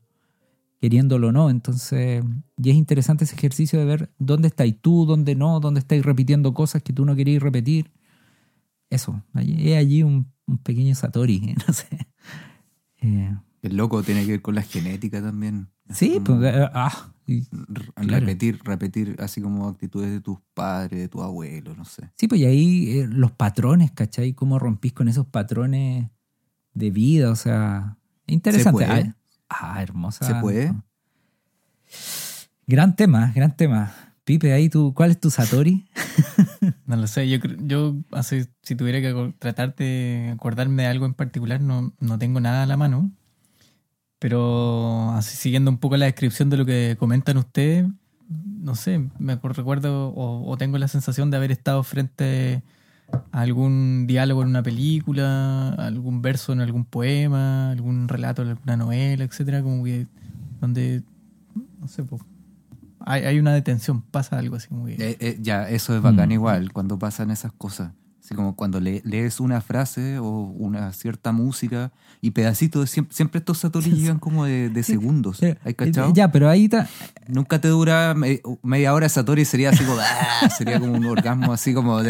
queriéndolo 0.79 1.29
o 1.29 1.31
no. 1.31 1.49
Entonces, 1.49 2.23
y 2.57 2.69
es 2.69 2.75
interesante 2.75 3.23
ese 3.23 3.35
ejercicio 3.35 3.79
de 3.79 3.85
ver 3.85 4.13
dónde 4.19 4.47
estáis 4.47 4.79
tú, 4.81 5.05
dónde 5.05 5.35
no, 5.35 5.59
dónde 5.59 5.79
estáis 5.79 6.05
repitiendo 6.05 6.53
cosas 6.53 6.83
que 6.83 6.93
tú 6.93 7.05
no 7.05 7.15
querías 7.15 7.41
repetir. 7.41 7.91
Eso, 8.89 9.23
es 9.35 9.77
allí 9.77 10.03
un, 10.03 10.31
pequeño 10.63 10.95
Satori, 10.95 11.55
no 11.67 11.73
sé. 11.73 12.07
Eh, 13.01 13.35
el 13.61 13.77
loco 13.77 14.03
tiene 14.03 14.25
que 14.25 14.31
ver 14.31 14.41
con 14.41 14.55
la 14.55 14.61
genética 14.61 15.21
también. 15.21 15.69
Sí, 15.89 16.21
pues, 16.23 16.39
eh, 16.43 16.69
ah, 16.73 17.11
repetir, 17.95 18.59
repetir 18.63 19.15
así 19.19 19.41
como 19.41 19.67
actitudes 19.67 20.11
de 20.11 20.21
tus 20.21 20.39
padres, 20.53 20.99
de 20.99 21.07
tu 21.07 21.21
abuelo, 21.21 21.75
no 21.75 21.85
sé. 21.85 22.11
Sí, 22.15 22.27
pues 22.27 22.41
y 22.41 22.45
ahí 22.45 22.99
eh, 22.99 23.07
los 23.09 23.31
patrones, 23.31 23.91
¿cachai? 23.91 24.33
Cómo 24.33 24.59
rompís 24.59 24.93
con 24.93 25.07
esos 25.07 25.25
patrones 25.27 26.09
de 26.73 26.91
vida, 26.91 27.31
o 27.31 27.35
sea, 27.35 27.97
interesante. 28.27 28.85
¿Se 28.85 28.91
puede? 28.91 29.13
Ah, 29.49 29.73
ah 29.75 29.83
hermosa. 29.83 30.25
¿Se 30.25 30.35
puede? 30.35 30.73
Gran 32.67 32.95
tema, 32.95 33.31
gran 33.35 33.55
tema. 33.55 33.91
Pipe, 34.23 34.53
ahí 34.53 34.69
tú, 34.69 34.93
¿cuál 34.93 35.09
es 35.09 35.19
tu 35.19 35.31
Satori? 35.31 35.87
no 36.85 36.95
lo 36.97 37.07
sé, 37.07 37.27
yo, 37.27 37.39
yo 37.61 37.95
así, 38.11 38.45
si 38.61 38.75
tuviera 38.75 39.01
que 39.01 39.33
tratarte 39.39 39.83
de 39.83 40.29
acordarme 40.29 40.83
de 40.83 40.87
algo 40.87 41.07
en 41.07 41.15
particular, 41.15 41.61
no, 41.61 41.95
no 41.99 42.19
tengo 42.19 42.39
nada 42.39 42.61
a 42.61 42.65
la 42.67 42.77
mano. 42.77 43.11
Pero 44.19 45.11
así 45.11 45.37
siguiendo 45.37 45.71
un 45.71 45.77
poco 45.77 45.95
la 45.97 46.05
descripción 46.05 46.49
de 46.49 46.57
lo 46.57 46.65
que 46.65 46.97
comentan 46.99 47.37
ustedes, 47.37 47.87
no 48.29 48.75
sé, 48.75 49.09
me 49.17 49.35
recuerdo 49.41 50.13
o, 50.15 50.57
tengo 50.57 50.77
la 50.77 50.87
sensación 50.87 51.31
de 51.31 51.37
haber 51.37 51.51
estado 51.51 51.81
frente 51.83 52.61
a 53.31 53.41
algún 53.41 54.05
diálogo 54.05 54.43
en 54.43 54.49
una 54.49 54.61
película, 54.61 55.69
algún 55.69 56.21
verso 56.21 56.53
en 56.53 56.61
algún 56.61 56.85
poema, 56.85 57.71
algún 57.71 58.07
relato 58.07 58.41
en 58.41 58.49
alguna 58.49 58.77
novela, 58.77 59.23
etcétera, 59.23 59.63
como 59.63 59.83
que 59.83 60.05
donde 60.59 61.01
no 61.79 61.87
sé, 61.87 62.03
pues, 62.03 62.21
hay, 62.99 63.23
hay, 63.23 63.39
una 63.39 63.53
detención, 63.53 64.01
pasa 64.01 64.37
algo 64.37 64.57
así 64.57 64.67
como 64.67 64.85
que... 64.85 64.93
Eh, 64.93 65.17
eh, 65.19 65.37
ya, 65.39 65.69
eso 65.69 65.95
es 65.95 66.01
bacán 66.01 66.29
mm. 66.29 66.33
igual, 66.33 66.73
cuando 66.73 66.99
pasan 66.99 67.31
esas 67.31 67.53
cosas. 67.53 67.93
Así 68.29 68.35
como 68.35 68.55
cuando 68.55 68.79
lees 68.79 69.39
una 69.39 69.59
frase 69.59 70.19
o 70.19 70.29
una 70.29 70.93
cierta 70.93 71.31
música 71.31 71.91
y 72.21 72.29
pedacitos, 72.29 72.87
siempre, 72.91 73.15
siempre 73.15 73.39
estos 73.39 73.57
satori 73.57 73.89
llegan 73.89 74.19
como 74.19 74.45
de, 74.45 74.83
segundos. 74.83 75.41
¿Hay 75.63 75.73
cachado? 75.73 76.13
Ya, 76.13 76.31
pero 76.31 76.47
ahí 76.47 76.65
está. 76.65 76.87
Nunca 77.27 77.59
te 77.59 77.69
dura 77.69 78.13
media 78.61 78.93
hora 78.93 79.09
Satori, 79.09 79.45
sería 79.45 79.71
así 79.71 79.83
como, 79.83 79.97
¡ah! 79.99 80.47
sería 80.55 80.79
como 80.79 80.93
un 80.93 81.05
orgasmo 81.07 81.51
así 81.51 81.73
como 81.73 82.03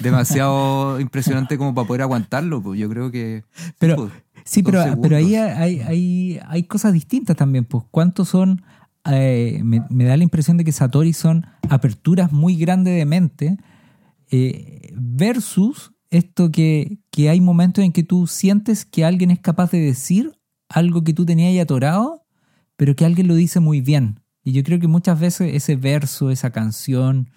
demasiado 0.00 1.00
impresionante 1.00 1.58
como 1.58 1.74
para 1.74 1.88
poder 1.88 2.02
aguantarlo. 2.02 2.62
Pues 2.62 2.78
yo 2.78 2.88
creo 2.88 3.10
que. 3.10 3.42
Pero, 3.80 3.96
pues, 3.96 4.12
sí, 4.44 4.62
pero, 4.62 4.84
pero 5.02 5.16
ahí 5.16 5.34
hay, 5.34 5.80
hay, 5.80 6.40
hay 6.46 6.62
cosas 6.68 6.92
distintas 6.92 7.34
también. 7.34 7.64
Pues, 7.64 7.82
¿cuántos 7.90 8.28
son? 8.28 8.62
Eh, 9.06 9.60
me, 9.64 9.84
me, 9.90 10.04
da 10.04 10.16
la 10.16 10.22
impresión 10.22 10.56
de 10.56 10.62
que 10.62 10.70
Satori 10.70 11.12
son 11.14 11.46
aperturas 11.68 12.30
muy 12.30 12.56
grandes 12.56 12.94
de 12.96 13.04
mente 13.06 13.58
eh, 14.30 14.92
versus 14.94 15.92
esto 16.10 16.50
que, 16.50 16.98
que, 17.10 17.28
hay 17.28 17.40
momentos 17.40 17.84
en 17.84 17.92
que 17.92 18.02
tú 18.02 18.26
sientes 18.26 18.84
que 18.84 19.04
alguien 19.04 19.30
es 19.30 19.40
capaz 19.40 19.70
de 19.70 19.80
decir 19.80 20.32
algo 20.68 21.04
que 21.04 21.12
tú 21.12 21.26
tenías 21.26 21.48
ahí 21.48 21.58
atorado, 21.58 22.24
pero 22.76 22.94
que 22.96 23.04
alguien 23.04 23.28
lo 23.28 23.34
dice 23.34 23.60
muy 23.60 23.80
bien. 23.80 24.20
Y 24.44 24.52
yo 24.52 24.62
creo 24.62 24.78
que 24.78 24.88
muchas 24.88 25.20
veces 25.20 25.54
ese 25.54 25.76
verso, 25.76 26.30
esa 26.30 26.50
canción, 26.50 27.30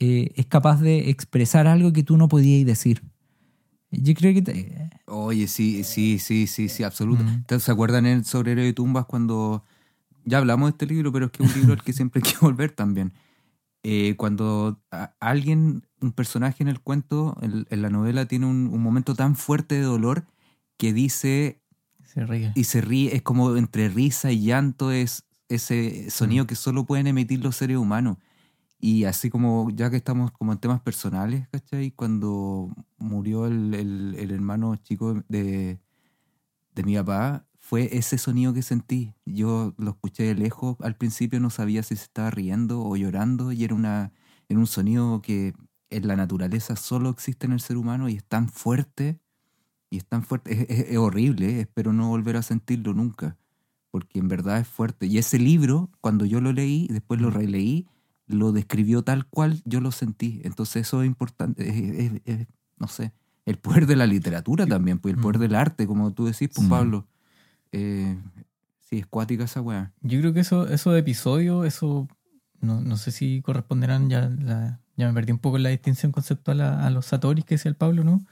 eh, 0.00 0.32
es 0.36 0.46
capaz 0.46 0.80
de 0.80 1.10
expresar 1.10 1.66
algo 1.66 1.92
que 1.92 2.02
tú 2.02 2.16
no 2.16 2.28
podías 2.28 2.66
decir. 2.66 3.02
Yo 3.90 4.14
creo 4.14 4.34
que... 4.34 4.90
Oye, 5.06 5.48
sí, 5.48 5.82
sí, 5.82 6.18
sí, 6.18 6.46
sí, 6.46 6.68
sí, 6.68 6.82
absolutamente. 6.82 7.58
¿Se 7.58 7.72
acuerdan 7.72 8.06
en 8.06 8.24
sobre 8.24 8.52
Héroe 8.52 8.66
de 8.66 8.72
Tumbas 8.72 9.06
cuando... 9.06 9.64
Ya 10.24 10.38
hablamos 10.38 10.68
de 10.68 10.70
este 10.72 10.86
libro, 10.86 11.10
pero 11.10 11.26
es 11.26 11.32
que 11.32 11.42
es 11.42 11.50
un 11.50 11.60
libro 11.60 11.72
al 11.72 11.82
que 11.82 11.92
siempre 11.94 12.20
hay 12.22 12.32
que 12.32 12.38
volver 12.38 12.72
también. 12.72 13.12
Eh, 13.90 14.16
cuando 14.16 14.78
alguien, 15.18 15.82
un 16.02 16.12
personaje 16.12 16.62
en 16.62 16.68
el 16.68 16.78
cuento, 16.78 17.38
en, 17.40 17.64
la 17.80 17.88
novela, 17.88 18.26
tiene 18.26 18.44
un, 18.44 18.66
momento 18.82 19.14
tan 19.14 19.34
fuerte 19.34 19.76
de 19.76 19.80
dolor 19.80 20.26
que 20.76 20.92
dice... 20.92 21.62
Se 22.04 22.26
ríe. 22.26 22.52
Y 22.54 22.64
se 22.64 22.82
ríe, 22.82 23.16
es 23.16 23.22
como 23.22 23.56
entre 23.56 23.88
risa 23.88 24.30
y 24.30 24.44
llanto, 24.44 24.92
es 24.92 25.24
ese 25.48 26.10
sonido 26.10 26.46
que 26.46 26.54
solo 26.54 26.84
pueden 26.84 27.06
emitir 27.06 27.42
los 27.42 27.56
seres 27.56 27.78
humanos. 27.78 28.18
Y 28.78 29.04
así 29.04 29.30
como, 29.30 29.70
ya 29.70 29.88
que 29.88 29.96
estamos 29.96 30.32
como 30.32 30.52
en 30.52 30.58
temas 30.58 30.82
personales, 30.82 31.48
¿cachai? 31.48 31.90
Cuando 31.92 32.70
murió 32.98 33.46
el, 33.46 33.72
el 34.18 34.30
hermano 34.30 34.76
chico 34.76 35.24
de, 35.28 35.80
de 36.74 36.82
mi 36.84 36.94
papá, 36.96 37.46
fue 37.68 37.98
ese 37.98 38.16
sonido 38.16 38.54
que 38.54 38.62
sentí. 38.62 39.12
Yo 39.26 39.74
lo 39.76 39.90
escuché 39.90 40.22
de 40.22 40.34
lejos, 40.34 40.78
al 40.80 40.96
principio 40.96 41.38
no 41.38 41.50
sabía 41.50 41.82
si 41.82 41.96
se 41.96 42.04
estaba 42.04 42.30
riendo 42.30 42.82
o 42.82 42.96
llorando 42.96 43.52
y 43.52 43.62
era, 43.62 43.74
una, 43.74 44.10
era 44.48 44.58
un 44.58 44.66
sonido 44.66 45.20
que 45.20 45.52
en 45.90 46.08
la 46.08 46.16
naturaleza 46.16 46.76
solo 46.76 47.10
existe 47.10 47.44
en 47.44 47.52
el 47.52 47.60
ser 47.60 47.76
humano 47.76 48.08
y 48.08 48.14
es 48.14 48.24
tan 48.24 48.48
fuerte, 48.48 49.20
y 49.90 49.98
es 49.98 50.06
tan 50.06 50.22
fuerte, 50.22 50.90
es, 50.90 50.96
horrible, 50.96 51.60
espero 51.60 51.92
no 51.92 52.08
volver 52.08 52.38
a 52.38 52.42
sentirlo 52.42 52.94
nunca, 52.94 53.36
porque 53.90 54.18
en 54.18 54.28
verdad 54.28 54.60
es 54.60 54.66
fuerte. 54.66 55.04
Y 55.04 55.18
ese 55.18 55.38
libro, 55.38 55.90
cuando 56.00 56.24
yo 56.24 56.40
lo 56.40 56.54
leí, 56.54 56.88
después 56.88 57.20
lo 57.20 57.28
releí, 57.28 57.86
lo 58.26 58.52
describió 58.52 59.04
tal 59.04 59.26
cual 59.26 59.60
yo 59.66 59.82
lo 59.82 59.92
sentí. 59.92 60.40
Entonces 60.42 60.86
eso 60.86 61.02
es 61.02 61.06
importante, 61.06 62.22
no 62.78 62.88
sé, 62.88 63.12
el 63.44 63.58
poder 63.58 63.86
de 63.86 63.96
la 63.96 64.06
literatura 64.06 64.66
también, 64.66 65.00
pues 65.00 65.14
el 65.14 65.20
poder 65.20 65.38
del 65.38 65.54
arte, 65.54 65.86
como 65.86 66.14
tú 66.14 66.24
decís, 66.24 66.48
pues 66.54 66.66
Pablo 66.66 67.06
eh, 67.72 68.16
sí, 68.80 68.98
es 68.98 69.06
cuática 69.06 69.44
esa 69.44 69.60
weá. 69.60 69.92
Yo 70.00 70.20
creo 70.20 70.32
que 70.32 70.40
eso, 70.40 70.68
eso 70.68 70.92
de 70.92 71.00
episodio, 71.00 71.64
eso 71.64 72.08
no, 72.60 72.80
no 72.80 72.96
sé 72.96 73.10
si 73.10 73.42
corresponderán, 73.42 74.10
ya, 74.10 74.30
ya 74.96 75.06
me 75.06 75.14
perdí 75.14 75.32
un 75.32 75.38
poco 75.38 75.56
en 75.56 75.62
la 75.62 75.68
distinción 75.68 76.12
conceptual 76.12 76.60
a, 76.60 76.90
los 76.90 77.06
Satoris 77.06 77.44
que 77.44 77.54
decía 77.54 77.70
el 77.70 77.76
Pablo, 77.76 78.04
¿no? 78.04 78.26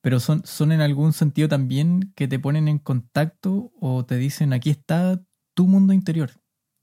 Pero 0.00 0.20
son, 0.20 0.42
son 0.44 0.72
en 0.72 0.80
algún 0.80 1.12
sentido 1.12 1.48
también 1.48 2.12
que 2.16 2.28
te 2.28 2.38
ponen 2.38 2.68
en 2.68 2.78
contacto 2.78 3.72
o 3.80 4.04
te 4.04 4.16
dicen 4.16 4.52
aquí 4.52 4.70
está 4.70 5.22
tu 5.54 5.66
mundo 5.66 5.92
interior. 5.92 6.30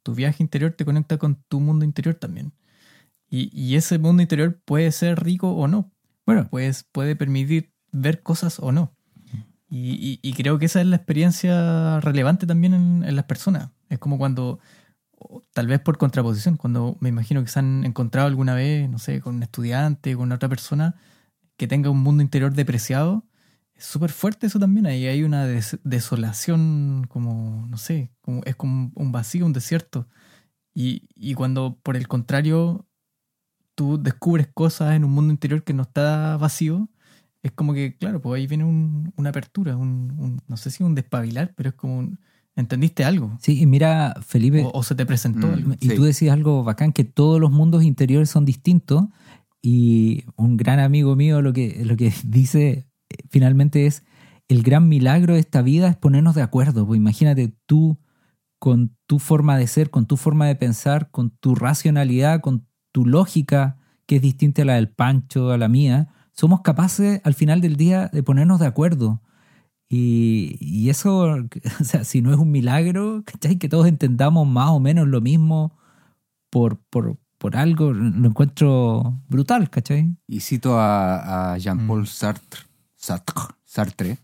Tu 0.04 0.13
viaje 0.13 0.44
interior 0.44 0.74
te 0.74 0.86
conecta 0.86 1.18
con 1.18 1.36
tu 1.48 1.60
mundo 1.60 1.86
interior 1.86 2.15
también. 2.15 2.54
Y, 3.30 3.50
y 3.52 3.76
ese 3.76 3.98
mundo 4.00 4.22
interior 4.22 4.62
puede 4.63 4.91
ser 4.91 5.24
rico 5.24 5.52
o 5.52 5.68
no. 5.68 5.91
Bueno, 6.26 6.48
pues 6.50 6.84
puede 6.91 7.15
permitir 7.15 7.74
ver 7.91 8.22
cosas 8.22 8.60
o 8.60 8.72
no. 8.72 8.96
Y, 9.78 10.34
creo 10.34 10.58
que 10.58 10.66
esa 10.68 10.80
es 10.80 10.88
la 10.88 10.96
experiencia 10.96 12.00
relevante 12.00 12.48
también 12.48 12.74
en, 12.74 13.16
las 13.16 13.26
personas. 13.26 13.72
Es 13.90 14.00
como 14.00 14.18
cuando, 14.18 14.60
tal 15.54 15.68
vez 15.68 15.82
por 15.82 15.98
contraposición, 15.98 16.56
cuando 16.56 16.96
me 17.02 17.10
imagino 17.10 17.44
que 17.44 17.50
se 17.50 17.60
han 17.60 17.84
encontrado 17.84 18.28
alguna 18.28 18.56
vez, 18.56 18.90
no 18.90 19.00
sé, 19.00 19.20
con 19.20 19.36
un 19.36 19.44
estudiante, 19.44 20.16
con 20.16 20.32
otra 20.32 20.48
persona 20.48 20.96
que 21.58 21.68
tenga 21.68 21.90
un 21.90 22.00
mundo 22.00 22.24
interior 22.24 22.54
depreciado, 22.54 23.26
es 23.74 23.84
súper 23.86 24.12
fuerte 24.12 24.48
eso 24.48 24.60
también. 24.60 24.86
Ahí 24.86 25.08
hay 25.08 25.24
una 25.24 25.46
desolación, 25.46 27.06
como, 27.10 27.68
no 27.70 27.78
sé, 27.78 28.12
como, 28.22 28.44
es 28.46 28.56
como 28.56 28.92
un 28.96 29.12
vacío, 29.12 29.46
un 29.46 29.54
desierto. 29.54 30.08
Y, 30.74 31.10
y 31.16 31.34
cuando, 31.34 31.80
por 31.84 31.97
el 31.97 32.08
contrario, 32.08 32.88
tú 33.76 34.02
descubres 34.02 34.47
cosas 34.54 34.95
en 34.95 35.04
un 35.04 35.12
mundo 35.12 35.34
interior 35.34 35.64
que 35.64 35.74
no 35.74 35.84
está 35.84 36.38
vacío, 36.38 36.89
es 37.46 37.52
como 37.52 37.76
que, 37.76 37.96
claro, 37.96 38.20
pues 38.22 38.39
ahí 38.39 38.48
viene 38.48 38.64
una 38.64 39.30
apertura, 39.30 39.78
un, 39.78 40.41
no 40.48 40.58
sé 40.58 40.72
si 40.72 40.82
un 40.82 40.96
despabilar, 40.96 41.54
pero 41.56 41.70
es 41.70 41.76
como 41.76 42.00
un, 42.00 42.20
¿entendiste 42.56 43.04
algo? 43.04 43.38
Sí, 43.39 43.62
y 43.62 43.68
mira, 43.68 44.16
Felipe. 44.26 44.68
O, 44.74 44.82
se 44.82 44.96
te 44.96 45.06
presentó 45.06 45.46
mm, 45.46 45.54
algo. 45.54 45.74
Y 45.80 45.89
tú 45.89 46.06
decías 46.06 46.34
algo 46.34 46.64
bacán, 46.64 46.91
que 46.91 47.04
todos 47.04 47.39
los 47.39 47.52
mundos 47.52 47.84
interiores 47.84 48.32
son 48.32 48.46
distintos. 48.46 49.06
Y 49.62 50.24
un 50.36 50.58
gran 50.58 50.80
amigo 50.80 51.16
mío 51.16 51.43
lo 51.43 51.54
que, 51.54 51.86
lo 51.86 51.96
que 51.96 52.12
dice 52.26 52.88
eh, 53.10 53.18
finalmente 53.30 53.86
es: 53.86 54.04
el 54.48 54.64
gran 54.64 54.89
milagro 54.89 55.36
de 55.36 55.39
esta 55.39 55.62
vida 55.62 55.89
es 55.89 55.96
ponernos 55.96 56.34
de 56.34 56.41
acuerdo. 56.41 56.88
Pues 56.88 56.98
imagínate 56.98 57.56
tú 57.68 58.00
con 58.58 58.98
tu 59.06 59.20
forma 59.20 59.56
de 59.56 59.68
ser, 59.68 59.91
con 59.91 60.08
tu 60.08 60.18
forma 60.18 60.48
de 60.48 60.56
pensar, 60.56 61.12
con 61.12 61.30
tu 61.30 61.54
racionalidad, 61.54 62.41
con 62.41 62.66
tu 62.91 63.06
lógica, 63.06 63.78
que 64.08 64.16
es 64.16 64.24
distinta 64.24 64.64
a 64.64 64.66
la 64.66 64.76
del 64.76 64.89
Pancho, 64.89 65.52
a 65.52 65.60
la 65.60 65.68
mía 65.68 66.10
somos 66.36 66.62
capaces 66.62 67.22
al 67.24 67.34
final 67.34 67.62
del 67.62 67.78
día 67.78 68.10
de 68.12 68.22
ponernos 68.22 68.60
de 68.60 68.68
acuerdo. 68.68 69.22
Y, 69.88 70.90
eso, 70.90 71.20
o 71.80 71.84
sea, 71.84 72.04
si 72.04 72.22
no 72.22 72.32
es 72.32 72.38
un 72.38 72.52
milagro, 72.52 73.24
¿cachai? 73.26 73.58
Que 73.58 73.70
todos 73.70 73.88
entendamos 73.88 74.48
más 74.48 74.70
o 74.70 74.80
menos 74.80 75.08
lo 75.08 75.22
mismo 75.22 75.78
por, 76.50 76.78
por, 76.90 77.18
por 77.38 77.56
algo, 77.56 77.94
lo 77.94 78.28
encuentro 78.28 79.22
brutal, 79.30 79.70
¿cachai? 79.70 80.16
Y 80.28 80.42
cito 80.42 80.78
a, 80.78 81.58
Jean-Paul 81.58 82.04
mm. 82.04 82.06
Sartre, 82.06 82.62
Sartre, 83.66 84.20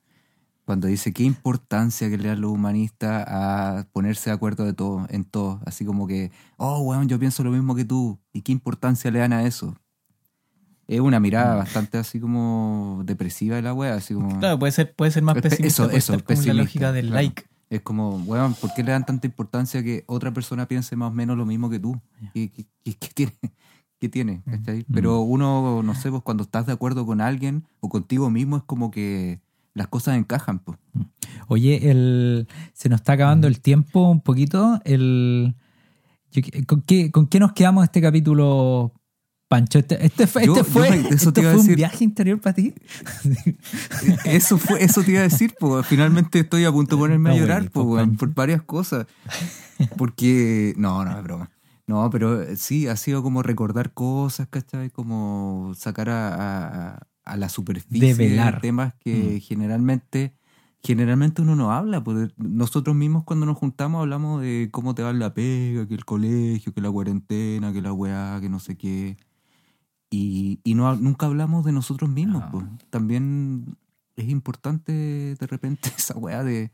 Cuando 0.66 0.88
dice 0.88 1.14
qué 1.14 1.24
importancia 1.24 2.10
que 2.10 2.18
le 2.18 2.30
dan 2.30 2.42
los 2.42 2.52
humanistas 2.52 3.26
a 3.28 3.88
ponerse 3.94 4.30
de 4.30 4.36
acuerdo 4.36 4.66
de 4.66 4.74
todo, 4.74 5.06
en 5.10 5.24
todo. 5.24 5.62
Así 5.66 5.86
como 5.86 6.08
que, 6.08 6.32
oh, 6.58 6.82
weón, 6.82 7.08
yo 7.08 7.20
pienso 7.20 7.44
lo 7.44 7.52
mismo 7.52 7.76
que 7.76 7.86
tú. 7.86 8.20
¿Y 8.34 8.42
qué 8.42 8.52
importancia 8.52 9.12
le 9.12 9.20
dan 9.20 9.34
a 9.34 9.44
eso? 9.44 9.76
Es 10.92 11.00
una 11.00 11.22
mirada 11.22 11.56
bastante 11.56 11.98
así 11.98 12.20
como 12.20 13.02
depresiva 13.06 13.56
de 13.56 13.62
la 13.62 13.74
wea, 13.74 13.94
así 13.94 14.14
como... 14.14 14.38
Claro, 14.40 14.60
puede 14.60 14.74
ser, 14.74 14.94
puede 14.94 15.10
ser 15.12 15.24
más 15.24 15.36
pesimista. 15.36 15.66
eso, 15.68 15.90
eso, 15.90 16.12
como 16.14 16.20
la 16.20 16.26
pesimista, 16.26 16.54
lógica 16.54 16.92
del 16.92 17.06
claro. 17.08 17.22
like. 17.22 17.44
Es 17.70 17.80
como, 17.80 18.18
weón, 18.18 18.54
¿por 18.56 18.74
qué 18.74 18.84
le 18.84 18.92
dan 18.92 19.06
tanta 19.06 19.26
importancia 19.26 19.82
que 19.82 20.04
otra 20.08 20.34
persona 20.34 20.68
piense 20.68 20.98
más 20.98 21.12
o 21.12 21.14
menos 21.14 21.38
lo 21.38 21.46
mismo 21.46 21.70
que 21.70 21.80
tú? 21.80 21.98
¿Qué, 22.34 22.52
qué- 22.52 22.66
tiene? 23.16 23.32
¿Qué 24.00 24.10
tiene? 24.10 24.42
¿Cachai? 24.44 24.86
Pero 24.92 25.22
uno, 25.22 25.82
no 25.82 25.96
sé, 25.96 26.10
pues 26.10 26.24
cuando 26.24 26.44
estás 26.44 26.66
de 26.66 26.74
acuerdo 26.74 27.06
con 27.06 27.22
alguien 27.22 27.64
o 27.80 27.88
contigo 27.88 28.30
mismo 28.30 28.58
es 28.58 28.64
como 28.64 28.92
que 28.92 29.40
las 29.74 29.88
cosas 29.88 30.18
encajan, 30.18 30.60
pues. 30.60 30.78
Oye, 31.48 31.90
el, 31.90 32.50
se 32.74 32.90
nos 32.90 33.00
está 33.00 33.14
acabando 33.14 33.48
el 33.48 33.62
tiempo 33.62 34.10
un 34.10 34.20
poquito. 34.20 34.82
El, 34.84 35.56
¿con, 36.68 36.82
qué, 36.82 37.12
¿Con 37.12 37.28
qué 37.28 37.40
nos 37.40 37.54
quedamos 37.54 37.86
este 37.86 38.02
capítulo, 38.02 38.92
Pancho? 39.52 39.80
Este, 39.80 40.06
este 40.06 40.28
fue, 40.28 40.46
Yo- 40.46 40.54
este 40.56 40.64
fue, 40.64 40.88
eso 40.88 41.08
esto 41.10 41.34
te 41.34 41.42
iba 41.42 41.50
a 41.50 41.54
fue 41.54 41.60
un 41.62 41.66
decir. 41.68 41.76
viaje 41.78 42.04
interior 42.06 42.40
para 42.40 42.54
ti. 42.56 42.74
Eso 44.26 44.58
fue, 44.58 44.82
eso 44.84 45.04
te 45.04 45.12
iba 45.12 45.20
a 45.20 45.24
decir, 45.24 45.54
pues 45.60 45.86
finalmente 45.86 46.40
estoy 46.40 46.64
a 46.64 46.72
punto 46.72 46.96
de 46.96 47.00
ponerme 47.02 47.30
a 47.32 47.34
No, 47.34 47.40
llorar, 47.40 47.70
güey, 47.74 48.06
pues, 48.06 48.18
por 48.18 48.34
varias 48.34 48.62
cosas. 48.62 49.08
Porque, 49.98 50.74
no, 50.78 51.04
no, 51.04 51.18
es 51.18 51.24
broma. 51.24 51.52
No, 51.88 52.10
pero 52.10 52.42
eh, 52.42 52.56
sí, 52.56 52.88
ha 52.88 52.96
sido 52.96 53.22
como 53.24 53.44
recordar 53.44 53.94
cosas, 53.94 54.48
¿cachai? 54.50 54.90
Como 54.90 55.74
sacar 55.76 56.10
a, 56.10 56.94
a- 56.94 57.00
a 57.26 57.38
la 57.38 57.50
superficie 57.50 58.16
Develar. 58.16 58.62
temas 58.62 58.94
que 59.04 59.40
generalmente, 59.42 60.34
generalmente 60.82 61.42
uno 61.42 61.56
no 61.56 61.72
habla. 61.72 62.04
pues, 62.04 62.30
nosotros 62.38 62.96
mismos 62.96 63.24
cuando 63.26 63.46
nos 63.46 63.58
juntamos 63.58 64.00
hablamos 64.02 64.42
de 64.42 64.70
cómo 64.72 64.96
te 64.96 65.04
va 65.04 65.12
la 65.14 65.34
pega, 65.34 65.88
que 65.88 65.94
el 65.94 66.06
colegio, 66.06 66.74
que 66.74 66.82
la 66.82 66.90
cuarentena, 66.92 67.74
que 67.74 67.82
la 67.82 67.94
weá, 67.94 68.38
que 68.42 68.50
no 68.50 68.60
sé 68.60 68.78
qué. 68.78 69.18
Y, 70.14 70.60
y 70.64 70.76
no, 70.76 70.96
nunca 70.98 71.26
hablamos 71.26 71.64
de 71.66 71.72
nosotros 71.72 72.10
mismos. 72.10 72.44
No. 72.44 72.52
pues. 72.52 72.66
También 72.90 73.78
es 74.18 74.28
importante 74.30 74.92
de 74.92 75.48
repente 75.48 75.90
esa 75.98 76.16
weá 76.18 76.44
de, 76.44 76.70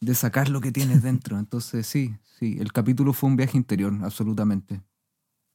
de 0.00 0.14
sacar 0.14 0.48
lo 0.50 0.60
que 0.60 0.70
tienes 0.70 1.02
dentro. 1.02 1.38
Entonces 1.40 1.86
sí, 1.86 2.14
sí, 2.38 2.58
el 2.60 2.72
capítulo 2.72 3.12
fue 3.14 3.30
un 3.30 3.36
viaje 3.36 3.56
interior, 3.56 3.92
absolutamente. 4.02 4.82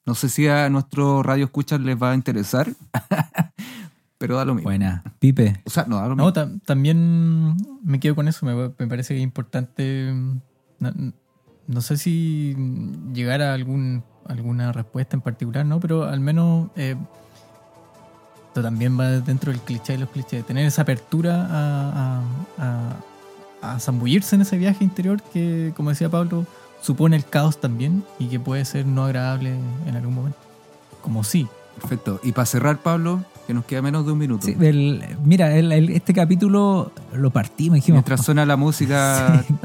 No 0.06 0.16
sé 0.16 0.28
si 0.28 0.48
a 0.48 0.70
nuestro 0.70 1.24
radio 1.24 1.46
escuchas 1.46 1.80
les 1.80 2.02
va 2.02 2.12
a 2.12 2.16
interesar, 2.16 2.68
pero 4.18 4.36
da 4.36 4.46
lo 4.46 4.54
mismo. 4.56 4.68
Buena. 4.70 5.04
Pipe. 5.20 5.62
O 5.66 5.70
sea, 5.70 5.86
no 5.88 5.98
da 5.98 6.04
lo 6.08 6.16
No, 6.16 6.24
mismo. 6.26 6.34
ta- 6.34 6.50
también 6.66 7.56
me 7.84 8.00
quedo 8.00 8.16
con 8.16 8.28
eso. 8.28 8.46
Me, 8.46 8.54
me 8.56 8.88
parece 8.88 9.14
que 9.14 9.20
es 9.20 9.24
importante. 9.24 10.12
mm, 10.14 10.40
No, 10.80 11.14
no 11.68 11.82
sé 11.82 11.98
si 11.98 12.56
llegar 13.14 13.42
a 13.42 13.54
algún, 13.54 14.04
alguna 14.28 14.72
respuesta 14.72 15.16
en 15.16 15.22
particular, 15.22 15.66
¿no? 15.66 15.80
Pero 15.80 16.06
al 16.06 16.20
menos 16.20 16.68
eh, 16.76 16.96
esto 18.48 18.62
también 18.62 19.00
va 19.00 19.08
dentro 19.10 19.52
del 19.52 19.62
cliché 19.62 19.94
de 19.94 20.00
los 20.00 20.10
clichés. 20.10 20.46
Tener 20.46 20.66
esa 20.66 20.84
apertura 20.84 21.48
a, 21.50 22.22
a, 22.60 22.96
a, 23.62 23.74
a 23.76 23.80
zambullirse 23.80 24.36
en 24.36 24.42
ese 24.42 24.58
viaje 24.58 24.84
interior 24.84 25.22
que, 25.34 25.74
como 25.76 25.90
decía 25.90 26.10
Pablo, 26.10 26.46
supone 26.82 27.16
el 27.16 27.26
caos 27.26 27.60
también 27.62 28.04
y 28.20 28.28
que 28.28 28.40
puede 28.40 28.66
ser 28.66 28.86
no 28.86 29.06
agradable 29.06 29.56
en 29.88 29.96
algún 29.96 30.14
momento. 30.16 30.38
Como 31.02 31.24
sí. 31.24 31.48
Perfecto. 31.80 32.20
Y 32.24 32.34
para 32.34 32.46
cerrar, 32.46 32.78
Pablo, 32.84 33.24
que 33.48 33.54
nos 33.56 33.66
queda 33.66 33.82
menos 33.82 34.06
de 34.06 34.12
un 34.12 34.20
minuto. 34.20 34.46
Sí, 34.46 34.56
el- 34.60 35.04
mira, 35.24 35.56
el- 35.58 35.72
el- 35.72 35.90
este 35.90 36.14
capítulo 36.14 36.92
lo 37.14 37.32
partimos, 37.32 37.76
dijimos. 37.78 37.98
Mientras 37.98 38.24
suena 38.24 38.46
la 38.46 38.56
música. 38.58 39.44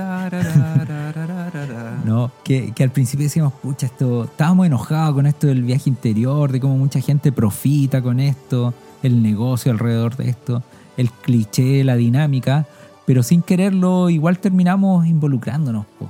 No, 2.09 2.31
que, 2.43 2.73
que 2.73 2.85
al 2.85 2.91
principio 2.91 3.25
decíamos, 3.25 3.53
pucha, 3.53 3.85
esto, 3.85 4.25
estábamos 4.25 4.67
enojados 4.67 5.15
con 5.15 5.27
esto 5.27 5.47
del 5.47 5.63
viaje 5.63 5.91
interior, 5.91 6.51
de 6.51 6.59
cómo 6.59 6.79
mucha 6.79 7.03
gente 7.03 7.33
profita 7.33 8.01
con 8.01 8.19
esto, 8.19 8.73
el 9.03 9.23
negocio 9.23 9.71
alrededor 9.71 10.17
de 10.17 10.31
esto, 10.31 10.63
el 10.97 11.11
cliché, 11.11 11.85
la 11.85 11.97
dinámica, 11.97 12.67
pero 13.05 13.23
sin 13.23 13.43
quererlo 13.43 14.09
igual 14.09 14.39
terminamos 14.39 15.07
involucrándonos. 15.07 15.85
po. 15.99 16.09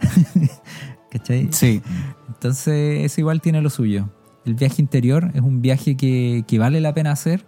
¿Cachai? 1.10 1.48
Sí. 1.50 1.82
Entonces 2.28 3.04
eso 3.04 3.20
igual 3.20 3.40
tiene 3.40 3.60
lo 3.60 3.70
suyo. 3.70 4.08
El 4.44 4.54
viaje 4.54 4.80
interior 4.80 5.32
es 5.34 5.40
un 5.40 5.60
viaje 5.60 5.96
que, 5.96 6.44
que 6.46 6.60
vale 6.60 6.80
la 6.80 6.94
pena 6.94 7.10
hacer 7.10 7.44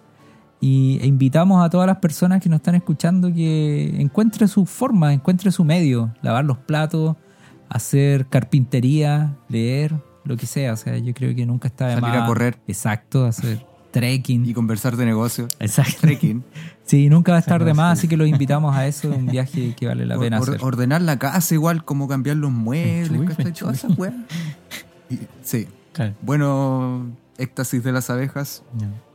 y, 0.61 0.99
e 1.01 1.07
invitamos 1.07 1.65
a 1.65 1.71
todas 1.71 1.87
las 1.87 1.99
personas 1.99 2.43
que 2.43 2.49
nos 2.49 2.57
están 2.57 2.75
escuchando 2.75 3.33
que 3.33 4.01
encuentre 4.01 4.49
su 4.49 4.67
forma, 4.67 5.13
encuentre 5.13 5.53
su 5.53 5.63
medio, 5.65 6.13
lavar 6.23 6.45
los 6.45 6.59
platos, 6.59 7.15
hacer 7.69 8.27
carpintería, 8.27 9.37
leer, 9.49 9.95
lo 10.25 10.37
que 10.37 10.47
sea. 10.47 10.73
O 10.73 10.77
sea, 10.77 10.99
yo 10.99 11.15
creo 11.15 11.35
que 11.35 11.47
nunca 11.47 11.69
está 11.69 11.87
de 11.89 11.95
Salir 11.95 12.09
más. 12.11 12.23
a 12.23 12.27
correr. 12.27 12.59
Exacto, 12.67 13.25
hacer 13.25 13.65
trekking. 13.91 14.45
Y 14.47 14.53
conversar 14.55 14.97
de 14.97 15.07
negocio. 15.07 15.49
Exacto. 15.61 15.99
Trekking. 16.03 16.45
Sí, 16.89 17.11
nunca 17.11 17.33
va 17.33 17.37
a 17.37 17.41
estar 17.41 17.63
de 17.67 17.75
más, 17.75 17.99
así. 17.99 18.09
que 18.09 18.17
los 18.17 18.27
invitamos 18.27 18.75
a 18.75 18.87
eso, 18.87 19.11
un 19.11 19.27
viaje 19.27 19.75
que 19.77 19.87
vale 19.87 20.07
la 20.07 20.15
Or- 20.17 20.21
pena 20.23 20.41
or- 20.41 20.49
hacer. 20.49 20.65
ordenar 20.65 21.03
la 21.03 21.19
casa 21.19 21.53
igual, 21.53 21.85
como 21.85 22.09
cambiar 22.09 22.39
los 22.39 22.51
muebles. 22.51 23.37
Todas 23.59 23.77
esas 23.85 23.99
weas. 23.99 24.15
Sí. 25.43 25.69
Claro. 25.93 26.15
Bueno, 26.23 27.11
éxtasis 27.37 27.85
de 27.85 27.93
las 27.93 28.09
abejas. 28.09 28.63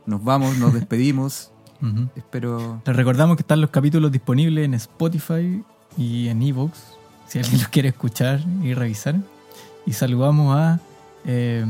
Nos 0.06 0.22
vamos, 0.22 0.56
nos 0.58 0.72
despedimos. 0.72 1.50
Espero. 2.16 2.80
Les 2.86 2.94
recordamos 2.94 3.36
que 3.36 3.42
están 3.42 3.60
los 3.60 3.70
capítulos 3.70 4.12
disponibles 4.12 4.64
en 4.66 4.74
Spotify 4.74 5.64
y 5.96 6.28
en 6.28 6.42
Evox, 6.42 6.93
si 7.34 7.38
alguien 7.40 7.58
los 7.60 7.68
quiere 7.68 7.88
escuchar 7.88 8.40
y 8.62 8.74
revisar. 8.74 9.16
Y 9.86 9.92
saludamos 9.92 10.56
a 10.56 10.78
eh, 11.24 11.64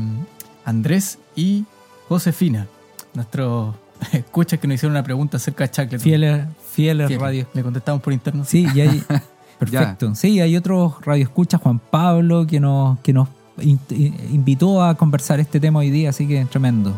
Andrés 0.63 1.17
y 1.35 1.65
Josefina, 2.07 2.67
nuestros 3.15 3.75
escuchas 4.13 4.59
que 4.59 4.67
nos 4.67 4.75
hicieron 4.75 4.91
una 4.95 5.03
pregunta 5.03 5.37
acerca 5.37 5.63
de 5.65 5.71
Chaclet. 5.71 5.99
Fieles, 6.01 6.45
fieles 6.71 7.07
Fiel. 7.07 7.19
radio 7.19 7.47
Le 7.53 7.63
contestamos 7.63 8.01
por 8.01 8.13
interno. 8.13 8.45
Sí, 8.45 8.67
y 8.75 8.81
hay, 8.81 9.03
perfecto. 9.59 10.13
Sí, 10.15 10.39
hay 10.39 10.55
otros 10.55 10.93
radioescuchas, 11.01 11.59
Juan 11.61 11.79
Pablo, 11.79 12.45
que 12.45 12.59
nos, 12.59 12.99
que 12.99 13.11
nos 13.11 13.27
in- 13.59 13.79
in- 13.89 14.15
invitó 14.31 14.83
a 14.83 14.95
conversar 14.95 15.39
este 15.39 15.59
tema 15.59 15.79
hoy 15.79 15.89
día, 15.89 16.09
así 16.11 16.27
que 16.27 16.45
tremendo. 16.45 16.93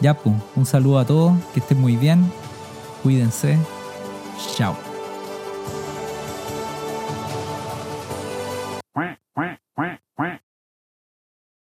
Ya, 0.00 0.14
pues, 0.14 0.34
un 0.56 0.64
saludo 0.66 0.98
a 0.98 1.04
todos, 1.04 1.34
que 1.54 1.60
estén 1.60 1.78
muy 1.80 1.96
bien, 1.96 2.24
cuídense. 3.02 3.56
Chao. 4.56 4.76